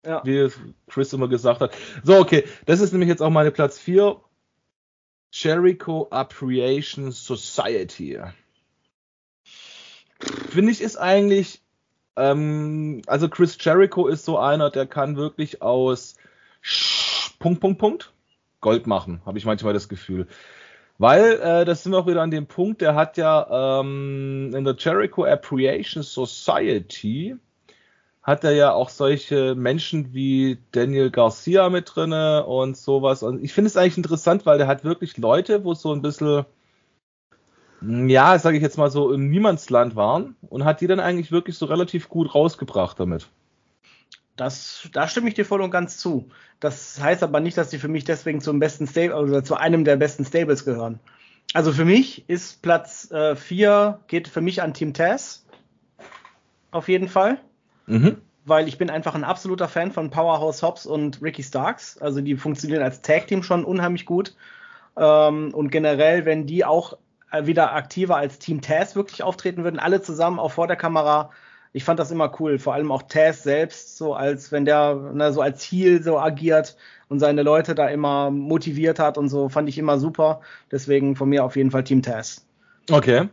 Ja. 0.05 0.23
wie 0.25 0.49
Chris 0.89 1.13
immer 1.13 1.29
gesagt 1.29 1.61
hat. 1.61 1.75
So, 2.03 2.17
okay, 2.19 2.45
das 2.67 2.81
ist 2.81 2.93
nämlich 2.93 3.09
jetzt 3.09 3.21
auch 3.23 3.31
meine 3.31 3.51
Platz 3.51 3.79
4. 3.79 4.21
Jericho 5.33 6.09
Appreciation 6.11 7.13
Society. 7.13 8.19
Finde 10.51 10.73
ich 10.73 10.81
ist 10.81 10.97
eigentlich, 10.97 11.63
ähm, 12.17 13.03
also 13.07 13.29
Chris 13.29 13.57
Jericho 13.61 14.09
ist 14.09 14.25
so 14.25 14.39
einer, 14.39 14.71
der 14.71 14.87
kann 14.87 15.17
wirklich 15.17 15.63
aus 15.63 16.17
Punkt, 17.39 17.61
Punkt, 17.61 17.79
Punkt 17.79 18.13
Gold 18.61 18.87
machen, 18.87 19.23
habe 19.25 19.39
ich 19.39 19.45
manchmal 19.47 19.73
das 19.73 19.89
Gefühl. 19.89 20.27
Weil, 21.01 21.41
äh, 21.41 21.65
das 21.65 21.83
sind 21.83 21.93
wir 21.93 21.99
auch 21.99 22.07
wieder 22.07 22.21
an 22.21 22.31
dem 22.31 22.47
Punkt, 22.47 22.83
der 22.83 22.95
hat 22.95 23.17
ja 23.17 23.81
ähm, 23.81 24.53
in 24.55 24.65
der 24.65 24.77
Jericho 24.79 25.25
Appreciation 25.25 26.03
Society 26.03 27.37
hat 28.23 28.45
er 28.45 28.53
ja 28.53 28.73
auch 28.75 28.91
solche 28.91 29.55
Menschen 29.55 30.13
wie 30.13 30.59
Daniel 30.73 31.11
Garcia 31.11 31.71
mit 31.71 31.91
drinne 31.95 32.45
und 32.45 32.77
sowas. 32.77 33.23
Und 33.23 33.43
ich 33.43 33.55
finde 33.55 33.69
es 33.69 33.79
eigentlich 33.79 33.97
interessant, 33.97 34.45
weil 34.45 34.59
der 34.59 34.67
hat 34.67 34.85
wirklich 34.85 35.17
Leute, 35.17 35.65
wo 35.65 35.73
so 35.73 35.91
ein 35.91 36.03
bisschen 36.03 36.45
ja, 37.81 38.39
sage 38.39 38.59
ich 38.59 38.63
jetzt 38.63 38.77
mal 38.77 38.91
so, 38.91 39.11
im 39.11 39.31
Niemandsland 39.31 39.97
waren 39.97 40.37
und 40.51 40.67
hat 40.67 40.83
die 40.83 40.87
dann 40.87 41.01
eigentlich 41.01 41.33
wirklich 41.33 41.57
so 41.57 41.65
relativ 41.65 42.11
gut 42.11 42.35
rausgebracht 42.35 43.01
damit. 43.01 43.31
Das, 44.37 44.89
da 44.93 45.07
stimme 45.07 45.29
ich 45.29 45.35
dir 45.35 45.45
voll 45.45 45.61
und 45.61 45.71
ganz 45.71 45.99
zu. 45.99 46.31
Das 46.61 47.01
heißt 47.01 47.23
aber 47.23 47.41
nicht, 47.41 47.57
dass 47.57 47.71
die 47.71 47.79
für 47.79 47.89
mich 47.89 48.05
deswegen 48.05 48.41
zum 48.41 48.59
besten 48.59 48.87
Stable 48.87 49.17
oder 49.17 49.45
zu 49.45 49.57
einem 49.57 49.85
der 49.85 49.97
besten 49.97 50.25
Stables 50.25 50.65
gehören. 50.65 51.01
Also 51.53 51.73
für 51.73 51.85
mich 51.85 52.29
ist 52.29 52.63
Platz 52.63 53.09
4 53.11 53.99
äh, 54.01 54.09
geht 54.09 54.29
für 54.29 54.41
mich 54.41 54.63
an 54.63 54.75
Team 54.75 54.95
Taz. 54.95 55.45
Auf 56.71 56.89
jeden 56.89 57.09
Fall. 57.09 57.39
Mhm. 57.87 58.19
Weil 58.45 58.69
ich 58.69 58.79
bin 58.79 58.89
einfach 58.89 59.15
ein 59.15 59.25
absoluter 59.25 59.69
Fan 59.69 59.91
von 59.91 60.11
Powerhouse 60.11 60.63
Hobbs 60.63 60.87
und 60.87 61.21
Ricky 61.23 61.43
Starks. 61.43 61.99
Also 61.99 62.21
die 62.21 62.37
funktionieren 62.37 62.83
als 62.83 63.03
Tag 63.03 63.27
Team 63.27 63.43
schon 63.43 63.65
unheimlich 63.65 64.07
gut. 64.07 64.35
Ähm, 64.97 65.53
und 65.53 65.71
generell, 65.71 66.25
wenn 66.25 66.47
die 66.47 66.65
auch 66.65 66.97
äh, 67.31 67.47
wieder 67.47 67.73
aktiver 67.75 68.17
als 68.17 68.39
Team 68.39 68.61
Taz 68.61 68.95
wirklich 68.95 69.23
auftreten 69.23 69.65
würden, 69.65 69.79
alle 69.79 70.03
zusammen 70.03 70.39
auch 70.39 70.53
vor 70.53 70.67
der 70.67 70.77
Kamera. 70.77 71.31
Ich 71.73 71.85
fand 71.85 72.01
das 72.01 72.11
immer 72.11 72.33
cool, 72.41 72.59
vor 72.59 72.75
allem 72.75 72.91
auch 72.91 73.05
Taz 73.05 73.45
selbst, 73.45 73.97
so 73.97 74.15
als 74.15 74.51
wenn 74.51 74.65
der 74.65 74.95
ne, 75.15 75.33
so 75.33 75.41
als 75.41 75.63
Heel 75.63 76.03
so 76.03 76.19
agiert 76.19 76.77
und 77.09 77.21
seine 77.21 77.43
Leute 77.43 77.77
da 77.77 77.87
immer 77.89 78.31
motiviert 78.31 78.99
hat 78.99 79.19
und 79.19 79.29
so, 79.29 79.49
fand 79.49 79.69
ich 79.69 79.79
immer 79.79 79.99
super. 79.99 80.41
Deswegen 80.73 81.15
von 81.15 81.29
mir 81.29 81.45
auf 81.45 81.55
jeden 81.55 81.71
Fall 81.71 81.85
Team 81.85 82.03
Taz. 82.03 82.45
Okay. 82.91 83.29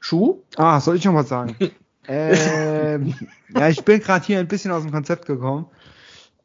Schuh? 0.00 0.42
Ah, 0.56 0.80
soll 0.80 0.96
ich 0.96 1.04
noch 1.04 1.14
was 1.14 1.28
sagen? 1.28 1.56
ähm, 2.08 3.14
ja, 3.48 3.68
ich 3.68 3.84
bin 3.84 4.00
gerade 4.00 4.24
hier 4.24 4.38
ein 4.38 4.48
bisschen 4.48 4.70
aus 4.70 4.84
dem 4.84 4.92
Konzept 4.92 5.26
gekommen. 5.26 5.66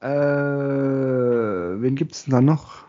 Äh, 0.02 0.10
wen 0.10 1.96
gibt's 1.96 2.24
denn 2.24 2.34
da 2.34 2.42
noch? 2.42 2.86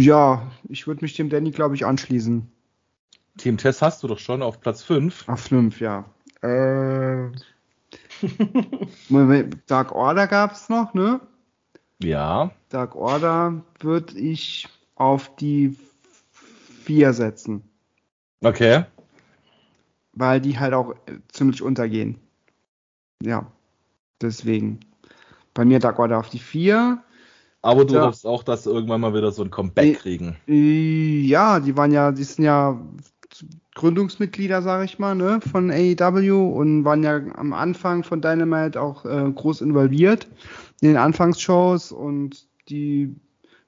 Ja, 0.00 0.50
ich 0.66 0.86
würde 0.86 1.04
mich 1.04 1.14
dem 1.14 1.28
Danny, 1.28 1.50
glaube 1.50 1.74
ich, 1.74 1.84
anschließen. 1.84 2.50
Team 3.36 3.58
Test 3.58 3.82
hast 3.82 4.02
du 4.02 4.08
doch 4.08 4.18
schon 4.18 4.42
auf 4.42 4.60
Platz 4.60 4.82
5. 4.82 5.28
Auf 5.28 5.40
5, 5.40 5.78
ja. 5.78 6.06
Äh, 6.40 7.30
Dark 9.66 9.92
Order 9.92 10.26
gab 10.26 10.52
es 10.52 10.70
noch, 10.70 10.94
ne? 10.94 11.20
Ja. 12.02 12.50
Dark 12.70 12.96
Order 12.96 13.62
würde 13.78 14.18
ich 14.18 14.68
auf 14.94 15.36
die 15.36 15.76
4 16.84 17.12
setzen. 17.12 17.62
Okay. 18.42 18.84
Weil 20.14 20.40
die 20.40 20.58
halt 20.58 20.72
auch 20.72 20.94
ziemlich 21.28 21.60
untergehen. 21.60 22.18
Ja. 23.22 23.52
Deswegen. 24.22 24.80
Bei 25.52 25.66
mir 25.66 25.78
Dark 25.78 25.98
Order 25.98 26.18
auf 26.18 26.30
die 26.30 26.38
4. 26.38 27.02
Aber 27.62 27.84
du 27.84 27.94
ja. 27.94 28.06
hoffst 28.06 28.26
auch, 28.26 28.42
dass 28.42 28.64
sie 28.64 28.70
irgendwann 28.70 29.00
mal 29.00 29.14
wieder 29.14 29.32
so 29.32 29.42
ein 29.42 29.50
Comeback 29.50 29.98
kriegen. 29.98 30.36
Ja, 30.46 31.60
die 31.60 31.76
waren 31.76 31.92
ja, 31.92 32.10
die 32.10 32.24
sind 32.24 32.44
ja 32.44 32.80
Gründungsmitglieder, 33.74 34.62
sage 34.62 34.84
ich 34.84 34.98
mal, 34.98 35.14
ne, 35.14 35.40
von 35.40 35.70
AEW 35.70 36.48
und 36.48 36.84
waren 36.84 37.02
ja 37.02 37.20
am 37.34 37.52
Anfang 37.52 38.02
von 38.02 38.20
Dynamite 38.20 38.80
auch 38.80 39.04
äh, 39.04 39.30
groß 39.30 39.60
involviert 39.60 40.26
in 40.80 40.88
den 40.88 40.96
Anfangsshows 40.96 41.92
und 41.92 42.46
die 42.68 43.14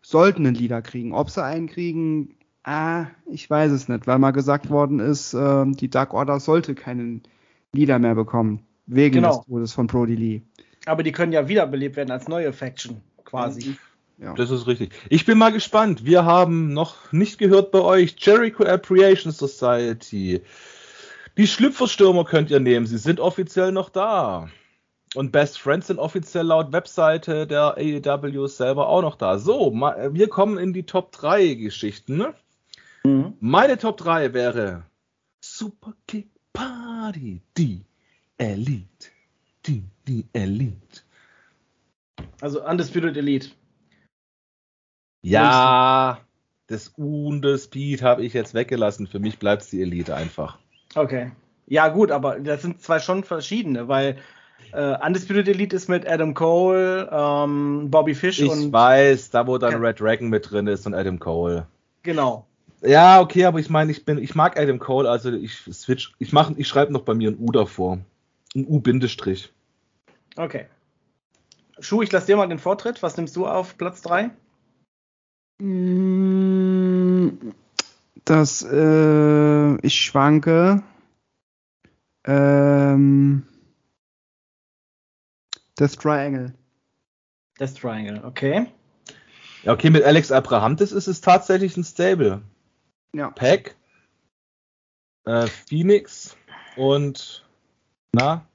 sollten 0.00 0.46
einen 0.46 0.56
Leader 0.56 0.82
kriegen. 0.82 1.12
Ob 1.12 1.30
sie 1.30 1.44
einen 1.44 1.68
kriegen, 1.68 2.34
ah, 2.64 3.06
ich 3.30 3.48
weiß 3.48 3.72
es 3.72 3.88
nicht, 3.88 4.06
weil 4.06 4.18
mal 4.18 4.32
gesagt 4.32 4.70
worden 4.70 4.98
ist, 4.98 5.34
äh, 5.34 5.64
die 5.66 5.88
Dark 5.88 6.14
Order 6.14 6.40
sollte 6.40 6.74
keinen 6.74 7.22
Leader 7.72 7.98
mehr 7.98 8.14
bekommen. 8.14 8.60
Wegen 8.86 9.16
genau. 9.16 9.36
des 9.36 9.46
Todes 9.46 9.72
von 9.72 9.86
Brody 9.86 10.16
Lee. 10.16 10.42
Aber 10.86 11.04
die 11.04 11.12
können 11.12 11.32
ja 11.32 11.48
wiederbelebt 11.48 11.96
werden 11.96 12.10
als 12.10 12.26
neue 12.26 12.52
Faction, 12.52 13.00
quasi. 13.32 13.76
Ja. 14.18 14.34
Das 14.34 14.50
ist 14.50 14.66
richtig. 14.66 14.92
Ich 15.08 15.24
bin 15.24 15.38
mal 15.38 15.52
gespannt. 15.52 16.04
Wir 16.04 16.24
haben 16.24 16.72
noch 16.72 17.10
nicht 17.12 17.38
gehört 17.38 17.72
bei 17.72 17.80
euch 17.80 18.14
Jericho 18.18 18.62
Appreciation 18.62 19.32
Society. 19.32 20.42
Die 21.38 21.46
Schlüpferstürmer 21.46 22.24
könnt 22.24 22.50
ihr 22.50 22.60
nehmen. 22.60 22.86
Sie 22.86 22.98
sind 22.98 23.18
offiziell 23.18 23.72
noch 23.72 23.88
da. 23.88 24.50
Und 25.14 25.32
Best 25.32 25.58
Friends 25.58 25.88
sind 25.88 25.98
offiziell 25.98 26.46
laut 26.46 26.72
Webseite 26.72 27.46
der 27.46 27.76
AEW 27.76 28.46
selber 28.46 28.88
auch 28.88 29.02
noch 29.02 29.16
da. 29.16 29.38
So, 29.38 29.72
wir 29.72 30.28
kommen 30.28 30.58
in 30.58 30.72
die 30.72 30.84
Top 30.84 31.10
3 31.12 31.54
Geschichten. 31.54 32.16
Ne? 32.16 32.34
Mhm. 33.04 33.34
Meine 33.40 33.78
Top 33.78 33.96
3 33.96 34.34
wäre 34.34 34.84
Super 35.40 35.94
Kick 36.06 36.28
Party, 36.52 37.40
die 37.56 37.84
Elite. 38.38 39.08
Die, 39.66 39.84
die 40.06 40.26
Elite. 40.32 41.01
Also 42.40 42.64
Undisputed 42.64 43.16
Elite. 43.16 43.50
Ja, 45.22 46.18
das 46.66 46.88
Undisputed 46.96 48.02
habe 48.02 48.24
ich 48.24 48.32
jetzt 48.32 48.54
weggelassen. 48.54 49.06
Für 49.06 49.20
mich 49.20 49.38
bleibt 49.38 49.62
es 49.62 49.70
die 49.70 49.82
Elite 49.82 50.14
einfach. 50.16 50.58
Okay. 50.94 51.30
Ja, 51.66 51.88
gut, 51.88 52.10
aber 52.10 52.40
das 52.40 52.62
sind 52.62 52.82
zwei 52.82 52.98
schon 52.98 53.24
verschiedene, 53.24 53.88
weil 53.88 54.18
äh, 54.72 54.96
Undisputed 55.06 55.48
Elite 55.48 55.76
ist 55.76 55.88
mit 55.88 56.06
Adam 56.08 56.34
Cole, 56.34 57.08
ähm, 57.12 57.90
Bobby 57.90 58.14
Fish 58.14 58.40
ich 58.40 58.50
und. 58.50 58.66
Ich 58.66 58.72
weiß, 58.72 59.30
da 59.30 59.46
wo 59.46 59.58
dann 59.58 59.82
Red 59.82 60.00
Dragon 60.00 60.28
mit 60.28 60.50
drin 60.50 60.66
ist 60.66 60.86
und 60.86 60.94
Adam 60.94 61.18
Cole. 61.18 61.66
Genau. 62.02 62.46
Ja, 62.82 63.20
okay, 63.20 63.44
aber 63.44 63.60
ich 63.60 63.70
meine, 63.70 63.92
ich 63.92 64.04
bin, 64.04 64.18
ich 64.18 64.34
mag 64.34 64.58
Adam 64.58 64.78
Cole, 64.78 65.08
also 65.08 65.30
ich 65.30 65.54
switch, 65.72 66.14
ich 66.18 66.32
mache, 66.32 66.54
ich 66.56 66.66
schreibe 66.66 66.92
noch 66.92 67.02
bei 67.02 67.14
mir 67.14 67.30
ein 67.30 67.38
U 67.38 67.52
davor. 67.52 67.98
Ein 68.54 68.66
U-Bindestrich. 68.66 69.52
Okay. 70.36 70.66
Schuh, 71.78 72.02
ich 72.02 72.12
lasse 72.12 72.26
dir 72.26 72.36
mal 72.36 72.48
den 72.48 72.58
Vortritt. 72.58 73.02
Was 73.02 73.16
nimmst 73.16 73.36
du 73.36 73.46
auf 73.46 73.76
Platz 73.78 74.02
3? 74.02 74.30
Mm, 75.60 77.52
das, 78.24 78.62
äh, 78.62 79.86
ich 79.86 79.94
schwanke. 79.94 80.82
Ähm, 82.24 83.46
das 85.76 85.96
Triangle. 85.96 86.54
Das 87.56 87.74
Triangle, 87.74 88.24
okay. 88.24 88.66
Ja, 89.62 89.72
okay, 89.72 89.90
mit 89.90 90.04
Alex 90.04 90.32
Abrahamtis 90.32 90.92
ist 90.92 91.06
es 91.06 91.20
tatsächlich 91.20 91.76
ein 91.76 91.84
Stable. 91.84 92.42
Ja. 93.14 93.30
Pack, 93.30 93.76
äh, 95.24 95.46
Phoenix 95.46 96.36
und 96.76 97.46
na, 98.12 98.46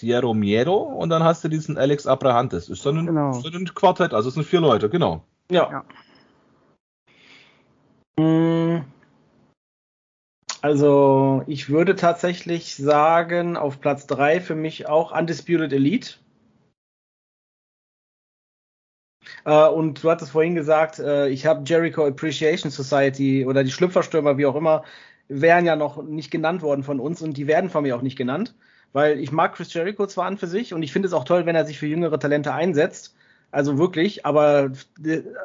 Sierra 0.00 0.32
Miedo 0.32 0.76
und 0.76 1.10
dann 1.10 1.22
hast 1.22 1.44
du 1.44 1.48
diesen 1.48 1.76
Alex 1.76 2.06
Abrahantes. 2.06 2.68
Ist 2.68 2.84
dann 2.84 2.98
ein, 2.98 3.06
genau. 3.06 3.38
ist 3.38 3.46
ein 3.46 3.74
Quartett, 3.74 4.14
also 4.14 4.28
es 4.28 4.34
sind 4.34 4.46
vier 4.46 4.60
Leute, 4.60 4.88
genau. 4.88 5.22
Ja. 5.50 5.70
ja. 5.70 5.84
Hm. 8.18 8.84
Also, 10.62 11.42
ich 11.46 11.70
würde 11.70 11.96
tatsächlich 11.96 12.76
sagen, 12.76 13.56
auf 13.56 13.80
Platz 13.80 14.06
3 14.06 14.40
für 14.40 14.54
mich 14.54 14.88
auch 14.88 15.16
Undisputed 15.16 15.72
Elite. 15.72 16.16
Äh, 19.44 19.68
und 19.68 20.02
du 20.02 20.10
hattest 20.10 20.32
vorhin 20.32 20.54
gesagt, 20.54 20.98
äh, 20.98 21.28
ich 21.28 21.46
habe 21.46 21.62
Jericho 21.64 22.06
Appreciation 22.06 22.70
Society 22.70 23.46
oder 23.46 23.64
die 23.64 23.70
Schlüpferstürmer, 23.70 24.36
wie 24.36 24.46
auch 24.46 24.56
immer, 24.56 24.84
wären 25.28 25.64
ja 25.64 25.76
noch 25.76 26.02
nicht 26.02 26.30
genannt 26.30 26.62
worden 26.62 26.82
von 26.82 27.00
uns 27.00 27.22
und 27.22 27.36
die 27.36 27.46
werden 27.46 27.70
von 27.70 27.82
mir 27.82 27.96
auch 27.96 28.02
nicht 28.02 28.18
genannt 28.18 28.54
weil 28.92 29.20
ich 29.20 29.32
mag 29.32 29.54
Chris 29.54 29.72
Jericho 29.72 30.06
zwar 30.06 30.26
an 30.26 30.38
für 30.38 30.46
sich 30.46 30.74
und 30.74 30.82
ich 30.82 30.92
finde 30.92 31.08
es 31.08 31.14
auch 31.14 31.24
toll, 31.24 31.46
wenn 31.46 31.56
er 31.56 31.66
sich 31.66 31.78
für 31.78 31.86
jüngere 31.86 32.18
Talente 32.18 32.52
einsetzt. 32.52 33.14
Also 33.52 33.78
wirklich, 33.78 34.26
aber 34.26 34.70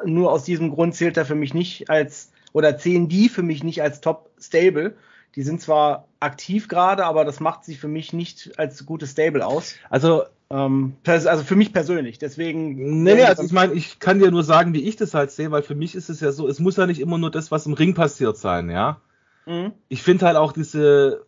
nur 0.04 0.30
aus 0.30 0.44
diesem 0.44 0.70
Grund 0.70 0.94
zählt 0.94 1.16
er 1.16 1.26
für 1.26 1.34
mich 1.34 1.54
nicht 1.54 1.90
als, 1.90 2.30
oder 2.52 2.78
zählen 2.78 3.08
die 3.08 3.28
für 3.28 3.42
mich 3.42 3.64
nicht 3.64 3.82
als 3.82 4.00
Top 4.00 4.30
Stable. 4.40 4.94
Die 5.34 5.42
sind 5.42 5.60
zwar 5.60 6.06
aktiv 6.20 6.68
gerade, 6.68 7.04
aber 7.04 7.24
das 7.24 7.40
macht 7.40 7.64
sie 7.64 7.74
für 7.74 7.88
mich 7.88 8.12
nicht 8.12 8.58
als 8.58 8.86
gutes 8.86 9.10
Stable 9.10 9.44
aus. 9.44 9.74
Also, 9.90 10.22
ähm, 10.50 10.94
also 11.04 11.42
für 11.42 11.56
mich 11.56 11.72
persönlich. 11.72 12.18
Deswegen. 12.18 13.02
Nee, 13.02 13.16
nee, 13.16 13.24
also 13.24 13.42
ich 13.42 13.52
meine, 13.52 13.74
ich 13.74 13.98
kann 13.98 14.20
dir 14.20 14.30
nur 14.30 14.44
sagen, 14.44 14.72
wie 14.72 14.84
ich 14.84 14.96
das 14.96 15.12
halt 15.12 15.32
sehe, 15.32 15.50
weil 15.50 15.62
für 15.62 15.74
mich 15.74 15.94
ist 15.94 16.08
es 16.08 16.20
ja 16.20 16.30
so, 16.30 16.48
es 16.48 16.60
muss 16.60 16.76
ja 16.76 16.86
nicht 16.86 17.00
immer 17.00 17.18
nur 17.18 17.30
das, 17.30 17.50
was 17.50 17.66
im 17.66 17.74
Ring 17.74 17.94
passiert 17.94 18.38
sein, 18.38 18.70
ja. 18.70 19.00
Mhm. 19.46 19.72
Ich 19.88 20.02
finde 20.02 20.26
halt 20.26 20.36
auch 20.36 20.52
diese 20.52 21.26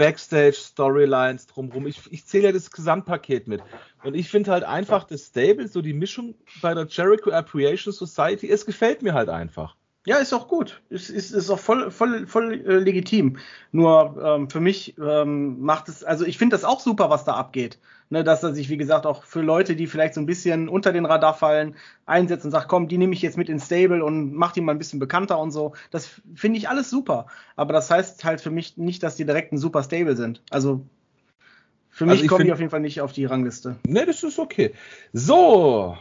Backstage-Storylines 0.00 1.46
drumherum. 1.46 1.86
Ich, 1.86 2.00
ich 2.10 2.24
zähle 2.24 2.44
ja 2.44 2.52
das 2.52 2.70
Gesamtpaket 2.70 3.46
mit. 3.46 3.62
Und 4.02 4.14
ich 4.14 4.30
finde 4.30 4.50
halt 4.50 4.64
einfach 4.64 5.04
das 5.04 5.26
Stable, 5.26 5.68
so 5.68 5.82
die 5.82 5.92
Mischung 5.92 6.34
bei 6.62 6.72
der 6.72 6.86
Jericho 6.86 7.30
Appreciation 7.30 7.92
Society, 7.92 8.50
es 8.50 8.64
gefällt 8.64 9.02
mir 9.02 9.12
halt 9.12 9.28
einfach. 9.28 9.76
Ja, 10.06 10.16
ist 10.16 10.32
auch 10.32 10.48
gut. 10.48 10.80
Ist, 10.88 11.10
ist, 11.10 11.30
ist 11.30 11.50
auch 11.50 11.58
voll, 11.58 11.90
voll, 11.90 12.26
voll 12.26 12.54
äh, 12.66 12.78
legitim. 12.78 13.36
Nur 13.70 14.18
ähm, 14.24 14.48
für 14.48 14.60
mich 14.60 14.96
ähm, 14.98 15.60
macht 15.60 15.88
es, 15.88 16.02
also 16.02 16.24
ich 16.24 16.38
finde 16.38 16.54
das 16.54 16.64
auch 16.64 16.80
super, 16.80 17.10
was 17.10 17.24
da 17.24 17.34
abgeht. 17.34 17.78
Ne, 18.12 18.24
dass 18.24 18.42
er 18.42 18.52
sich, 18.52 18.68
wie 18.70 18.76
gesagt, 18.76 19.06
auch 19.06 19.22
für 19.22 19.40
Leute, 19.40 19.76
die 19.76 19.86
vielleicht 19.86 20.14
so 20.14 20.20
ein 20.20 20.26
bisschen 20.26 20.68
unter 20.68 20.92
den 20.92 21.06
Radar 21.06 21.32
fallen, 21.32 21.76
einsetzt 22.06 22.44
und 22.44 22.50
sagt, 22.50 22.66
komm, 22.66 22.88
die 22.88 22.98
nehme 22.98 23.12
ich 23.12 23.22
jetzt 23.22 23.36
mit 23.36 23.48
ins 23.48 23.66
Stable 23.66 24.04
und 24.04 24.34
mach 24.34 24.50
die 24.50 24.60
mal 24.60 24.72
ein 24.72 24.78
bisschen 24.78 24.98
bekannter 24.98 25.38
und 25.38 25.52
so. 25.52 25.74
Das 25.92 26.20
finde 26.34 26.58
ich 26.58 26.68
alles 26.68 26.90
super. 26.90 27.26
Aber 27.54 27.72
das 27.72 27.88
heißt 27.88 28.24
halt 28.24 28.40
für 28.40 28.50
mich 28.50 28.76
nicht, 28.76 29.04
dass 29.04 29.14
die 29.14 29.26
direkt 29.26 29.52
ein 29.52 29.58
super 29.58 29.84
Stable 29.84 30.16
sind. 30.16 30.42
Also 30.50 30.84
Für 31.90 32.06
mich 32.06 32.22
also 32.22 32.26
kommen 32.26 32.46
die 32.46 32.52
auf 32.52 32.58
jeden 32.58 32.70
Fall 32.70 32.80
nicht 32.80 33.00
auf 33.00 33.12
die 33.12 33.26
Rangliste. 33.26 33.76
Ne, 33.86 34.06
das 34.06 34.24
ist 34.24 34.40
okay. 34.40 34.72
So, 35.12 35.96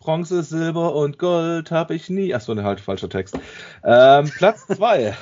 Bronze, 0.00 0.42
Silber 0.42 0.94
und 0.94 1.18
Gold 1.18 1.70
habe 1.70 1.94
ich 1.94 2.08
nie. 2.08 2.34
Achso, 2.34 2.54
ne, 2.54 2.64
halt 2.64 2.80
falscher 2.80 3.10
Text. 3.10 3.38
Ähm, 3.84 4.30
Platz 4.30 4.66
2. 4.66 5.14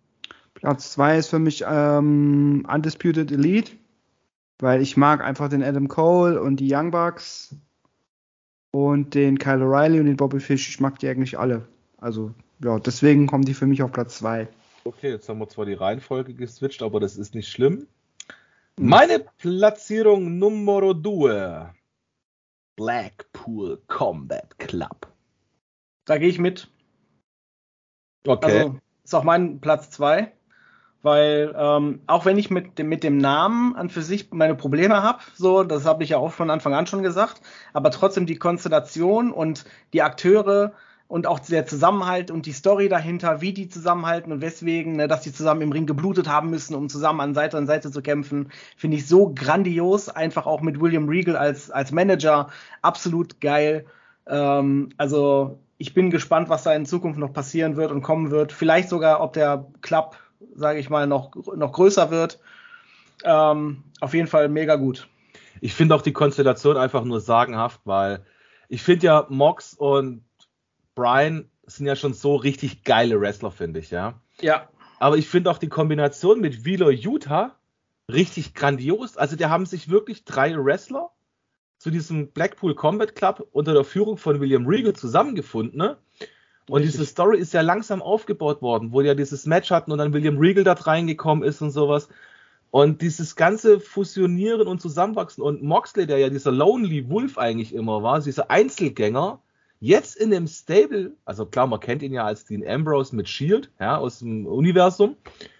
Platz 0.54 0.92
2 0.92 1.18
ist 1.18 1.28
für 1.28 1.38
mich 1.38 1.64
ähm, 1.66 2.66
Undisputed 2.68 3.30
Elite, 3.30 3.72
weil 4.58 4.82
ich 4.82 4.96
mag 4.96 5.22
einfach 5.22 5.48
den 5.48 5.62
Adam 5.62 5.86
Cole 5.86 6.40
und 6.40 6.56
die 6.56 6.68
Young 6.68 6.90
Bucks 6.90 7.54
und 8.72 9.14
den 9.14 9.38
Kyle 9.38 9.64
O'Reilly 9.64 10.00
und 10.00 10.06
den 10.06 10.16
Bobby 10.16 10.40
Fish. 10.40 10.68
Ich 10.68 10.80
mag 10.80 10.98
die 10.98 11.08
eigentlich 11.08 11.38
alle. 11.38 11.68
Also, 11.98 12.34
ja, 12.58 12.80
deswegen 12.80 13.28
kommen 13.28 13.44
die 13.44 13.54
für 13.54 13.66
mich 13.66 13.84
auf 13.84 13.92
Platz 13.92 14.18
2. 14.18 14.48
Okay, 14.82 15.10
jetzt 15.10 15.28
haben 15.28 15.38
wir 15.38 15.48
zwar 15.48 15.64
die 15.64 15.74
Reihenfolge 15.74 16.34
geswitcht, 16.34 16.82
aber 16.82 16.98
das 16.98 17.16
ist 17.16 17.36
nicht 17.36 17.48
schlimm. 17.48 17.86
Meine 18.76 19.24
Platzierung 19.38 20.38
Nummer 20.38 20.80
2. 21.00 21.72
Blackpool 22.76 23.82
Combat 23.86 24.58
Club. 24.58 25.08
Da 26.04 26.18
gehe 26.18 26.28
ich 26.28 26.38
mit. 26.38 26.68
Okay. 28.26 28.58
Also, 28.58 28.80
ist 29.04 29.14
auch 29.14 29.24
mein 29.24 29.60
Platz 29.60 29.90
2 29.90 30.32
weil 31.04 31.54
ähm, 31.54 32.00
auch 32.06 32.24
wenn 32.24 32.38
ich 32.38 32.50
mit 32.50 32.78
dem, 32.78 32.88
mit 32.88 33.04
dem 33.04 33.18
Namen 33.18 33.76
an 33.76 33.90
für 33.90 34.00
sich 34.00 34.32
meine 34.32 34.54
Probleme 34.54 35.02
habe, 35.02 35.18
so, 35.34 35.62
das 35.62 35.84
habe 35.84 36.02
ich 36.02 36.08
ja 36.10 36.16
auch 36.16 36.32
von 36.32 36.48
Anfang 36.48 36.72
an 36.72 36.86
schon 36.86 37.02
gesagt, 37.02 37.42
aber 37.74 37.90
trotzdem 37.90 38.24
die 38.24 38.36
Konstellation 38.38 39.30
und 39.30 39.66
die 39.92 40.00
Akteure 40.00 40.72
und 41.06 41.26
auch 41.26 41.38
der 41.38 41.66
Zusammenhalt 41.66 42.30
und 42.30 42.46
die 42.46 42.52
Story 42.52 42.88
dahinter, 42.88 43.40
wie 43.40 43.52
die 43.52 43.68
zusammenhalten 43.68 44.32
und 44.32 44.40
weswegen, 44.40 44.96
ne, 44.96 45.06
dass 45.06 45.22
die 45.22 45.32
zusammen 45.32 45.60
im 45.60 45.72
Ring 45.72 45.86
geblutet 45.86 46.28
haben 46.28 46.50
müssen, 46.50 46.74
um 46.74 46.88
zusammen 46.88 47.20
an 47.20 47.34
Seite 47.34 47.58
an 47.58 47.66
Seite 47.66 47.90
zu 47.90 48.02
kämpfen, 48.02 48.50
finde 48.76 48.96
ich 48.96 49.06
so 49.06 49.32
grandios. 49.34 50.08
Einfach 50.08 50.46
auch 50.46 50.60
mit 50.60 50.80
William 50.80 51.08
Regal 51.08 51.36
als, 51.36 51.70
als 51.70 51.92
Manager, 51.92 52.48
absolut 52.82 53.40
geil. 53.40 53.84
Ähm, 54.26 54.90
also 54.96 55.58
ich 55.78 55.92
bin 55.92 56.10
gespannt, 56.10 56.48
was 56.48 56.62
da 56.62 56.74
in 56.74 56.86
Zukunft 56.86 57.18
noch 57.18 57.32
passieren 57.32 57.76
wird 57.76 57.92
und 57.92 58.02
kommen 58.02 58.30
wird. 58.30 58.52
Vielleicht 58.52 58.88
sogar, 58.88 59.20
ob 59.20 59.34
der 59.34 59.66
Club 59.82 60.16
sage 60.54 60.78
ich 60.78 60.90
mal, 60.90 61.06
noch, 61.06 61.34
noch 61.56 61.72
größer 61.72 62.10
wird. 62.10 62.40
Ähm, 63.24 63.84
auf 64.00 64.14
jeden 64.14 64.28
Fall 64.28 64.48
mega 64.48 64.76
gut. 64.76 65.08
Ich 65.60 65.74
finde 65.74 65.94
auch 65.94 66.02
die 66.02 66.12
Konstellation 66.12 66.76
einfach 66.76 67.04
nur 67.04 67.20
sagenhaft, 67.20 67.80
weil 67.84 68.24
ich 68.68 68.82
finde 68.82 69.06
ja 69.06 69.26
Mox 69.28 69.74
und 69.74 70.24
Brian 70.94 71.48
sind 71.66 71.86
ja 71.86 71.96
schon 71.96 72.14
so 72.14 72.36
richtig 72.36 72.84
geile 72.84 73.20
Wrestler, 73.20 73.50
finde 73.50 73.80
ich, 73.80 73.90
ja. 73.90 74.20
Ja. 74.40 74.68
Aber 74.98 75.16
ich 75.16 75.28
finde 75.28 75.50
auch 75.50 75.58
die 75.58 75.68
Kombination 75.68 76.40
mit 76.40 76.64
Wheeler 76.64 76.90
Utah 76.90 77.56
richtig 78.10 78.54
grandios. 78.54 79.16
Also, 79.16 79.36
die 79.36 79.46
haben 79.46 79.66
sich 79.66 79.88
wirklich 79.90 80.24
drei 80.24 80.54
Wrestler 80.56 81.10
zu 81.78 81.90
diesem 81.90 82.28
Blackpool 82.28 82.74
Combat 82.74 83.14
Club 83.14 83.46
unter 83.52 83.74
der 83.74 83.84
Führung 83.84 84.16
von 84.16 84.40
William 84.40 84.66
Regal 84.66 84.94
zusammengefunden. 84.94 85.78
Ne? 85.78 85.96
Und 86.68 86.80
Richtig. 86.80 86.92
diese 86.92 87.06
Story 87.06 87.38
ist 87.38 87.52
ja 87.52 87.60
langsam 87.60 88.00
aufgebaut 88.00 88.62
worden, 88.62 88.92
wo 88.92 89.00
ja 89.02 89.14
dieses 89.14 89.44
Match 89.44 89.70
hatten 89.70 89.92
und 89.92 89.98
dann 89.98 90.12
William 90.12 90.38
Regal 90.38 90.64
da 90.64 90.72
reingekommen 90.72 91.44
ist 91.44 91.60
und 91.60 91.70
sowas. 91.70 92.08
Und 92.70 93.02
dieses 93.02 93.36
ganze 93.36 93.78
Fusionieren 93.78 94.66
und 94.66 94.80
Zusammenwachsen 94.80 95.44
und 95.44 95.62
Moxley, 95.62 96.06
der 96.06 96.18
ja 96.18 96.28
dieser 96.28 96.50
Lonely 96.50 97.08
Wolf 97.08 97.38
eigentlich 97.38 97.74
immer 97.74 98.02
war, 98.02 98.20
dieser 98.20 98.50
Einzelgänger, 98.50 99.40
jetzt 99.84 100.16
in 100.16 100.30
dem 100.30 100.46
Stable, 100.46 101.12
also 101.24 101.46
klar, 101.46 101.66
man 101.66 101.80
kennt 101.80 102.02
ihn 102.02 102.12
ja 102.12 102.24
als 102.24 102.44
Dean 102.44 102.66
Ambrose 102.66 103.14
mit 103.14 103.28
Shield, 103.28 103.70
ja, 103.80 103.96
aus 103.98 104.20
dem 104.20 104.46
Universum. 104.46 105.16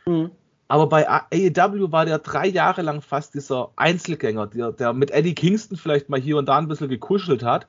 Mhm. 0.07 0.31
Aber 0.69 0.89
bei 0.89 1.09
AEW 1.09 1.93
war 1.93 2.07
der 2.07 2.19
drei 2.19 2.47
Jahre 2.47 2.83
lang 2.83 3.03
fast 3.03 3.35
dieser 3.35 3.71
Einzelgänger, 3.77 4.47
der, 4.47 4.73
der 4.73 4.93
mit 4.93 5.11
Eddie 5.11 5.35
Kingston 5.35 5.77
vielleicht 5.77 6.09
mal 6.09 6.21
hier 6.21 6.39
und 6.39 6.47
da 6.47 6.59
ein 6.59 6.69
bisschen 6.69 6.89
gekuschelt 6.89 7.43
hat 7.43 7.69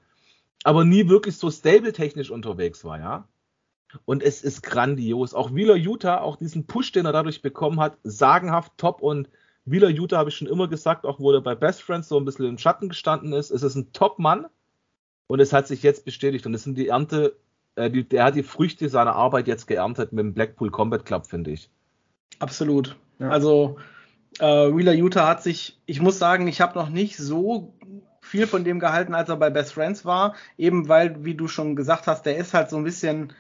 aber 0.66 0.84
nie 0.84 1.08
wirklich 1.08 1.38
so 1.38 1.52
stable-technisch 1.52 2.32
unterwegs 2.32 2.84
war, 2.84 3.00
ja. 3.00 3.28
Und 4.04 4.24
es 4.24 4.42
ist 4.42 4.64
grandios. 4.64 5.36
Auch 5.36 5.54
Wheeler 5.54 5.76
Utah, 5.76 6.22
auch 6.22 6.38
diesen 6.38 6.66
Push, 6.66 6.92
den 6.92 7.06
er 7.06 7.14
dadurch 7.14 7.44
bekommen 7.44 7.80
hat, 7.80 7.98
sagenhaft 8.04 8.74
top. 8.78 9.02
Und 9.02 9.30
Wheeler 9.66 9.90
Utah 9.90 10.18
habe 10.18 10.30
ich 10.30 10.36
schon 10.36 10.48
immer 10.48 10.68
gesagt, 10.68 11.06
auch 11.06 11.20
wo 11.20 11.32
er 11.32 11.42
bei 11.42 11.54
Best 11.54 11.84
Friends 11.84 12.10
so 12.10 12.18
ein 12.18 12.26
bisschen 12.26 12.46
im 12.46 12.58
Schatten 12.58 12.90
gestanden 12.90 13.32
ist, 13.32 13.52
es 13.52 13.62
ist 13.62 13.76
ein 13.76 13.94
Top-Mann. 13.94 14.48
Und 15.28 15.40
es 15.40 15.54
hat 15.54 15.68
sich 15.68 15.84
jetzt 15.84 16.06
bestätigt. 16.06 16.46
Und 16.46 16.54
es 16.54 16.64
sind 16.64 16.78
die 16.78 16.90
Ernte, 16.90 17.36
äh, 17.76 17.90
die, 17.90 18.08
der 18.08 18.26
hat 18.26 18.36
die 18.36 18.44
Früchte 18.44 18.90
seiner 18.90 19.16
Arbeit 19.16 19.48
jetzt 19.48 19.68
geerntet 19.68 20.14
mit 20.14 20.24
dem 20.24 20.34
Blackpool 20.34 20.72
Combat 20.72 21.06
Club, 21.06 21.26
finde 21.28 21.52
ich. 21.52 21.70
Absolut. 22.40 22.96
Ja. 23.20 23.30
Also 23.30 23.78
äh, 24.40 24.46
Wheeler 24.46 24.94
Utah 24.94 25.28
hat 25.28 25.44
sich, 25.44 25.80
ich 25.86 26.02
muss 26.02 26.20
sagen, 26.20 26.48
ich 26.48 26.62
habe 26.62 26.78
noch 26.78 26.90
nicht 26.90 27.18
so 27.18 27.74
viel 28.22 28.48
von 28.48 28.64
dem 28.64 28.80
gehalten, 28.80 29.14
als 29.14 29.30
er 29.30 29.38
bei 29.38 29.50
Best 29.50 29.74
Friends 29.74 30.06
war. 30.06 30.36
Eben 30.58 30.88
weil, 30.90 31.24
wie 31.24 31.36
du 31.36 31.48
schon 31.48 31.76
gesagt 31.76 32.08
hast, 32.08 32.26
der 32.26 32.38
ist 32.38 32.54
halt 32.54 32.70
so 32.70 32.78
ein 32.78 32.84
bisschen, 32.84 33.34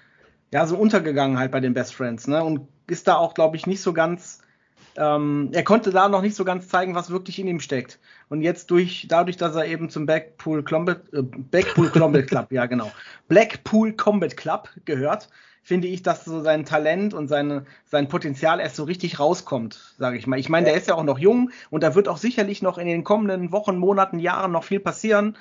ja, 0.53 0.65
so 0.65 0.77
untergegangen 0.77 1.37
halt 1.37 1.51
bei 1.51 1.59
den 1.59 1.73
Best 1.73 1.95
Friends, 1.95 2.27
ne? 2.27 2.43
Und 2.43 2.67
ist 2.87 3.07
da 3.07 3.15
auch, 3.15 3.33
glaube 3.33 3.57
ich, 3.57 3.65
nicht 3.65 3.81
so 3.81 3.93
ganz, 3.93 4.41
ähm, 4.97 5.49
er 5.51 5.63
konnte 5.63 5.91
da 5.91 6.09
noch 6.09 6.21
nicht 6.21 6.35
so 6.35 6.45
ganz 6.45 6.67
zeigen, 6.67 6.95
was 6.95 7.09
wirklich 7.09 7.39
in 7.39 7.47
ihm 7.47 7.59
steckt. 7.59 7.99
Und 8.29 8.41
jetzt 8.41 8.71
durch, 8.71 9.07
dadurch, 9.09 9.37
dass 9.37 9.55
er 9.55 9.65
eben 9.65 9.89
zum 9.89 10.05
Backpool 10.05 10.63
Combat, 10.63 11.01
äh, 11.13 11.21
Backpool 11.21 11.89
Combat 11.89 12.27
Club, 12.27 12.51
ja 12.51 12.65
genau, 12.65 12.91
Blackpool 13.27 13.93
Combat 13.93 14.35
Club 14.35 14.69
gehört, 14.85 15.29
finde 15.65 15.87
ich, 15.87 16.03
dass 16.03 16.25
so 16.25 16.41
sein 16.41 16.63
Talent 16.63 17.13
und 17.13 17.27
seine, 17.27 17.65
sein 17.85 18.07
Potenzial 18.07 18.59
erst 18.59 18.75
so 18.75 18.83
richtig 18.83 19.19
rauskommt, 19.19 19.95
sage 19.97 20.17
ich 20.17 20.27
mal. 20.27 20.39
Ich 20.39 20.47
meine, 20.47 20.67
der 20.67 20.75
ist 20.75 20.87
ja 20.87 20.93
auch 20.93 21.03
noch 21.03 21.17
jung 21.17 21.49
und 21.71 21.81
da 21.81 21.95
wird 21.95 22.07
auch 22.07 22.17
sicherlich 22.17 22.61
noch 22.61 22.77
in 22.77 22.85
den 22.85 23.03
kommenden 23.03 23.51
Wochen, 23.51 23.77
Monaten, 23.77 24.19
Jahren 24.19 24.51
noch 24.51 24.63
viel 24.63 24.79
passieren. 24.79 25.37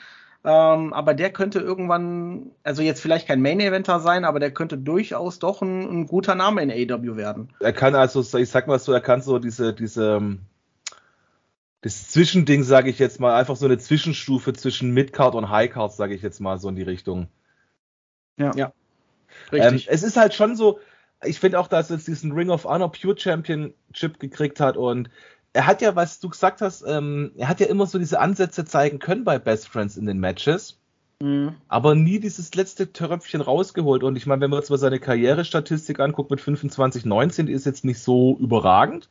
Ähm, 0.46 0.92
aber 0.92 1.14
der 1.14 1.32
könnte 1.32 1.58
irgendwann, 1.60 2.50
also 2.62 2.82
jetzt 2.82 3.00
vielleicht 3.00 3.26
kein 3.26 3.40
Main-Eventer 3.40 4.00
sein, 4.00 4.26
aber 4.26 4.40
der 4.40 4.52
könnte 4.52 4.76
durchaus 4.76 5.38
doch 5.38 5.62
ein, 5.62 5.80
ein, 5.88 6.06
guter 6.06 6.34
Name 6.34 6.62
in 6.62 6.70
AEW 6.70 7.16
werden. 7.16 7.48
Er 7.60 7.72
kann 7.72 7.94
also, 7.94 8.20
ich 8.38 8.50
sag 8.50 8.66
mal 8.66 8.78
so, 8.78 8.92
er 8.92 9.00
kann 9.00 9.22
so 9.22 9.38
diese, 9.38 9.72
diese, 9.72 10.16
ähm, 10.16 10.40
das 11.80 12.08
Zwischending, 12.10 12.62
sage 12.62 12.90
ich 12.90 12.98
jetzt 12.98 13.20
mal, 13.20 13.34
einfach 13.34 13.56
so 13.56 13.64
eine 13.64 13.78
Zwischenstufe 13.78 14.52
zwischen 14.52 14.92
Midcard 14.92 15.34
und 15.34 15.48
Highcard, 15.48 15.94
sage 15.94 16.14
ich 16.14 16.20
jetzt 16.20 16.40
mal 16.40 16.58
so 16.58 16.68
in 16.68 16.76
die 16.76 16.82
Richtung. 16.82 17.28
Ja. 18.36 18.52
ja. 18.54 18.72
Ähm, 19.50 19.80
es 19.86 20.02
ist 20.02 20.18
halt 20.18 20.34
schon 20.34 20.56
so, 20.56 20.78
ich 21.24 21.40
finde 21.40 21.58
auch, 21.58 21.68
dass 21.68 21.88
er 21.88 21.96
jetzt 21.96 22.06
diesen 22.06 22.32
Ring 22.32 22.50
of 22.50 22.64
Honor 22.64 22.92
Pure 22.92 23.18
Championship 23.18 24.20
gekriegt 24.20 24.60
hat 24.60 24.76
und 24.76 25.08
er 25.54 25.66
hat 25.66 25.80
ja, 25.80 25.96
was 25.96 26.20
du 26.20 26.28
gesagt 26.28 26.60
hast, 26.60 26.84
ähm, 26.86 27.32
er 27.36 27.48
hat 27.48 27.60
ja 27.60 27.66
immer 27.66 27.86
so 27.86 27.98
diese 27.98 28.20
Ansätze 28.20 28.64
zeigen 28.64 28.98
können 28.98 29.24
bei 29.24 29.38
Best 29.38 29.68
Friends 29.68 29.96
in 29.96 30.04
den 30.04 30.18
Matches. 30.18 30.80
Mhm. 31.20 31.54
Aber 31.68 31.94
nie 31.94 32.18
dieses 32.18 32.54
letzte 32.54 32.92
Tröpfchen 32.92 33.40
rausgeholt. 33.40 34.02
Und 34.02 34.16
ich 34.16 34.26
meine, 34.26 34.42
wenn 34.42 34.50
man 34.50 34.58
jetzt 34.58 34.70
mal 34.70 34.78
seine 34.78 34.98
Karrierestatistik 34.98 36.00
anguckt 36.00 36.30
mit 36.30 36.40
25, 36.40 37.04
19, 37.04 37.46
die 37.46 37.52
ist 37.52 37.64
jetzt 37.64 37.84
nicht 37.84 38.00
so 38.00 38.36
überragend. 38.38 39.08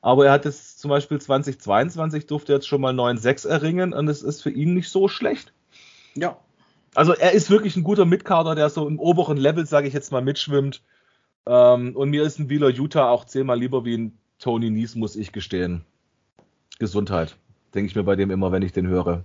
Aber 0.00 0.26
er 0.26 0.32
hat 0.32 0.44
jetzt 0.44 0.78
zum 0.78 0.90
Beispiel 0.90 1.20
2022 1.20 2.26
durfte 2.26 2.52
jetzt 2.52 2.68
schon 2.68 2.80
mal 2.80 2.94
9-6 2.94 3.48
erringen 3.48 3.92
und 3.92 4.06
es 4.08 4.22
ist 4.22 4.42
für 4.42 4.50
ihn 4.50 4.74
nicht 4.74 4.90
so 4.90 5.08
schlecht. 5.08 5.52
Ja, 6.14 6.36
also 6.94 7.12
er 7.12 7.32
ist 7.32 7.50
wirklich 7.50 7.76
ein 7.76 7.84
guter 7.84 8.04
Mitkader, 8.04 8.54
der 8.54 8.70
so 8.70 8.86
im 8.86 9.00
oberen 9.00 9.36
Level, 9.36 9.66
sage 9.66 9.88
ich 9.88 9.94
jetzt 9.94 10.12
mal, 10.12 10.22
mitschwimmt. 10.22 10.82
Ähm, 11.46 11.96
und 11.96 12.10
mir 12.10 12.22
ist 12.22 12.38
ein 12.38 12.48
Wheeler 12.48 12.68
Utah 12.68 13.08
auch 13.08 13.24
zehnmal 13.24 13.58
lieber 13.58 13.84
wie 13.84 13.96
ein 13.96 14.18
Tony 14.44 14.68
Nies, 14.68 14.94
muss 14.94 15.16
ich 15.16 15.32
gestehen. 15.32 15.86
Gesundheit, 16.78 17.34
denke 17.74 17.88
ich 17.88 17.96
mir 17.96 18.02
bei 18.02 18.14
dem 18.14 18.30
immer, 18.30 18.52
wenn 18.52 18.60
ich 18.60 18.72
den 18.72 18.86
höre. 18.86 19.24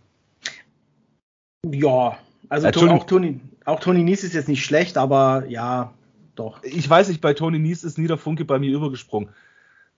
Ja, 1.69 2.17
also 2.47 2.67
äh, 2.67 2.89
auch, 2.89 3.03
Tony, 3.03 3.41
auch 3.65 3.81
Tony 3.81 4.03
Nies 4.03 4.23
ist 4.23 4.33
jetzt 4.33 4.47
nicht 4.47 4.63
schlecht, 4.63 4.97
aber 4.97 5.43
ja, 5.49 5.93
doch. 6.35 6.63
Ich 6.63 6.89
weiß 6.89 7.09
nicht, 7.09 7.19
bei 7.19 7.33
Tony 7.33 7.59
Nies 7.59 7.83
ist 7.83 7.97
nie 7.97 8.07
der 8.07 8.17
Funke 8.17 8.45
bei 8.45 8.59
mir 8.59 8.71
übergesprungen. 8.71 9.27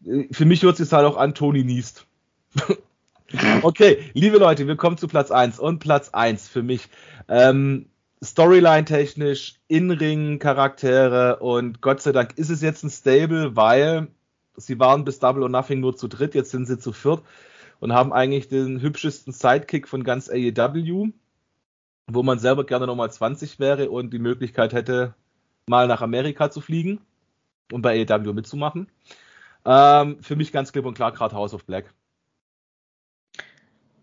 Äh, 0.04 0.24
für 0.32 0.46
mich 0.46 0.64
hört 0.64 0.80
es 0.80 0.90
sich 0.90 0.92
halt 0.92 1.06
auch 1.06 1.18
an, 1.18 1.36
Tony 1.36 1.64
Niest. 1.64 2.08
Okay, 3.62 4.00
liebe 4.14 4.40
Leute, 4.40 4.68
wir 4.68 4.76
kommen 4.76 4.98
zu 4.98 5.08
Platz 5.08 5.32
1. 5.32 5.58
Und 5.58 5.80
Platz 5.80 6.10
1 6.10 6.50
für 6.50 6.64
mich. 6.64 6.90
Ähm, 7.30 7.86
Storyline-technisch, 8.22 9.56
In-Ring-Charaktere 9.70 11.38
und 11.38 11.80
Gott 11.80 12.02
sei 12.02 12.12
Dank 12.12 12.38
ist 12.38 12.50
es 12.50 12.62
jetzt 12.62 12.84
ein 12.84 12.90
Stable, 12.90 13.56
weil 13.56 14.10
sie 14.56 14.80
waren 14.80 15.06
bis 15.06 15.20
Double 15.20 15.44
or 15.44 15.50
Nothing 15.50 15.80
nur 15.80 15.96
zu 15.96 16.08
dritt, 16.08 16.36
jetzt 16.36 16.52
sind 16.52 16.66
sie 16.66 16.80
zu 16.80 16.92
viert 16.94 17.24
und 17.80 17.94
haben 17.94 18.14
eigentlich 18.14 18.48
den 18.48 18.82
hübschesten 18.82 19.34
Sidekick 19.34 19.88
von 19.88 20.04
ganz 20.04 20.30
AEW, 20.30 21.10
wo 22.08 22.24
man 22.24 22.40
selber 22.40 22.66
gerne 22.66 22.88
nochmal 22.88 23.12
20 23.12 23.60
wäre 23.60 23.90
und 23.90 24.12
die 24.12 24.20
Möglichkeit 24.20 24.74
hätte, 24.74 25.16
mal 25.68 25.88
nach 25.88 26.02
Amerika 26.02 26.52
zu 26.52 26.62
fliegen 26.62 27.02
und 27.72 27.82
bei 27.82 28.06
AEW 28.06 28.34
mitzumachen. 28.34 28.88
Ähm, 29.66 30.22
für 30.22 30.36
mich 30.36 30.52
ganz 30.52 30.72
klipp 30.72 30.86
und 30.86 30.96
klar 30.96 31.12
gerade 31.12 31.36
House 31.36 31.54
of 31.54 31.66
Black. 31.66 31.94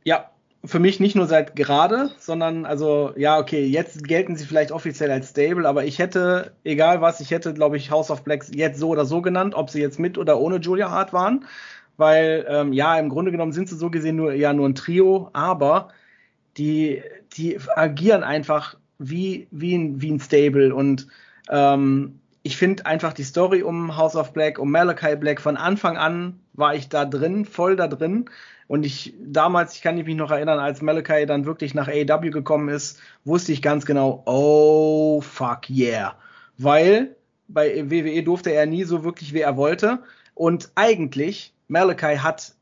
Ja, 0.04 0.30
für 0.64 0.80
mich 0.80 0.98
nicht 1.00 1.14
nur 1.14 1.26
seit 1.26 1.54
gerade, 1.54 2.10
sondern 2.18 2.66
also 2.66 3.12
ja, 3.16 3.38
okay, 3.38 3.64
jetzt 3.64 4.04
gelten 4.04 4.36
sie 4.36 4.44
vielleicht 4.44 4.72
offiziell 4.72 5.10
als 5.10 5.30
Stable, 5.30 5.68
aber 5.68 5.84
ich 5.84 5.98
hätte, 5.98 6.52
egal 6.64 7.00
was, 7.00 7.20
ich 7.20 7.30
hätte, 7.30 7.54
glaube 7.54 7.76
ich, 7.76 7.90
House 7.90 8.10
of 8.10 8.24
Blacks 8.24 8.50
jetzt 8.52 8.80
so 8.80 8.88
oder 8.88 9.04
so 9.04 9.22
genannt, 9.22 9.54
ob 9.54 9.70
sie 9.70 9.80
jetzt 9.80 9.98
mit 9.98 10.18
oder 10.18 10.38
ohne 10.40 10.56
Julia 10.56 10.90
Hart 10.90 11.12
waren, 11.12 11.46
weil 11.96 12.44
ähm, 12.48 12.72
ja, 12.72 12.98
im 12.98 13.08
Grunde 13.08 13.30
genommen 13.30 13.52
sind 13.52 13.68
sie 13.68 13.76
so 13.76 13.90
gesehen 13.90 14.16
nur 14.16 14.32
ja 14.34 14.52
nur 14.52 14.68
ein 14.68 14.74
Trio, 14.74 15.30
aber 15.32 15.88
die, 16.56 17.02
die 17.34 17.58
agieren 17.76 18.24
einfach 18.24 18.76
wie, 18.98 19.46
wie, 19.52 19.76
ein, 19.76 20.02
wie 20.02 20.10
ein 20.10 20.20
Stable 20.20 20.74
und 20.74 21.06
ähm, 21.50 22.20
ich 22.42 22.56
finde 22.56 22.86
einfach 22.86 23.12
die 23.12 23.24
Story 23.24 23.62
um 23.62 23.96
House 23.96 24.16
of 24.16 24.32
Black, 24.32 24.58
um 24.58 24.70
Malachi 24.70 25.16
Black, 25.16 25.40
von 25.40 25.56
Anfang 25.56 25.96
an 25.96 26.40
war 26.54 26.74
ich 26.74 26.88
da 26.88 27.04
drin, 27.04 27.44
voll 27.44 27.76
da 27.76 27.88
drin. 27.88 28.30
Und 28.68 28.84
ich 28.84 29.14
damals, 29.18 29.74
ich 29.74 29.82
kann 29.82 29.96
mich 29.96 30.14
noch 30.14 30.30
erinnern, 30.30 30.58
als 30.58 30.82
Malachi 30.82 31.26
dann 31.26 31.46
wirklich 31.46 31.74
nach 31.74 31.88
AEW 31.88 32.30
gekommen 32.30 32.68
ist, 32.68 33.00
wusste 33.24 33.52
ich 33.52 33.62
ganz 33.62 33.86
genau, 33.86 34.22
oh 34.26 35.20
fuck 35.22 35.68
yeah. 35.70 36.16
Weil 36.58 37.16
bei 37.48 37.90
WWE 37.90 38.22
durfte 38.22 38.52
er 38.52 38.66
nie 38.66 38.84
so 38.84 39.02
wirklich, 39.02 39.32
wie 39.32 39.40
er 39.40 39.56
wollte. 39.56 40.02
Und 40.34 40.70
eigentlich, 40.74 41.54
Malachi 41.66 42.16
hat 42.16 42.54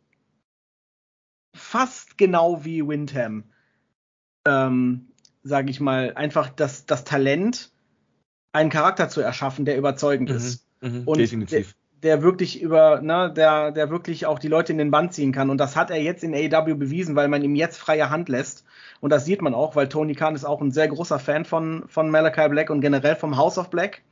fast 1.57 2.16
genau 2.16 2.64
wie 2.64 2.86
Windham, 2.86 3.44
ähm, 4.46 5.09
sage 5.42 5.70
ich 5.70 5.80
mal, 5.80 6.12
einfach 6.14 6.50
das, 6.50 6.86
das 6.86 7.02
Talent, 7.02 7.72
einen 8.52 8.70
Charakter 8.70 9.09
zu 9.09 9.20
erschaffen, 9.20 9.64
der 9.64 9.76
überzeugend 9.76 10.30
mhm, 10.30 10.36
ist. 10.36 10.66
Mhm, 10.80 11.02
und 11.04 11.18
definitiv. 11.18 11.74
Der, 12.03 12.22
wirklich 12.22 12.61
über, 12.61 13.01
ne, 13.01 13.32
der, 13.34 13.72
der 13.72 13.90
wirklich 13.90 14.26
auch 14.26 14.38
die 14.38 14.49
Leute 14.49 14.70
in 14.72 14.78
den 14.78 14.90
Band 14.90 15.14
ziehen 15.14 15.32
kann. 15.32 15.51
Und 15.51 15.59
das 15.59 15.76
hat 15.76 15.90
er 15.90 16.01
jetzt 16.01 16.22
in 16.22 16.34
AEW 16.34 16.74
bewiesen, 16.74 17.16
weil 17.16 17.28
man 17.28 17.42
ihm 17.42 17.55
jetzt 17.55 17.78
freie 17.78 18.11
Hand 18.11 18.28
lässt. 18.28 18.64
Und 19.01 19.11
das 19.11 19.24
sieht 19.24 19.42
man 19.42 19.55
auch, 19.55 19.76
weil 19.76 19.88
Tony 19.88 20.14
Khan 20.14 20.34
ist 20.34 20.44
auch 20.44 20.61
ein 20.61 20.72
sehr 20.72 20.88
großer 20.88 21.18
Fan 21.18 21.44
von, 21.44 21.84
von 21.88 22.11
Malachi 22.11 22.49
Black 22.49 22.70
und 22.70 22.80
generell 22.80 23.16
vom 23.16 23.36
House 23.36 23.59
of 23.59 23.70
Black. 23.70 24.03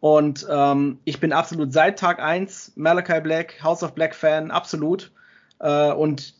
Und 0.00 0.46
ähm, 0.50 0.98
ich 1.04 1.20
bin 1.20 1.32
absolut 1.32 1.72
seit 1.72 1.98
Tag 1.98 2.20
1 2.20 2.72
Malachi 2.76 3.20
Black, 3.20 3.62
House 3.62 3.82
of 3.82 3.94
Black 3.94 4.14
Fan, 4.14 4.50
absolut. 4.50 5.12
Äh, 5.60 5.92
und 5.92 6.34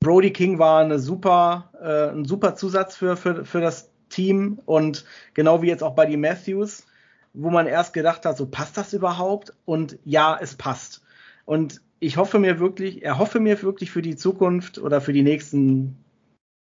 Brody 0.00 0.32
King 0.32 0.58
war 0.58 0.80
eine 0.84 0.98
super, 0.98 1.70
äh, 1.80 2.14
ein 2.14 2.24
super 2.24 2.54
Zusatz 2.54 2.94
für, 2.94 3.16
für, 3.16 3.44
für 3.44 3.60
das 3.60 3.90
Team 4.10 4.60
und 4.64 5.04
genau 5.32 5.62
wie 5.62 5.66
jetzt 5.66 5.82
auch 5.82 5.94
bei 5.94 6.06
die 6.06 6.16
Matthews, 6.16 6.86
wo 7.34 7.50
man 7.50 7.66
erst 7.66 7.92
gedacht 7.92 8.24
hat, 8.24 8.36
so 8.36 8.46
passt 8.46 8.76
das 8.76 8.92
überhaupt? 8.92 9.52
Und 9.64 9.98
ja, 10.04 10.38
es 10.40 10.54
passt. 10.54 11.02
Und 11.44 11.82
ich 12.00 12.16
hoffe 12.16 12.38
mir 12.38 12.58
wirklich, 12.58 13.02
er 13.02 13.18
hoffe 13.18 13.40
mir 13.40 13.60
wirklich 13.62 13.90
für 13.90 14.02
die 14.02 14.16
Zukunft 14.16 14.78
oder 14.78 15.00
für 15.00 15.12
die 15.12 15.22
nächsten 15.22 15.96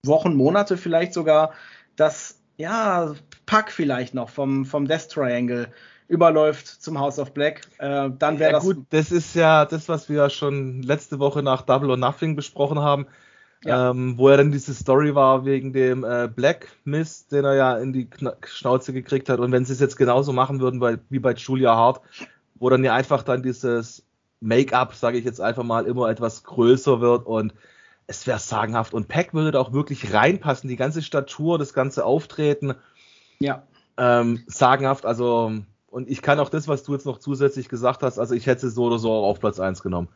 Wochen, 0.04 0.34
Monate 0.34 0.76
vielleicht 0.76 1.12
sogar, 1.12 1.52
dass 1.94 2.40
ja, 2.56 3.14
Pack 3.44 3.70
vielleicht 3.70 4.14
noch 4.14 4.28
vom, 4.28 4.64
vom 4.64 4.86
Death 4.86 5.10
Triangle 5.10 5.68
überläuft 6.08 6.66
zum 6.66 6.98
House 6.98 7.18
of 7.18 7.32
Black, 7.32 7.62
äh, 7.78 8.10
dann 8.18 8.38
wäre 8.38 8.52
ja, 8.52 8.52
das. 8.52 8.64
Gut, 8.64 8.86
das 8.90 9.10
ist 9.10 9.34
ja 9.34 9.64
das, 9.64 9.88
was 9.88 10.08
wir 10.08 10.30
schon 10.30 10.82
letzte 10.82 11.18
Woche 11.18 11.42
nach 11.42 11.62
Double 11.62 11.90
or 11.90 11.96
Nothing 11.96 12.36
besprochen 12.36 12.78
haben. 12.78 13.06
Ja. 13.64 13.90
Ähm, 13.90 14.18
wo 14.18 14.28
er 14.28 14.36
dann 14.36 14.52
diese 14.52 14.74
Story 14.74 15.14
war 15.14 15.44
wegen 15.44 15.72
dem 15.72 16.04
äh, 16.04 16.28
Black 16.28 16.68
Mist, 16.84 17.32
den 17.32 17.44
er 17.44 17.54
ja 17.54 17.78
in 17.78 17.92
die 17.92 18.08
Kna 18.08 18.34
Schnauze 18.46 18.92
gekriegt 18.92 19.28
hat. 19.28 19.40
Und 19.40 19.50
wenn 19.50 19.64
sie 19.64 19.72
es 19.72 19.80
jetzt 19.80 19.96
genauso 19.96 20.32
machen 20.32 20.60
würden 20.60 20.78
bei, 20.78 20.98
wie 21.08 21.18
bei 21.18 21.32
Julia 21.32 21.74
Hart, 21.74 22.00
wo 22.54 22.70
dann 22.70 22.84
ja 22.84 22.94
einfach 22.94 23.22
dann 23.22 23.42
dieses 23.42 24.04
Make-up, 24.40 24.94
sage 24.94 25.18
ich 25.18 25.24
jetzt 25.24 25.40
einfach 25.40 25.64
mal, 25.64 25.86
immer 25.86 26.08
etwas 26.08 26.44
größer 26.44 27.00
wird 27.00 27.26
und 27.26 27.54
es 28.06 28.26
wäre 28.26 28.38
sagenhaft. 28.38 28.94
Und 28.94 29.08
Pack 29.08 29.34
würde 29.34 29.50
da 29.50 29.60
auch 29.60 29.72
wirklich 29.72 30.12
reinpassen, 30.12 30.68
die 30.68 30.76
ganze 30.76 31.02
Statur, 31.02 31.58
das 31.58 31.72
ganze 31.72 32.04
Auftreten. 32.04 32.74
Ja. 33.40 33.64
Ähm, 33.96 34.44
sagenhaft, 34.46 35.06
also 35.06 35.52
und 35.96 36.10
ich 36.10 36.20
kann 36.20 36.38
auch 36.40 36.50
das, 36.50 36.68
was 36.68 36.82
du 36.82 36.92
jetzt 36.92 37.06
noch 37.06 37.18
zusätzlich 37.18 37.70
gesagt 37.70 38.02
hast, 38.02 38.18
also 38.18 38.34
ich 38.34 38.46
hätte 38.46 38.68
so 38.68 38.84
oder 38.84 38.98
so 38.98 39.10
auf 39.12 39.40
Platz 39.40 39.58
1 39.58 39.82
genommen. 39.82 40.08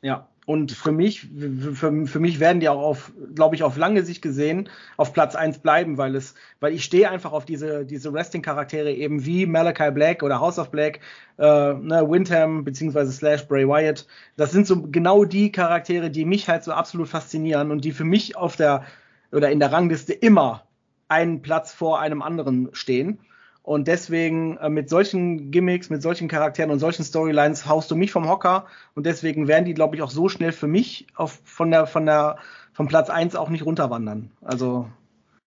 Ja, 0.00 0.28
und 0.46 0.70
für 0.70 0.92
mich, 0.92 1.28
für, 1.74 2.06
für 2.06 2.20
mich 2.20 2.38
werden 2.38 2.60
die 2.60 2.68
auch 2.68 2.80
auf, 2.80 3.12
glaube 3.34 3.56
ich, 3.56 3.64
auf 3.64 3.76
lange 3.76 4.04
Sicht 4.04 4.22
gesehen 4.22 4.68
auf 4.96 5.12
Platz 5.12 5.34
1 5.34 5.58
bleiben, 5.58 5.98
weil 5.98 6.14
es, 6.14 6.34
weil 6.60 6.72
ich 6.72 6.84
stehe 6.84 7.10
einfach 7.10 7.32
auf 7.32 7.44
diese, 7.44 7.84
diese 7.84 8.12
Wrestling-Charaktere 8.12 8.92
eben 8.92 9.26
wie 9.26 9.44
Malachi 9.44 9.90
Black 9.90 10.22
oder 10.22 10.38
House 10.38 10.60
of 10.60 10.70
Black, 10.70 11.00
äh, 11.38 11.42
ne, 11.42 12.06
Windham 12.08 12.62
beziehungsweise 12.62 13.10
Slash 13.10 13.48
Bray 13.48 13.66
Wyatt. 13.66 14.06
Das 14.36 14.52
sind 14.52 14.68
so 14.68 14.82
genau 14.82 15.24
die 15.24 15.50
Charaktere, 15.50 16.10
die 16.10 16.24
mich 16.24 16.48
halt 16.48 16.62
so 16.62 16.72
absolut 16.72 17.08
faszinieren 17.08 17.72
und 17.72 17.84
die 17.84 17.92
für 17.92 18.04
mich 18.04 18.36
auf 18.36 18.54
der 18.54 18.84
oder 19.32 19.50
in 19.50 19.58
der 19.58 19.72
Rangliste 19.72 20.12
immer 20.12 20.68
einen 21.08 21.42
Platz 21.42 21.72
vor 21.72 22.00
einem 22.00 22.22
anderen 22.22 22.68
stehen. 22.72 23.18
Und 23.66 23.88
deswegen 23.88 24.58
äh, 24.58 24.70
mit 24.70 24.88
solchen 24.88 25.50
Gimmicks, 25.50 25.90
mit 25.90 26.00
solchen 26.00 26.28
Charakteren 26.28 26.70
und 26.70 26.78
solchen 26.78 27.02
Storylines 27.02 27.66
haust 27.66 27.90
du 27.90 27.96
mich 27.96 28.12
vom 28.12 28.28
Hocker. 28.28 28.66
Und 28.94 29.06
deswegen 29.06 29.48
werden 29.48 29.64
die, 29.64 29.74
glaube 29.74 29.96
ich, 29.96 30.02
auch 30.02 30.10
so 30.10 30.28
schnell 30.28 30.52
für 30.52 30.68
mich 30.68 31.08
auf, 31.16 31.40
von 31.42 31.72
der, 31.72 31.88
von 31.88 32.06
der, 32.06 32.36
vom 32.72 32.86
Platz 32.86 33.10
1 33.10 33.34
auch 33.34 33.48
nicht 33.48 33.66
runterwandern. 33.66 34.30
Also. 34.40 34.88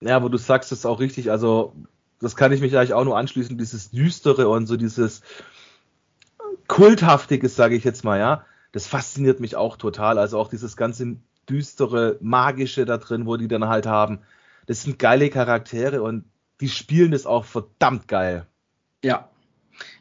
Ja, 0.00 0.16
aber 0.16 0.28
du 0.28 0.38
sagst 0.38 0.72
es 0.72 0.84
auch 0.86 0.98
richtig. 0.98 1.30
Also, 1.30 1.72
das 2.20 2.34
kann 2.34 2.50
ich 2.50 2.60
mich 2.60 2.76
eigentlich 2.76 2.94
auch 2.94 3.04
nur 3.04 3.16
anschließen. 3.16 3.56
Dieses 3.56 3.92
Düstere 3.92 4.48
und 4.48 4.66
so 4.66 4.76
dieses 4.76 5.22
Kulthaftiges, 6.66 7.54
sage 7.54 7.76
ich 7.76 7.84
jetzt 7.84 8.02
mal, 8.02 8.18
ja. 8.18 8.44
Das 8.72 8.88
fasziniert 8.88 9.38
mich 9.38 9.54
auch 9.54 9.76
total. 9.76 10.18
Also 10.18 10.36
auch 10.36 10.48
dieses 10.48 10.76
ganze 10.76 11.14
düstere, 11.48 12.18
magische 12.20 12.84
da 12.86 12.98
drin, 12.98 13.26
wo 13.26 13.36
die 13.36 13.46
dann 13.46 13.68
halt 13.68 13.86
haben. 13.86 14.18
Das 14.66 14.82
sind 14.82 14.98
geile 14.98 15.30
Charaktere 15.30 16.02
und 16.02 16.24
die 16.60 16.68
spielen 16.68 17.12
das 17.12 17.26
auch 17.26 17.44
verdammt 17.44 18.08
geil. 18.08 18.46
Ja. 19.02 19.28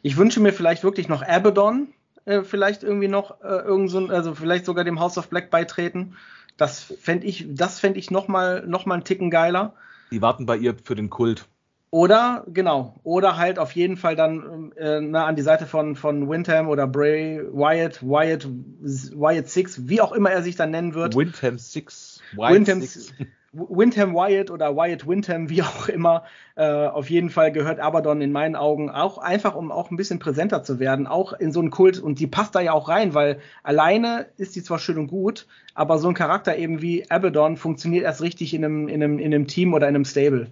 Ich 0.02 0.16
wünsche 0.16 0.40
mir 0.40 0.52
vielleicht 0.52 0.84
wirklich 0.84 1.08
noch 1.08 1.22
Abaddon, 1.22 1.88
äh, 2.24 2.42
vielleicht 2.42 2.82
irgendwie 2.82 3.08
noch 3.08 3.40
äh, 3.42 3.48
irgend 3.48 3.90
so, 3.90 4.06
also 4.08 4.34
vielleicht 4.34 4.66
sogar 4.66 4.84
dem 4.84 5.00
House 5.00 5.18
of 5.18 5.28
Black 5.28 5.50
beitreten. 5.50 6.16
Das 6.56 6.82
fände 6.82 7.26
ich, 7.26 7.46
das 7.48 7.80
fände 7.80 7.98
ich 7.98 8.10
noch 8.10 8.28
mal, 8.28 8.66
noch 8.66 8.84
mal 8.84 8.94
einen 8.94 9.04
Ticken 9.04 9.30
geiler. 9.30 9.74
Die 10.10 10.20
warten 10.20 10.44
bei 10.44 10.56
ihr 10.56 10.74
für 10.82 10.94
den 10.94 11.08
Kult. 11.08 11.46
Oder, 11.92 12.44
genau, 12.46 13.00
oder 13.02 13.36
halt 13.36 13.58
auf 13.58 13.72
jeden 13.72 13.96
Fall 13.96 14.14
dann 14.14 14.70
äh, 14.76 15.00
na, 15.00 15.26
an 15.26 15.34
die 15.34 15.42
Seite 15.42 15.66
von, 15.66 15.96
von 15.96 16.28
Windham 16.28 16.68
oder 16.68 16.86
Bray 16.86 17.42
Wyatt, 17.52 18.00
Wyatt, 18.00 18.46
Wyatt 18.46 19.48
Six, 19.48 19.88
wie 19.88 20.00
auch 20.00 20.12
immer 20.12 20.30
er 20.30 20.42
sich 20.42 20.54
dann 20.54 20.70
nennen 20.70 20.94
wird. 20.94 21.16
Windham 21.16 21.58
Six. 21.58 22.20
Wyatt 22.36 22.54
Windham 22.54 22.80
Six. 22.82 23.12
Windham 23.52 24.14
Wyatt 24.14 24.50
oder 24.50 24.76
Wyatt 24.76 25.06
Windham, 25.06 25.50
wie 25.50 25.62
auch 25.62 25.88
immer. 25.88 26.24
Äh, 26.54 26.86
auf 26.86 27.10
jeden 27.10 27.30
Fall 27.30 27.52
gehört 27.52 27.80
Abaddon 27.80 28.20
in 28.20 28.32
meinen 28.32 28.56
Augen 28.56 28.90
auch 28.90 29.18
einfach, 29.18 29.54
um 29.54 29.72
auch 29.72 29.90
ein 29.90 29.96
bisschen 29.96 30.18
präsenter 30.18 30.62
zu 30.62 30.78
werden, 30.78 31.06
auch 31.06 31.32
in 31.32 31.52
so 31.52 31.60
einen 31.60 31.70
Kult. 31.70 31.98
Und 31.98 32.20
die 32.20 32.26
passt 32.26 32.54
da 32.54 32.60
ja 32.60 32.72
auch 32.72 32.88
rein, 32.88 33.14
weil 33.14 33.40
alleine 33.62 34.26
ist 34.36 34.54
die 34.56 34.62
zwar 34.62 34.78
schön 34.78 34.98
und 34.98 35.08
gut, 35.08 35.46
aber 35.74 35.98
so 35.98 36.08
ein 36.08 36.14
Charakter 36.14 36.56
eben 36.56 36.80
wie 36.82 37.10
Abaddon 37.10 37.56
funktioniert 37.56 38.04
erst 38.04 38.22
richtig 38.22 38.54
in 38.54 38.64
einem, 38.64 38.88
in 38.88 39.02
einem, 39.02 39.18
in 39.18 39.34
einem 39.34 39.46
Team 39.46 39.74
oder 39.74 39.88
in 39.88 39.94
einem 39.94 40.04
Stable. 40.04 40.48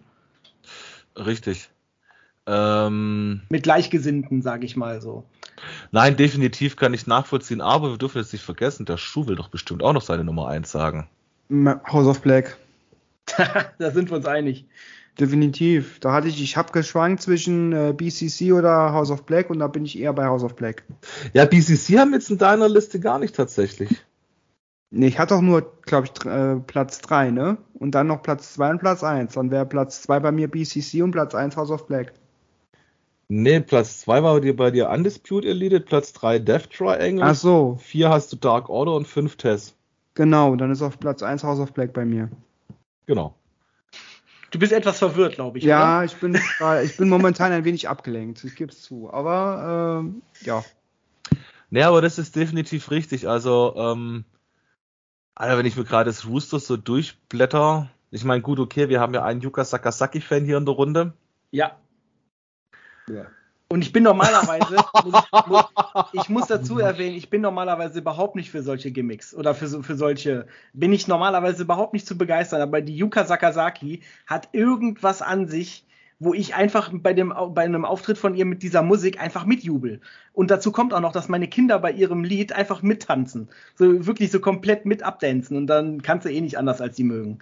Richtig. 1.17 1.69
Ähm, 2.47 3.43
Mit 3.51 3.63
Gleichgesinnten, 3.63 4.43
sage 4.43 4.65
ich 4.65 4.77
mal 4.77 5.01
so. 5.01 5.25
Nein, 5.91 6.17
definitiv 6.17 6.77
kann 6.77 6.95
ich 6.95 7.07
nachvollziehen, 7.07 7.61
aber 7.61 7.91
wir 7.91 7.99
dürfen 7.99 8.19
jetzt 8.19 8.33
nicht 8.33 8.45
vergessen, 8.45 8.87
der 8.87 8.97
Schuh 8.97 9.27
will 9.27 9.37
doch 9.37 9.49
bestimmt 9.49 9.83
auch 9.83 9.93
noch 9.93 10.03
seine 10.03 10.25
Nummer 10.25 10.49
1 10.49 10.71
sagen. 10.71 11.09
House 11.51 12.07
of 12.07 12.21
Black. 12.21 12.57
da 13.79 13.91
sind 13.91 14.11
wir 14.11 14.17
uns 14.17 14.27
einig. 14.27 14.67
Definitiv. 15.19 15.99
Da 15.99 16.13
hatte 16.13 16.29
ich, 16.29 16.41
ich 16.41 16.57
habe 16.57 16.73
geschwankt 16.73 17.23
zwischen 17.23 17.73
äh, 17.73 17.93
BCC 17.97 18.53
oder 18.53 18.93
House 18.93 19.11
of 19.11 19.25
Black 19.25 19.51
und 19.51 19.59
da 19.59 19.67
bin 19.67 19.85
ich 19.85 19.99
eher 19.99 20.13
bei 20.13 20.27
House 20.27 20.45
of 20.45 20.55
Black. 20.55 20.85
Ja, 21.33 21.45
BCC 21.45 21.99
haben 21.99 22.13
jetzt 22.13 22.31
in 22.31 22.39
deiner 22.39 22.69
Liste 22.69 23.01
gar 23.01 23.19
nicht 23.19 23.35
tatsächlich. 23.35 23.91
Nee, 24.91 25.09
ich 25.09 25.19
hatte 25.19 25.35
auch 25.35 25.43
nur, 25.43 25.73
glaube 25.83 26.07
ich, 26.07 26.25
äh, 26.25 26.57
Platz 26.61 27.01
3, 27.01 27.31
ne? 27.31 27.59
Und 27.75 27.95
dann 27.95 28.07
noch 28.07 28.23
Platz 28.23 28.55
2 28.55 28.71
und 28.71 28.79
Platz 28.79 29.03
1. 29.03 29.35
Dann 29.35 29.51
wäre 29.51 29.67
Platz 29.67 30.03
2 30.03 30.21
bei 30.21 30.33
mir 30.33 30.49
BCC 30.49 31.03
und 31.03 31.11
Platz 31.11 31.35
1 31.35 31.57
House 31.57 31.71
of 31.71 31.87
Black. 31.89 32.15
Nee, 33.29 33.61
Platz 33.61 34.01
2 34.01 34.23
war 34.23 34.35
bei 34.35 34.41
dir, 34.41 34.57
bei 34.57 34.71
dir 34.71 34.89
Undisputed 34.89 35.51
Elite, 35.51 35.81
Platz 35.81 36.15
3 36.15 36.39
Death 36.39 36.71
Triangle. 36.71 37.25
Ach 37.25 37.35
so. 37.35 37.79
4 37.83 38.09
hast 38.09 38.33
du 38.33 38.37
Dark 38.37 38.71
Order 38.71 38.95
und 38.95 39.07
5 39.07 39.37
Tess. 39.37 39.75
Genau, 40.15 40.57
dann 40.57 40.71
ist 40.71 40.81
auf 40.81 40.99
Platz 40.99 41.23
1 41.23 41.45
House 41.45 41.61
of 41.61 41.73
Black 41.73 41.93
bei 41.93 42.07
mir. 42.07 42.31
Genau. 43.09 43.35
Du 44.51 44.59
bist 44.59 44.71
etwas 44.71 44.99
verwirrt, 44.99 45.35
glaube 45.35 45.59
ich. 45.59 45.65
Ja, 45.65 45.97
oder? 45.99 46.05
ich 46.05 46.15
bin, 46.17 46.39
ich 46.85 46.97
bin 46.99 47.09
momentan 47.09 47.53
ein 47.53 47.65
wenig 47.65 47.89
abgelenkt, 47.89 48.45
ich 48.45 48.55
gebe 48.55 48.71
es 48.71 48.83
zu. 48.83 49.11
Aber 49.11 50.01
ähm, 50.01 50.23
ja. 50.43 50.63
Naja, 51.71 51.89
aber 51.89 52.03
das 52.03 52.19
ist 52.19 52.37
definitiv 52.37 52.91
richtig. 52.91 53.27
Also, 53.27 53.75
ähm, 53.77 54.25
Alter, 55.35 55.59
wenn 55.59 55.67
ich 55.67 55.77
mir 55.77 55.85
gerade 55.85 56.11
das 56.11 56.27
Rooster 56.27 56.61
so 56.61 56.77
durchblätter, 56.77 57.91
ich 58.11 58.25
meine, 58.25 58.43
gut, 58.43 58.59
okay, 58.59 58.91
wir 58.91 59.01
haben 59.01 59.15
ja 59.15 59.25
einen 59.25 59.41
Yuka 59.41 59.65
Sakasaki-Fan 59.65 60.45
hier 60.45 60.59
in 60.59 60.67
der 60.67 60.75
Runde. 60.75 61.15
Ja. 61.51 61.79
ja. 63.09 63.27
Und 63.71 63.83
ich 63.83 63.93
bin 63.93 64.03
normalerweise, 64.03 64.77
ich 66.15 66.31
muss 66.31 66.47
dazu 66.47 66.79
erwähnen, 66.79 67.17
ich 67.17 67.29
bin 67.29 67.43
normalerweise 67.43 67.99
überhaupt 67.99 68.35
nicht 68.35 68.51
für 68.51 68.63
solche 68.63 68.91
Gimmicks 68.91 69.35
oder 69.35 69.55
für, 69.55 69.83
für 69.83 69.95
solche, 69.95 70.47
bin 70.73 70.91
ich 70.95 71.07
normalerweise 71.07 71.65
überhaupt 71.65 71.93
nicht 71.93 72.07
zu 72.07 72.17
begeistern. 72.17 72.63
Aber 72.63 72.81
die 72.81 72.97
Yuka 72.97 73.25
Sakazaki 73.25 74.01
hat 74.27 74.49
irgendwas 74.53 75.21
an 75.21 75.49
sich, 75.49 75.85
wo 76.19 76.33
ich 76.33 76.55
einfach 76.55 76.91
bei, 76.95 77.13
dem, 77.13 77.35
bei 77.51 77.63
einem 77.63 77.85
Auftritt 77.85 78.17
von 78.17 78.35
ihr 78.35 78.47
mit 78.47 78.63
dieser 78.63 78.83
Musik 78.83 79.21
einfach 79.21 79.45
mitjubel. 79.45 80.01
Und 80.33 80.51
dazu 80.51 80.73
kommt 80.73 80.95
auch 80.95 81.01
noch, 81.01 81.13
dass 81.13 81.29
meine 81.29 81.47
Kinder 81.47 81.79
bei 81.79 81.93
ihrem 81.93 82.25
Lied 82.25 82.55
einfach 82.55 82.81
mittanzen. 82.81 83.51
So 83.75 84.07
wirklich 84.07 84.31
so 84.31 84.41
komplett 84.41 84.87
mit 84.87 85.03
abdancen. 85.03 85.59
Und 85.59 85.67
dann 85.67 86.01
kannst 86.01 86.25
du 86.25 86.33
eh 86.33 86.41
nicht 86.41 86.57
anders, 86.57 86.81
als 86.81 86.97
sie 86.97 87.05
mögen. 87.05 87.41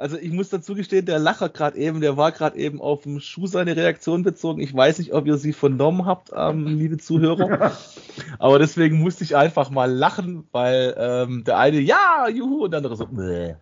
Also 0.00 0.16
ich 0.16 0.32
muss 0.32 0.48
dazu 0.48 0.74
gestehen, 0.74 1.04
der 1.04 1.18
Lacher 1.18 1.50
gerade 1.50 1.76
eben, 1.76 2.00
der 2.00 2.16
war 2.16 2.32
gerade 2.32 2.56
eben 2.56 2.80
auf 2.80 3.02
dem 3.02 3.20
Schuh 3.20 3.46
seine 3.46 3.76
Reaktion 3.76 4.22
bezogen. 4.22 4.62
Ich 4.62 4.74
weiß 4.74 4.98
nicht, 4.98 5.12
ob 5.12 5.26
ihr 5.26 5.36
sie 5.36 5.52
vernommen 5.52 6.06
habt, 6.06 6.30
ähm, 6.34 6.66
liebe 6.66 6.96
Zuhörer. 6.96 7.72
Aber 8.38 8.58
deswegen 8.58 8.98
musste 8.98 9.24
ich 9.24 9.36
einfach 9.36 9.68
mal 9.68 9.92
lachen, 9.92 10.48
weil 10.52 10.94
ähm, 10.96 11.44
der 11.44 11.58
eine 11.58 11.80
ja, 11.80 12.28
juhu, 12.30 12.64
und 12.64 12.70
der 12.70 12.78
andere 12.78 12.96
so, 12.96 13.08
Bäh. 13.08 13.56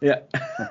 Ja. 0.00 0.22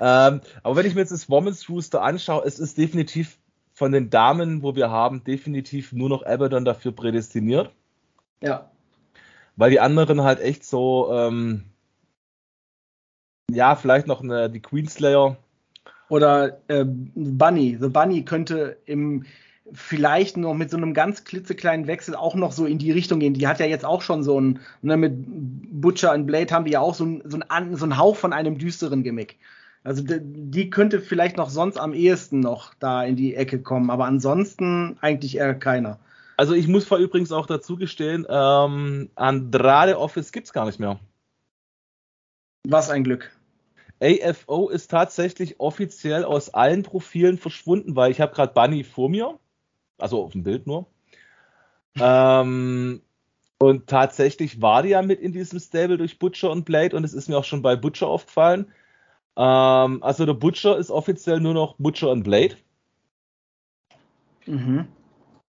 ähm, 0.00 0.40
aber 0.62 0.76
wenn 0.76 0.86
ich 0.86 0.94
mir 0.94 1.00
jetzt 1.00 1.10
das 1.10 1.28
Women's 1.28 1.68
Rooster 1.68 2.02
anschaue, 2.02 2.44
es 2.46 2.60
ist 2.60 2.78
definitiv 2.78 3.38
von 3.72 3.90
den 3.90 4.08
Damen, 4.08 4.62
wo 4.62 4.76
wir 4.76 4.88
haben, 4.88 5.24
definitiv 5.24 5.92
nur 5.92 6.08
noch 6.08 6.24
Abaddon 6.24 6.64
dafür 6.64 6.92
prädestiniert. 6.92 7.72
Ja. 8.40 8.70
Weil 9.56 9.72
die 9.72 9.80
anderen 9.80 10.22
halt 10.22 10.38
echt 10.38 10.64
so, 10.64 11.10
ähm, 11.12 11.71
ja, 13.54 13.76
vielleicht 13.76 14.06
noch 14.06 14.22
eine, 14.22 14.50
die 14.50 14.60
Queenslayer. 14.60 15.36
Oder 16.08 16.58
äh, 16.68 16.84
Bunny. 16.86 17.78
The 17.80 17.88
Bunny 17.88 18.24
könnte 18.24 18.76
im 18.84 19.24
vielleicht 19.72 20.36
noch 20.36 20.54
mit 20.54 20.70
so 20.70 20.76
einem 20.76 20.92
ganz 20.92 21.24
klitzekleinen 21.24 21.86
Wechsel 21.86 22.14
auch 22.14 22.34
noch 22.34 22.52
so 22.52 22.66
in 22.66 22.78
die 22.78 22.92
Richtung 22.92 23.20
gehen. 23.20 23.34
Die 23.34 23.46
hat 23.46 23.60
ja 23.60 23.66
jetzt 23.66 23.84
auch 23.84 24.02
schon 24.02 24.22
so 24.22 24.40
ein, 24.40 24.60
ne, 24.82 24.96
mit 24.96 25.14
Butcher 25.16 26.12
und 26.12 26.26
Blade 26.26 26.52
haben 26.52 26.64
die 26.64 26.72
ja 26.72 26.80
auch 26.80 26.94
so 26.94 27.04
ein, 27.04 27.22
so 27.24 27.38
ein, 27.48 27.76
so 27.76 27.86
ein 27.86 27.96
Hauch 27.96 28.16
von 28.16 28.32
einem 28.32 28.58
düsteren 28.58 29.02
Gimmick. 29.02 29.38
Also 29.84 30.02
die, 30.02 30.20
die 30.20 30.70
könnte 30.70 31.00
vielleicht 31.00 31.36
noch 31.36 31.50
sonst 31.50 31.78
am 31.78 31.92
ehesten 31.92 32.40
noch 32.40 32.74
da 32.74 33.02
in 33.04 33.16
die 33.16 33.34
Ecke 33.34 33.60
kommen, 33.60 33.90
aber 33.90 34.04
ansonsten 34.04 34.96
eigentlich 35.00 35.36
eher 35.36 35.54
keiner. 35.54 35.98
Also 36.36 36.54
ich 36.54 36.68
muss 36.68 36.84
vor 36.84 36.98
übrigens 36.98 37.32
auch 37.32 37.46
dazu 37.46 37.76
gestehen, 37.76 38.26
ähm, 38.28 39.10
Andrade 39.14 39.98
Office 39.98 40.32
gibt's 40.32 40.52
gar 40.52 40.66
nicht 40.66 40.78
mehr. 40.78 40.98
Was 42.68 42.90
ein 42.90 43.04
Glück. 43.04 43.32
AFO 44.02 44.68
ist 44.68 44.90
tatsächlich 44.90 45.60
offiziell 45.60 46.24
aus 46.24 46.52
allen 46.52 46.82
Profilen 46.82 47.38
verschwunden, 47.38 47.94
weil 47.94 48.10
ich 48.10 48.20
habe 48.20 48.34
gerade 48.34 48.52
Bunny 48.52 48.82
vor 48.82 49.08
mir, 49.08 49.38
also 49.98 50.24
auf 50.24 50.32
dem 50.32 50.42
Bild 50.42 50.66
nur. 50.66 50.86
ähm, 52.00 53.00
und 53.58 53.86
tatsächlich 53.86 54.60
war 54.60 54.82
die 54.82 54.88
ja 54.88 55.02
mit 55.02 55.20
in 55.20 55.32
diesem 55.32 55.60
Stable 55.60 55.98
durch 55.98 56.18
Butcher 56.18 56.50
und 56.50 56.64
Blade 56.64 56.96
und 56.96 57.04
es 57.04 57.14
ist 57.14 57.28
mir 57.28 57.38
auch 57.38 57.44
schon 57.44 57.62
bei 57.62 57.76
Butcher 57.76 58.08
aufgefallen. 58.08 58.72
Ähm, 59.36 60.02
also 60.02 60.26
der 60.26 60.34
Butcher 60.34 60.76
ist 60.76 60.90
offiziell 60.90 61.38
nur 61.38 61.54
noch 61.54 61.76
Butcher 61.78 62.10
und 62.10 62.24
Blade. 62.24 62.56
Mhm. 64.46 64.88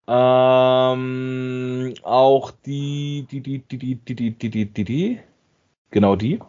Ähm, 0.05 1.93
auch 2.03 2.51
die, 2.51 3.25
die, 3.31 3.41
die, 3.41 3.59
die, 3.59 3.77
die, 3.77 3.95
die, 3.95 4.31
die, 4.31 4.49
die, 4.49 4.65
die, 4.65 4.83
die, 4.83 5.19
genau 5.89 6.15
die 6.15 6.39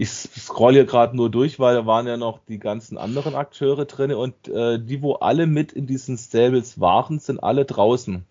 ich 0.00 0.10
scroll 0.10 0.72
hier 0.72 0.86
gerade 0.86 1.14
nur 1.14 1.30
durch, 1.30 1.60
weil 1.60 1.74
da 1.74 1.84
waren 1.84 2.06
ja 2.06 2.16
noch 2.16 2.38
die 2.48 2.58
ganzen 2.58 2.96
anderen 2.96 3.34
Akteure 3.34 3.84
drin 3.84 4.14
und 4.14 4.48
äh, 4.48 4.78
die, 4.78 5.02
wo 5.02 5.14
alle 5.16 5.46
mit 5.46 5.72
in 5.72 5.86
diesen 5.86 6.16
Stables 6.16 6.80
waren, 6.80 7.18
sind 7.18 7.42
alle 7.42 7.66
draußen. 7.66 8.24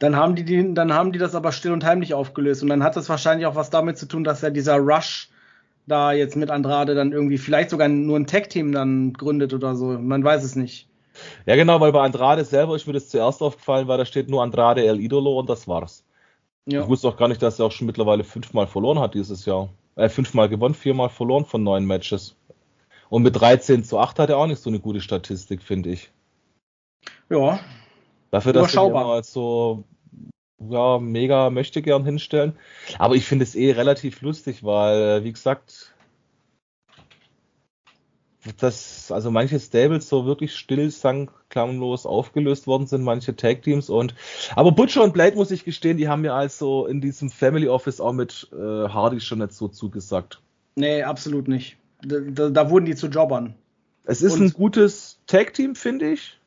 Dann 0.00 0.16
haben 0.16 0.34
die, 0.34 0.44
die, 0.44 0.74
dann 0.74 0.92
haben 0.92 1.12
die 1.12 1.20
das 1.20 1.36
aber 1.36 1.52
still 1.52 1.70
und 1.70 1.84
heimlich 1.84 2.14
aufgelöst 2.14 2.64
und 2.64 2.68
dann 2.68 2.82
hat 2.82 2.96
das 2.96 3.08
wahrscheinlich 3.08 3.46
auch 3.46 3.54
was 3.54 3.70
damit 3.70 3.96
zu 3.96 4.06
tun, 4.06 4.24
dass 4.24 4.42
ja 4.42 4.50
dieser 4.50 4.78
Rush 4.78 5.30
da 5.86 6.12
jetzt 6.12 6.34
mit 6.34 6.50
Andrade 6.50 6.96
dann 6.96 7.12
irgendwie 7.12 7.38
vielleicht 7.38 7.70
sogar 7.70 7.86
nur 7.86 8.18
ein 8.18 8.26
Tag-Team 8.26 8.72
dann 8.72 9.12
gründet 9.12 9.54
oder 9.54 9.76
so. 9.76 9.96
Man 9.96 10.24
weiß 10.24 10.42
es 10.42 10.56
nicht. 10.56 10.88
Ja, 11.46 11.54
genau, 11.54 11.80
weil 11.80 11.92
bei 11.92 12.02
Andrade 12.02 12.44
selber 12.44 12.74
ist 12.74 12.88
mir 12.88 12.92
das 12.92 13.08
zuerst 13.08 13.40
aufgefallen, 13.40 13.86
weil 13.86 13.98
da 13.98 14.04
steht 14.04 14.28
nur 14.28 14.42
Andrade 14.42 14.84
El 14.84 14.98
Idolo 14.98 15.38
und 15.38 15.48
das 15.48 15.68
war's. 15.68 16.04
Ja. 16.66 16.82
Ich 16.82 16.88
wusste 16.88 17.06
auch 17.06 17.16
gar 17.16 17.28
nicht, 17.28 17.40
dass 17.40 17.60
er 17.60 17.66
auch 17.66 17.72
schon 17.72 17.86
mittlerweile 17.86 18.24
fünfmal 18.24 18.66
verloren 18.66 18.98
hat 18.98 19.14
dieses 19.14 19.46
Jahr 19.46 19.68
äh, 19.96 20.08
fünfmal 20.08 20.48
gewonnen, 20.48 20.74
viermal 20.74 21.08
verloren 21.08 21.44
von 21.44 21.62
neun 21.62 21.84
Matches. 21.84 22.36
Und 23.08 23.22
mit 23.22 23.38
13 23.38 23.84
zu 23.84 23.98
8 23.98 24.18
hat 24.18 24.30
er 24.30 24.38
auch 24.38 24.46
nicht 24.46 24.62
so 24.62 24.70
eine 24.70 24.80
gute 24.80 25.00
Statistik, 25.00 25.62
finde 25.62 25.90
ich. 25.90 26.10
Ja. 27.28 27.60
Dafür, 28.30 28.52
dass 28.52 28.74
ihn 28.74 28.92
als 28.92 29.32
so 29.32 29.84
ja, 30.58 30.98
mega 30.98 31.50
möchte 31.50 31.82
gern 31.82 32.04
hinstellen. 32.04 32.56
Aber 32.98 33.14
ich 33.14 33.24
finde 33.24 33.44
es 33.44 33.54
eh 33.54 33.72
relativ 33.72 34.20
lustig, 34.22 34.64
weil, 34.64 35.20
äh, 35.20 35.24
wie 35.24 35.32
gesagt, 35.32 35.94
dass 38.58 39.10
also 39.10 39.30
manche 39.30 39.58
Stables 39.58 40.08
so 40.08 40.26
wirklich 40.26 40.54
still, 40.54 40.90
sang, 40.90 41.30
klanglos 41.48 42.06
aufgelöst 42.06 42.66
worden 42.66 42.86
sind, 42.86 43.02
manche 43.02 43.36
Tag 43.36 43.62
Teams 43.62 43.88
und 43.90 44.14
aber 44.54 44.72
Butcher 44.72 45.02
und 45.02 45.12
Blade 45.12 45.36
muss 45.36 45.50
ich 45.50 45.64
gestehen, 45.64 45.96
die 45.96 46.08
haben 46.08 46.22
mir 46.22 46.34
also 46.34 46.86
in 46.86 47.00
diesem 47.00 47.30
Family 47.30 47.68
Office 47.68 48.00
auch 48.00 48.12
mit 48.12 48.48
äh, 48.52 48.56
Hardy 48.56 49.20
schon 49.20 49.38
nicht 49.38 49.52
so 49.52 49.68
zugesagt. 49.68 50.40
Nee, 50.76 51.02
absolut 51.02 51.48
nicht. 51.48 51.76
Da, 52.02 52.20
da, 52.20 52.50
da 52.50 52.70
wurden 52.70 52.84
die 52.84 52.94
zu 52.94 53.08
Jobbern. 53.08 53.54
Es 54.04 54.22
ist 54.22 54.34
und 54.34 54.42
ein 54.42 54.52
gutes 54.52 55.18
Tag 55.26 55.54
Team, 55.54 55.74
finde 55.74 56.12
ich. 56.12 56.38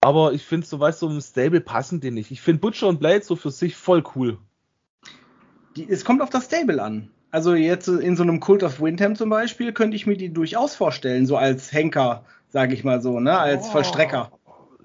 Aber 0.00 0.32
ich 0.32 0.44
finde, 0.44 0.66
so 0.66 0.78
weißt 0.78 1.02
du, 1.02 1.08
im 1.08 1.20
Stable 1.20 1.60
passen 1.60 2.00
die 2.00 2.10
nicht. 2.10 2.30
Ich 2.30 2.40
finde 2.40 2.60
Butcher 2.60 2.88
und 2.88 3.00
Blade 3.00 3.22
so 3.22 3.36
für 3.36 3.50
sich 3.50 3.76
voll 3.76 4.02
cool. 4.14 4.38
Die, 5.76 5.88
es 5.88 6.04
kommt 6.04 6.22
auf 6.22 6.30
das 6.30 6.46
Stable 6.46 6.82
an. 6.82 7.10
Also 7.30 7.54
jetzt 7.54 7.88
in 7.88 8.16
so 8.16 8.22
einem 8.22 8.40
Cult 8.40 8.62
of 8.62 8.80
Windham 8.80 9.14
zum 9.14 9.28
Beispiel 9.28 9.72
könnte 9.72 9.96
ich 9.96 10.06
mir 10.06 10.16
die 10.16 10.32
durchaus 10.32 10.74
vorstellen, 10.74 11.26
so 11.26 11.36
als 11.36 11.72
Henker, 11.72 12.24
sage 12.48 12.74
ich 12.74 12.84
mal 12.84 13.02
so, 13.02 13.20
ne, 13.20 13.38
als 13.38 13.66
oh. 13.68 13.72
Vollstrecker. 13.72 14.32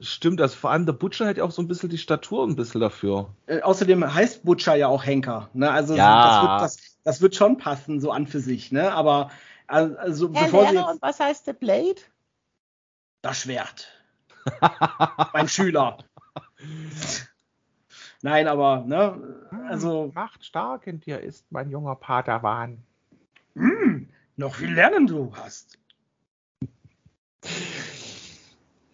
Stimmt, 0.02 0.42
also 0.42 0.56
vor 0.58 0.72
allem 0.72 0.86
der 0.86 0.94
Butcher 0.94 1.28
hat 1.28 1.38
ja 1.38 1.46
auch 1.46 1.52
so 1.52 1.62
ein 1.62 1.68
bisschen 1.68 1.90
die 1.90 1.98
Statur 1.98 2.46
ein 2.46 2.58
bisschen 2.58 2.82
dafür. 2.82 3.30
Äh, 3.46 3.62
außerdem 3.62 4.14
heißt 4.14 4.44
Butcher 4.44 4.76
ja 4.76 4.88
auch 4.88 5.06
Henker, 5.06 5.50
ne? 5.54 5.72
Also 5.72 5.96
ja. 5.96 6.26
das, 6.26 6.42
wird, 6.42 6.62
das, 6.62 6.98
das, 7.06 7.22
wird 7.22 7.36
schon 7.36 7.58
passen, 7.58 8.02
so 8.02 8.12
an 8.12 8.28
für 8.28 8.42
sich, 8.42 8.74
ne? 8.74 8.92
Aber 8.92 9.32
also 9.68 10.30
Herr 10.34 10.46
bevor 10.46 10.64
Lehrer, 10.64 10.74
jetzt, 10.74 10.94
und 10.96 11.02
was 11.02 11.20
heißt 11.22 11.48
der 11.48 11.54
Blade? 11.54 12.02
Das 13.22 13.40
Schwert. 13.40 13.88
mein 15.34 15.48
Schüler. 15.48 16.00
Nein, 18.24 18.48
aber, 18.48 18.86
ne, 18.88 19.22
hm, 19.50 19.68
also. 19.68 20.12
Macht 20.16 20.46
stark 20.46 20.88
in 20.88 21.02
dir 21.02 21.20
ist 21.20 21.46
mein 21.52 21.70
junger 21.70 21.96
Padawan. 21.96 22.78
Hm, 23.54 24.08
noch 24.38 24.56
viel 24.56 24.74
lernen 24.74 25.08
du 25.08 25.34
hast. 25.36 25.78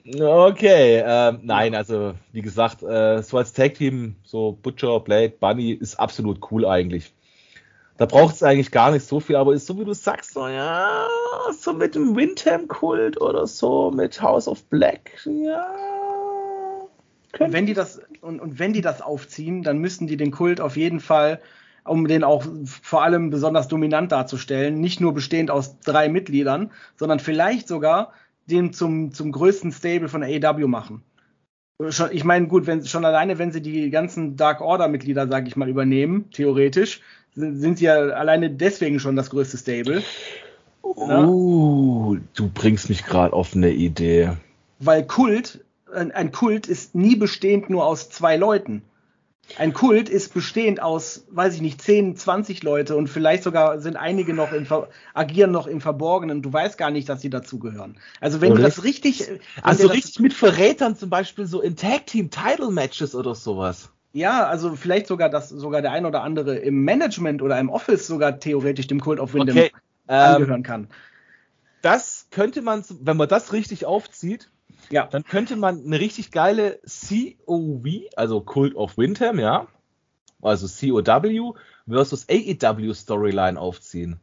Okay, 0.03 0.97
äh, 0.97 1.37
nein, 1.43 1.75
also 1.75 2.15
wie 2.31 2.41
gesagt, 2.41 2.81
äh, 2.81 3.21
so 3.21 3.37
als 3.37 3.53
Tag-Team, 3.53 4.15
so 4.23 4.53
Butcher, 4.53 4.99
Blade, 4.99 5.35
Bunny 5.39 5.73
ist 5.73 5.99
absolut 5.99 6.51
cool 6.51 6.65
eigentlich. 6.65 7.13
Da 7.97 8.07
braucht 8.07 8.33
es 8.33 8.41
eigentlich 8.41 8.71
gar 8.71 8.89
nicht 8.89 9.05
so 9.05 9.19
viel, 9.19 9.35
aber 9.35 9.53
ist 9.53 9.67
so 9.67 9.77
wie 9.77 9.85
du 9.85 9.93
sagst, 9.93 10.33
so 10.33 10.47
ja, 10.47 11.07
so 11.55 11.73
mit 11.73 11.93
dem 11.93 12.15
Windham-Kult 12.15 13.21
oder 13.21 13.45
so, 13.45 13.91
mit 13.91 14.19
House 14.19 14.47
of 14.47 14.63
Black, 14.69 15.23
ja, 15.25 15.67
und 17.37 17.53
wenn 17.53 17.65
die 17.65 17.73
das 17.73 18.01
und, 18.21 18.39
und 18.39 18.59
wenn 18.59 18.73
die 18.73 18.81
das 18.81 19.01
aufziehen, 19.01 19.61
dann 19.61 19.77
müssen 19.77 20.07
die 20.07 20.17
den 20.17 20.31
Kult 20.31 20.61
auf 20.61 20.77
jeden 20.77 20.99
Fall, 20.99 21.39
um 21.85 22.07
den 22.07 22.23
auch 22.23 22.43
vor 22.81 23.03
allem 23.03 23.29
besonders 23.29 23.67
dominant 23.67 24.11
darzustellen, 24.11 24.79
nicht 24.79 24.99
nur 24.99 25.13
bestehend 25.13 25.51
aus 25.51 25.79
drei 25.79 26.09
Mitgliedern, 26.09 26.71
sondern 26.95 27.19
vielleicht 27.19 27.67
sogar 27.67 28.13
den 28.47 28.73
zum, 28.73 29.11
zum 29.13 29.31
größten 29.31 29.71
Stable 29.71 30.09
von 30.09 30.23
AEW 30.23 30.67
machen. 30.67 31.03
Ich 32.11 32.25
meine, 32.25 32.47
gut, 32.47 32.67
wenn 32.67 32.85
schon 32.85 33.05
alleine, 33.05 33.37
wenn 33.37 33.53
sie 33.53 33.61
die 33.61 33.89
ganzen 33.89 34.35
Dark 34.35 34.59
Order-Mitglieder, 34.59 35.29
sage 35.29 35.47
ich 35.47 35.55
mal, 35.55 35.69
übernehmen, 35.69 36.29
theoretisch, 36.31 37.01
sind, 37.35 37.61
sind 37.61 37.77
sie 37.77 37.85
ja 37.85 37.95
alleine 37.95 38.49
deswegen 38.49 38.99
schon 38.99 39.15
das 39.15 39.29
größte 39.29 39.57
Stable. 39.57 40.03
Oh, 40.81 42.17
du 42.33 42.49
bringst 42.53 42.89
mich 42.89 43.05
gerade 43.05 43.31
auf 43.31 43.55
eine 43.55 43.71
Idee. 43.71 44.31
Weil 44.79 45.05
Kult 45.05 45.63
ein 45.93 46.31
Kult 46.31 46.67
ist 46.67 46.95
nie 46.95 47.15
bestehend 47.15 47.69
nur 47.69 47.85
aus 47.85 48.09
zwei 48.09 48.37
Leuten. 48.37 48.83
Ein 49.57 49.73
Kult 49.73 50.09
ist 50.09 50.33
bestehend 50.33 50.81
aus, 50.81 51.25
weiß 51.31 51.55
ich 51.55 51.61
nicht, 51.61 51.81
10, 51.81 52.15
20 52.15 52.61
Leute 52.63 52.95
und 52.95 53.07
vielleicht 53.07 53.43
sogar 53.43 53.79
sind 53.79 53.95
einige 53.95 54.33
noch 54.33 54.53
im 54.53 54.67
agieren 55.13 55.51
noch 55.51 55.65
im 55.65 55.81
Verborgenen. 55.81 56.41
Du 56.41 56.53
weißt 56.53 56.77
gar 56.77 56.91
nicht, 56.91 57.09
dass 57.09 57.21
sie 57.21 57.29
dazugehören. 57.29 57.97
Also 58.21 58.41
wenn 58.41 58.55
du 58.55 58.61
das 58.61 58.83
richtig, 58.83 59.27
also 59.63 59.87
richtig 59.87 60.19
mit 60.19 60.33
Verrätern 60.33 60.95
zum 60.95 61.09
Beispiel 61.09 61.47
so 61.47 61.61
in 61.61 61.75
Tag 61.75 62.05
Team 62.05 62.29
Title 62.29 62.71
Matches 62.71 63.15
oder 63.15 63.33
sowas. 63.33 63.89
Ja, 64.11 64.47
also 64.47 64.75
vielleicht 64.75 65.07
sogar, 65.07 65.29
dass 65.29 65.49
sogar 65.49 65.81
der 65.81 65.91
ein 65.91 66.05
oder 66.05 66.23
andere 66.23 66.57
im 66.57 66.83
Management 66.83 67.41
oder 67.41 67.59
im 67.59 67.69
Office 67.69 68.07
sogar 68.07 68.39
theoretisch 68.39 68.87
dem 68.87 68.99
Kult 68.99 69.19
of 69.19 69.33
Windham 69.33 69.57
okay, 69.57 69.71
angehören 70.07 70.57
ähm, 70.57 70.63
kann. 70.63 70.87
Das 71.81 72.27
könnte 72.31 72.61
man, 72.61 72.83
wenn 73.01 73.17
man 73.17 73.29
das 73.29 73.53
richtig 73.53 73.85
aufzieht, 73.85 74.49
ja. 74.89 75.07
Dann 75.07 75.23
könnte 75.23 75.55
man 75.55 75.83
eine 75.85 75.99
richtig 75.99 76.31
geile 76.31 76.79
COV, 76.83 78.09
also 78.15 78.41
Cult 78.41 78.75
of 78.75 78.97
Windham, 78.97 79.39
ja, 79.39 79.67
also 80.41 80.67
COW 80.67 81.55
versus 81.87 82.27
AEW 82.29 82.93
Storyline 82.93 83.59
aufziehen. 83.59 84.19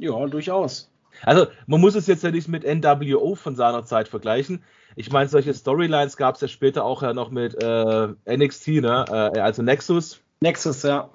Ja, 0.00 0.26
durchaus. 0.26 0.90
Also 1.22 1.46
man 1.66 1.80
muss 1.80 1.94
es 1.94 2.06
jetzt 2.06 2.22
ja 2.22 2.30
nicht 2.30 2.48
mit 2.48 2.64
NWO 2.64 3.34
von 3.34 3.56
seiner 3.56 3.84
Zeit 3.84 4.08
vergleichen. 4.08 4.62
Ich 4.96 5.10
meine, 5.10 5.28
solche 5.28 5.54
Storylines 5.54 6.16
gab 6.16 6.34
es 6.34 6.40
ja 6.40 6.48
später 6.48 6.84
auch 6.84 7.02
ja 7.02 7.14
noch 7.14 7.30
mit 7.30 7.54
äh, 7.62 8.08
NXT, 8.26 8.68
ne? 8.68 9.04
Äh, 9.08 9.40
also 9.40 9.62
Nexus. 9.62 10.20
Nexus, 10.40 10.82
ja. 10.82 11.10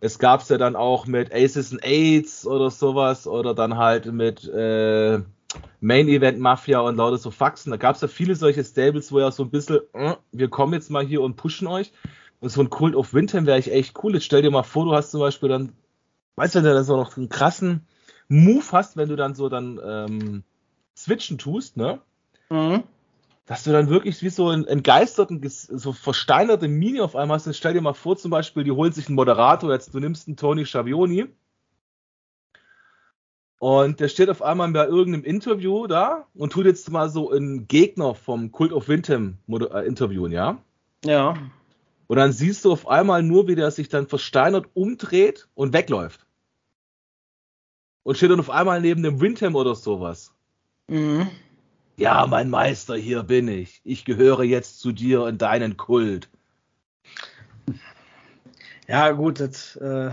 Es 0.00 0.18
gab 0.18 0.40
es 0.40 0.48
ja 0.48 0.58
dann 0.58 0.74
auch 0.74 1.06
mit 1.06 1.32
Aces 1.32 1.72
and 1.72 1.84
Aids 1.84 2.46
oder 2.46 2.70
sowas 2.70 3.26
oder 3.26 3.54
dann 3.54 3.76
halt 3.76 4.06
mit 4.06 4.44
äh, 4.48 5.20
Main 5.80 6.08
Event 6.08 6.38
Mafia 6.38 6.80
und 6.80 6.96
lauter 6.96 7.18
so 7.18 7.30
Faxen. 7.30 7.70
Da 7.70 7.76
gab 7.76 7.96
es 7.96 8.02
ja 8.02 8.08
viele 8.08 8.34
solche 8.34 8.64
Stables, 8.64 9.12
wo 9.12 9.20
ja 9.20 9.30
so 9.30 9.42
ein 9.42 9.50
bisschen, 9.50 9.80
äh, 9.92 10.14
wir 10.32 10.48
kommen 10.48 10.72
jetzt 10.72 10.90
mal 10.90 11.04
hier 11.04 11.22
und 11.22 11.36
pushen 11.36 11.66
euch. 11.66 11.92
Und 12.40 12.48
so 12.48 12.60
ein 12.60 12.70
Cult 12.70 12.96
of 12.96 13.14
Windham 13.14 13.46
wäre 13.46 13.58
ich 13.58 13.72
echt 13.72 14.02
cool. 14.02 14.14
Jetzt 14.14 14.24
stell 14.24 14.42
dir 14.42 14.50
mal 14.50 14.62
vor, 14.62 14.84
du 14.84 14.92
hast 14.92 15.12
zum 15.12 15.20
Beispiel 15.20 15.48
dann, 15.48 15.72
weißt 16.36 16.54
du, 16.54 16.58
wenn 16.58 16.64
du 16.64 16.74
dann 16.74 16.84
so 16.84 16.96
noch 16.96 17.16
einen 17.16 17.28
krassen 17.28 17.86
Move 18.28 18.64
hast, 18.72 18.96
wenn 18.96 19.08
du 19.08 19.16
dann 19.16 19.34
so 19.34 19.48
dann 19.48 19.80
ähm, 19.84 20.42
switchen 20.96 21.38
tust, 21.38 21.76
ne? 21.76 22.00
Mhm. 22.50 22.82
Dass 23.46 23.64
du 23.64 23.72
dann 23.72 23.90
wirklich 23.90 24.22
wie 24.22 24.28
so 24.28 24.48
einen 24.48 24.66
entgeisterten, 24.66 25.40
so 25.48 25.92
versteinerte 25.92 26.68
Mini 26.68 27.00
auf 27.00 27.16
einmal 27.16 27.36
hast. 27.36 27.46
Jetzt 27.46 27.58
stell 27.58 27.74
dir 27.74 27.80
mal 27.80 27.92
vor, 27.92 28.16
zum 28.16 28.30
Beispiel, 28.30 28.64
die 28.64 28.70
holen 28.70 28.92
sich 28.92 29.08
einen 29.08 29.16
Moderator, 29.16 29.72
jetzt 29.72 29.92
du 29.94 30.00
nimmst 30.00 30.28
einen 30.28 30.36
Tony 30.36 30.64
Schiavoni 30.64 31.26
und 33.62 34.00
der 34.00 34.08
steht 34.08 34.28
auf 34.28 34.42
einmal 34.42 34.72
bei 34.72 34.88
irgendeinem 34.88 35.22
Interview 35.22 35.86
da 35.86 36.26
und 36.34 36.52
tut 36.52 36.66
jetzt 36.66 36.90
mal 36.90 37.08
so 37.08 37.30
einen 37.30 37.68
Gegner 37.68 38.12
vom 38.16 38.50
Cult 38.50 38.72
of 38.72 38.88
Windham 38.88 39.38
äh, 39.48 39.86
interviewen, 39.86 40.32
ja? 40.32 40.58
Ja. 41.04 41.36
Und 42.08 42.16
dann 42.16 42.32
siehst 42.32 42.64
du 42.64 42.72
auf 42.72 42.88
einmal 42.88 43.22
nur, 43.22 43.46
wie 43.46 43.54
der 43.54 43.70
sich 43.70 43.88
dann 43.88 44.08
versteinert 44.08 44.66
umdreht 44.74 45.46
und 45.54 45.72
wegläuft 45.72 46.26
und 48.02 48.16
steht 48.16 48.32
dann 48.32 48.40
auf 48.40 48.50
einmal 48.50 48.80
neben 48.80 49.04
dem 49.04 49.20
Windham 49.20 49.54
oder 49.54 49.76
sowas. 49.76 50.34
Mhm. 50.88 51.28
Ja, 51.96 52.26
mein 52.26 52.50
Meister, 52.50 52.96
hier 52.96 53.22
bin 53.22 53.46
ich. 53.46 53.80
Ich 53.84 54.04
gehöre 54.04 54.42
jetzt 54.42 54.80
zu 54.80 54.90
dir 54.90 55.28
in 55.28 55.38
deinen 55.38 55.76
Kult. 55.76 56.28
Ja, 58.88 59.12
gut, 59.12 59.38
das, 59.38 59.76
äh, 59.76 60.08
äh, 60.08 60.12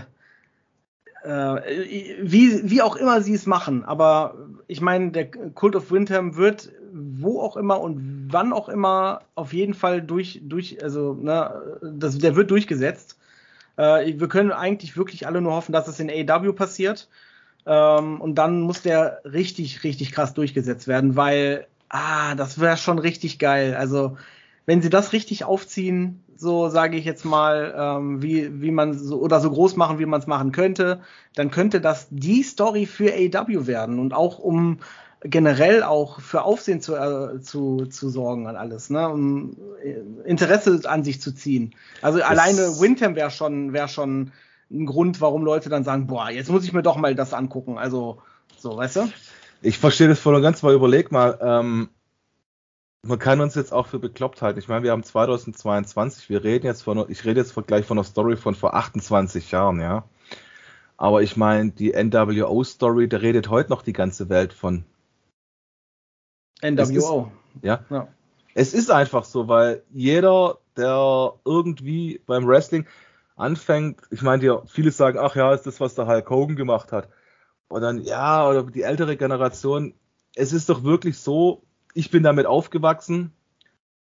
wie, 1.24 2.70
wie 2.70 2.82
auch 2.82 2.96
immer 2.96 3.20
sie 3.20 3.34
es 3.34 3.46
machen, 3.46 3.84
aber 3.84 4.36
ich 4.68 4.80
meine, 4.80 5.10
der 5.10 5.30
Cult 5.30 5.76
of 5.76 5.90
Windham 5.90 6.36
wird 6.36 6.70
wo 6.92 7.40
auch 7.40 7.56
immer 7.56 7.80
und 7.80 8.28
wann 8.30 8.52
auch 8.52 8.68
immer 8.68 9.22
auf 9.34 9.52
jeden 9.52 9.74
Fall 9.74 10.02
durch, 10.02 10.40
durch 10.42 10.82
also, 10.82 11.14
ne, 11.14 11.78
das, 11.82 12.18
der 12.18 12.36
wird 12.36 12.50
durchgesetzt. 12.50 13.18
Äh, 13.76 14.18
wir 14.18 14.28
können 14.28 14.52
eigentlich 14.52 14.96
wirklich 14.96 15.26
alle 15.26 15.40
nur 15.40 15.54
hoffen, 15.54 15.72
dass 15.72 15.88
es 15.88 16.00
in 16.00 16.10
AW 16.10 16.52
passiert. 16.52 17.08
Ähm, 17.66 18.20
und 18.20 18.36
dann 18.36 18.60
muss 18.60 18.82
der 18.82 19.20
richtig, 19.24 19.84
richtig 19.84 20.12
krass 20.12 20.34
durchgesetzt 20.34 20.88
werden, 20.88 21.16
weil, 21.16 21.66
ah, 21.88 22.34
das 22.34 22.58
wäre 22.58 22.76
schon 22.76 22.98
richtig 22.98 23.38
geil. 23.38 23.74
Also, 23.74 24.16
wenn 24.66 24.82
sie 24.82 24.90
das 24.90 25.12
richtig 25.12 25.44
aufziehen, 25.44 26.22
so 26.40 26.68
sage 26.68 26.96
ich 26.96 27.04
jetzt 27.04 27.24
mal, 27.24 27.74
ähm, 27.76 28.22
wie, 28.22 28.62
wie 28.62 28.70
man 28.70 28.98
so 28.98 29.20
oder 29.20 29.40
so 29.40 29.50
groß 29.50 29.76
machen, 29.76 29.98
wie 29.98 30.06
man 30.06 30.20
es 30.20 30.26
machen 30.26 30.52
könnte, 30.52 31.00
dann 31.34 31.50
könnte 31.50 31.80
das 31.80 32.08
die 32.10 32.42
Story 32.42 32.86
für 32.86 33.12
AW 33.12 33.66
werden 33.66 33.98
und 33.98 34.14
auch 34.14 34.38
um 34.38 34.78
generell 35.22 35.82
auch 35.82 36.20
für 36.20 36.42
Aufsehen 36.42 36.80
zu, 36.80 36.96
äh, 36.96 37.40
zu, 37.42 37.86
zu 37.86 38.08
sorgen 38.08 38.46
an 38.46 38.56
alles, 38.56 38.88
ne? 38.88 39.08
um 39.08 39.56
äh, 39.84 39.96
Interesse 40.26 40.80
an 40.84 41.04
sich 41.04 41.20
zu 41.20 41.34
ziehen. 41.34 41.74
Also 42.00 42.18
das 42.18 42.28
alleine 42.28 42.80
Windham 42.80 43.16
wäre 43.16 43.30
schon, 43.30 43.74
wäre 43.74 43.88
schon 43.88 44.32
ein 44.70 44.86
Grund, 44.86 45.20
warum 45.20 45.44
Leute 45.44 45.68
dann 45.68 45.84
sagen, 45.84 46.06
boah, 46.06 46.30
jetzt 46.30 46.50
muss 46.50 46.64
ich 46.64 46.72
mir 46.72 46.82
doch 46.82 46.96
mal 46.96 47.14
das 47.14 47.34
angucken. 47.34 47.76
Also, 47.76 48.22
so, 48.56 48.76
weißt 48.76 48.96
du? 48.96 49.12
Ich 49.62 49.78
verstehe 49.78 50.08
das 50.08 50.20
voll 50.20 50.34
und 50.34 50.42
ganz, 50.42 50.62
mal 50.62 50.72
überleg 50.72 51.12
mal, 51.12 51.38
ähm, 51.42 51.90
man 53.02 53.18
kann 53.18 53.40
uns 53.40 53.54
jetzt 53.54 53.72
auch 53.72 53.86
für 53.86 53.98
bekloppt 53.98 54.42
halten. 54.42 54.58
Ich 54.58 54.68
meine, 54.68 54.82
wir 54.82 54.92
haben 54.92 55.02
2022, 55.02 56.28
wir 56.28 56.44
reden 56.44 56.66
jetzt 56.66 56.82
von, 56.82 57.04
ich 57.08 57.24
rede 57.24 57.40
jetzt 57.40 57.54
gleich 57.66 57.86
von 57.86 57.98
einer 57.98 58.04
Story 58.04 58.36
von 58.36 58.54
vor 58.54 58.74
28 58.74 59.50
Jahren, 59.50 59.80
ja. 59.80 60.04
Aber 60.96 61.22
ich 61.22 61.36
meine, 61.36 61.70
die 61.70 61.92
NWO-Story, 61.92 63.08
da 63.08 63.16
redet 63.18 63.48
heute 63.48 63.70
noch 63.70 63.82
die 63.82 63.94
ganze 63.94 64.28
Welt 64.28 64.52
von. 64.52 64.84
NWO. 66.62 67.32
Ist, 67.54 67.64
ja? 67.64 67.84
ja. 67.88 68.08
Es 68.54 68.74
ist 68.74 68.90
einfach 68.90 69.24
so, 69.24 69.48
weil 69.48 69.82
jeder, 69.90 70.58
der 70.76 71.32
irgendwie 71.46 72.20
beim 72.26 72.46
Wrestling, 72.46 72.86
anfängt, 73.36 74.02
ich 74.10 74.20
meine, 74.20 74.62
viele 74.66 74.90
sagen, 74.90 75.18
ach 75.18 75.34
ja, 75.36 75.54
ist 75.54 75.66
das, 75.66 75.80
was 75.80 75.94
der 75.94 76.06
Hulk 76.06 76.28
Hogan 76.28 76.56
gemacht 76.56 76.92
hat. 76.92 77.08
Und 77.68 77.80
dann, 77.80 78.02
ja, 78.02 78.46
oder 78.46 78.64
die 78.64 78.82
ältere 78.82 79.16
Generation, 79.16 79.94
es 80.34 80.52
ist 80.52 80.68
doch 80.68 80.84
wirklich 80.84 81.16
so, 81.16 81.62
ich 81.94 82.10
bin 82.10 82.22
damit 82.22 82.46
aufgewachsen 82.46 83.32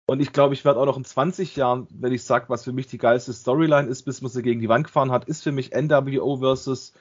und 0.05 0.19
ich 0.19 0.33
glaube, 0.33 0.53
ich 0.53 0.65
werde 0.65 0.79
auch 0.79 0.85
noch 0.85 0.97
in 0.97 1.05
20 1.05 1.55
Jahren, 1.55 1.87
wenn 1.89 2.13
ich 2.13 2.23
sage, 2.23 2.45
was 2.47 2.63
für 2.63 2.73
mich 2.73 2.87
die 2.87 2.97
geilste 2.97 3.33
Storyline 3.33 3.87
ist, 3.87 4.03
bis 4.03 4.21
man 4.21 4.31
sie 4.31 4.43
gegen 4.43 4.61
die 4.61 4.69
Wand 4.69 4.85
gefahren 4.85 5.11
hat, 5.11 5.25
ist 5.25 5.43
für 5.43 5.51
mich 5.51 5.71
NWO 5.71 6.37
versus 6.37 6.93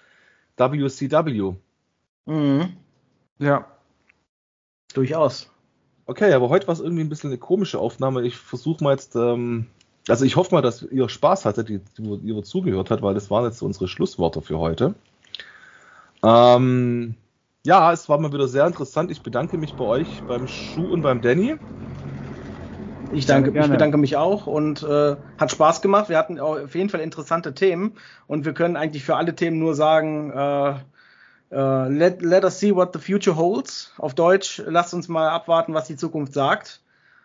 WCW. 0.57 1.55
Mhm. 2.27 2.77
Ja. 3.39 3.67
Durchaus. 4.95 5.51
Okay, 6.07 6.33
aber 6.33 6.49
heute 6.49 6.67
war 6.67 6.75
es 6.75 6.81
irgendwie 6.81 7.03
ein 7.03 7.09
bisschen 7.09 7.31
eine 7.31 7.39
komische 7.39 7.79
Aufnahme. 7.79 8.23
Ich 8.23 8.37
versuche 8.37 8.85
mal 8.85 8.93
jetzt 8.93 9.17
ähm, 9.17 9.67
also 10.09 10.25
ich 10.25 10.37
hoffe 10.37 10.55
mal, 10.55 10.63
dass 10.63 10.83
ihr 10.83 11.09
Spaß 11.09 11.45
hattet, 11.45 11.69
die, 11.69 11.81
die 11.99 12.29
ihr 12.29 12.43
zugehört 12.43 12.91
habt, 12.91 13.03
weil 13.03 13.15
das 13.15 13.31
waren 13.31 13.45
jetzt 13.45 13.63
unsere 13.63 13.89
Schlussworte 13.89 14.43
für 14.43 14.59
heute. 14.59 14.95
Ähm, 16.23 17.15
ja, 17.65 17.93
es 17.93 18.09
war 18.09 18.19
mal 18.19 18.33
wieder 18.33 18.47
sehr 18.47 18.67
interessant. 18.67 19.11
Ich 19.11 19.23
bedanke 19.23 19.57
mich 19.57 19.75
bei 19.75 19.85
euch, 19.85 20.23
beim 20.29 20.47
Schuh 20.47 20.93
und 20.93 21.03
beim 21.03 21.23
Danny. 21.23 21.57
Ich 23.13 23.27
danke, 23.27 23.59
ich 23.59 23.71
bedanke 23.71 23.97
mich 23.97 24.17
auch 24.17 24.47
und 24.47 24.83
äh, 24.83 25.17
hat 25.39 25.51
Spaß 25.51 25.81
gemacht. 25.81 26.09
Wir 26.09 26.19
hatten 26.19 26.39
auf 26.39 26.75
jeden 26.75 26.91
Fall 26.91 27.01
interessante 27.01 27.55
Themen 27.55 27.95
und 28.27 28.45
wir 28.45 28.53
können 28.53 28.77
eigentlich 28.77 29.05
für 29.05 29.17
alle 29.17 29.35
Themen 29.35 29.59
nur 29.59 29.75
sagen, 29.75 30.31
äh, 30.31 30.75
äh, 31.53 31.89
let, 31.89 32.23
let 32.23 32.45
us 32.45 32.59
see 32.59 32.75
what 32.75 32.93
the 32.93 32.99
future 32.99 33.37
holds. 33.37 33.93
Auf 33.99 34.15
Deutsch, 34.15 34.63
lasst 34.67 34.93
uns 34.93 35.09
mal 35.09 35.29
abwarten, 35.29 35.73
was 35.73 35.87
die 35.87 35.97
Zukunft 35.97 36.35
sagt. 36.35 36.83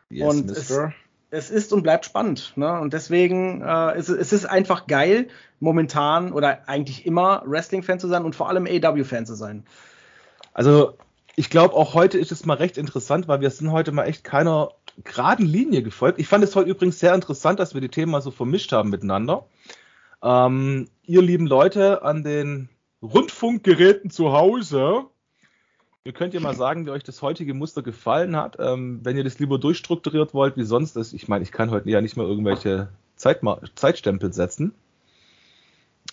Yes, 0.09 0.29
und 0.29 0.45
Mister. 0.47 0.93
Es, 1.31 1.49
es 1.49 1.51
ist 1.51 1.73
und 1.73 1.83
bleibt 1.83 2.05
spannend. 2.05 2.53
Ne? 2.55 2.79
Und 2.79 2.93
deswegen 2.93 3.61
äh, 3.61 3.97
ist 3.97 4.09
es 4.09 4.31
ist 4.31 4.45
einfach 4.45 4.87
geil, 4.87 5.27
momentan 5.59 6.31
oder 6.31 6.67
eigentlich 6.67 7.05
immer 7.05 7.43
Wrestling-Fan 7.45 7.99
zu 7.99 8.07
sein 8.07 8.23
und 8.23 8.35
vor 8.35 8.47
allem 8.49 8.67
AW-Fan 8.67 9.25
zu 9.25 9.35
sein. 9.35 9.65
Also 10.59 10.97
ich 11.37 11.49
glaube, 11.49 11.73
auch 11.73 11.93
heute 11.93 12.17
ist 12.17 12.33
es 12.33 12.45
mal 12.45 12.57
recht 12.57 12.77
interessant, 12.77 13.29
weil 13.29 13.39
wir 13.39 13.49
sind 13.49 13.71
heute 13.71 13.93
mal 13.93 14.03
echt 14.03 14.25
keiner 14.25 14.73
geraden 15.05 15.45
Linie 15.45 15.83
gefolgt. 15.83 16.19
Ich 16.19 16.27
fand 16.27 16.43
es 16.43 16.53
heute 16.53 16.69
übrigens 16.69 16.99
sehr 16.99 17.15
interessant, 17.15 17.61
dass 17.61 17.73
wir 17.73 17.79
die 17.79 17.87
Themen 17.87 18.11
mal 18.11 18.21
so 18.21 18.29
vermischt 18.29 18.73
haben 18.73 18.89
miteinander. 18.89 19.45
Ähm, 20.21 20.89
ihr 21.05 21.21
lieben 21.21 21.47
Leute 21.47 22.03
an 22.03 22.25
den 22.25 22.67
Rundfunkgeräten 23.01 24.09
zu 24.09 24.33
Hause, 24.33 25.05
Ihr 26.03 26.11
könnt 26.11 26.33
ja 26.33 26.41
mal 26.41 26.55
sagen, 26.55 26.85
wie 26.85 26.91
euch 26.91 27.03
das 27.03 27.21
heutige 27.21 27.53
Muster 27.53 27.81
gefallen 27.81 28.35
hat. 28.35 28.57
Ähm, 28.59 28.99
wenn 29.03 29.15
ihr 29.15 29.23
das 29.23 29.39
lieber 29.39 29.59
durchstrukturiert 29.59 30.33
wollt, 30.33 30.57
wie 30.57 30.63
sonst 30.63 30.97
ist. 30.97 31.13
Ich 31.13 31.29
meine, 31.29 31.43
ich 31.43 31.53
kann 31.53 31.71
heute 31.71 31.89
ja 31.89 32.01
nicht 32.01 32.17
mehr 32.17 32.25
irgendwelche 32.25 32.89
Zeitma 33.15 33.61
Zeitstempel 33.75 34.33
setzen. 34.33 34.73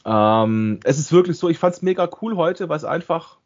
Ähm, 0.05 0.79
es 0.85 0.99
ist 0.99 1.11
wirklich 1.13 1.37
so, 1.37 1.49
ich 1.49 1.59
fand 1.59 1.75
es 1.75 1.83
mega 1.83 2.09
cool 2.21 2.37
heute, 2.37 2.69
weil 2.69 2.77
es 2.77 2.85
einfach 2.85 3.39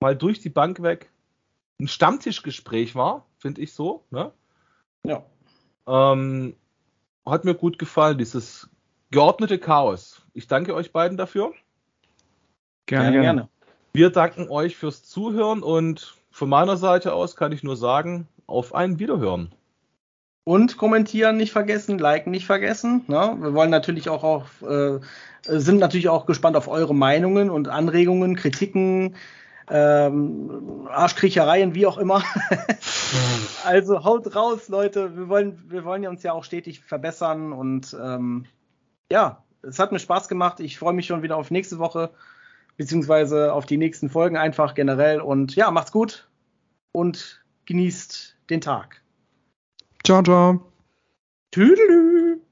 mal 0.00 0.16
durch 0.16 0.40
die 0.40 0.50
Bank 0.50 0.82
weg 0.82 1.10
ein 1.80 1.88
Stammtischgespräch 1.88 2.94
war, 2.94 3.26
finde 3.38 3.60
ich 3.60 3.72
so. 3.72 4.04
Ne? 4.10 4.32
Ja. 5.04 5.24
Ähm, 5.86 6.54
hat 7.26 7.44
mir 7.44 7.54
gut 7.54 7.78
gefallen, 7.78 8.18
dieses 8.18 8.68
geordnete 9.10 9.58
Chaos. 9.58 10.22
Ich 10.34 10.46
danke 10.46 10.74
euch 10.74 10.92
beiden 10.92 11.16
dafür. 11.16 11.52
Gerne, 12.86 13.12
gerne. 13.12 13.22
gerne. 13.22 13.48
Wir 13.92 14.10
danken 14.10 14.48
euch 14.48 14.76
fürs 14.76 15.04
Zuhören 15.04 15.62
und 15.62 16.16
von 16.30 16.48
meiner 16.48 16.76
Seite 16.76 17.12
aus 17.12 17.36
kann 17.36 17.52
ich 17.52 17.62
nur 17.62 17.76
sagen, 17.76 18.28
auf 18.46 18.74
ein 18.74 18.98
Wiederhören. 18.98 19.52
Und 20.44 20.76
kommentieren 20.76 21.38
nicht 21.38 21.52
vergessen, 21.52 21.98
liken 21.98 22.30
nicht 22.30 22.44
vergessen. 22.44 23.04
Ne? 23.06 23.36
Wir 23.40 23.54
wollen 23.54 23.70
natürlich 23.70 24.10
auch 24.10 24.24
auf, 24.24 24.62
äh, 24.62 24.98
sind 25.44 25.78
natürlich 25.78 26.08
auch 26.08 26.26
gespannt 26.26 26.56
auf 26.56 26.68
eure 26.68 26.94
Meinungen 26.94 27.50
und 27.50 27.68
Anregungen, 27.68 28.36
Kritiken, 28.36 29.16
ähm, 29.70 30.88
Arschkriechereien, 30.90 31.74
wie 31.74 31.86
auch 31.86 31.98
immer. 31.98 32.22
also 33.64 34.04
haut 34.04 34.34
raus, 34.34 34.68
Leute. 34.68 35.16
Wir 35.16 35.28
wollen, 35.28 35.62
wir 35.68 35.84
wollen 35.84 36.02
ja 36.02 36.10
uns 36.10 36.22
ja 36.22 36.32
auch 36.32 36.44
stetig 36.44 36.80
verbessern 36.80 37.52
und 37.52 37.96
ähm, 38.00 38.46
ja, 39.10 39.42
es 39.62 39.78
hat 39.78 39.92
mir 39.92 39.98
Spaß 39.98 40.28
gemacht. 40.28 40.60
Ich 40.60 40.78
freue 40.78 40.92
mich 40.92 41.06
schon 41.06 41.22
wieder 41.22 41.36
auf 41.36 41.50
nächste 41.50 41.78
Woche 41.78 42.10
beziehungsweise 42.76 43.52
auf 43.52 43.66
die 43.66 43.76
nächsten 43.76 44.10
Folgen 44.10 44.36
einfach 44.36 44.74
generell. 44.74 45.20
Und 45.20 45.54
ja, 45.56 45.70
macht's 45.70 45.92
gut 45.92 46.28
und 46.92 47.44
genießt 47.66 48.36
den 48.50 48.60
Tag. 48.60 49.02
Ciao, 50.04 50.22
ciao. 50.22 50.72
Tüdelü. 51.50 52.43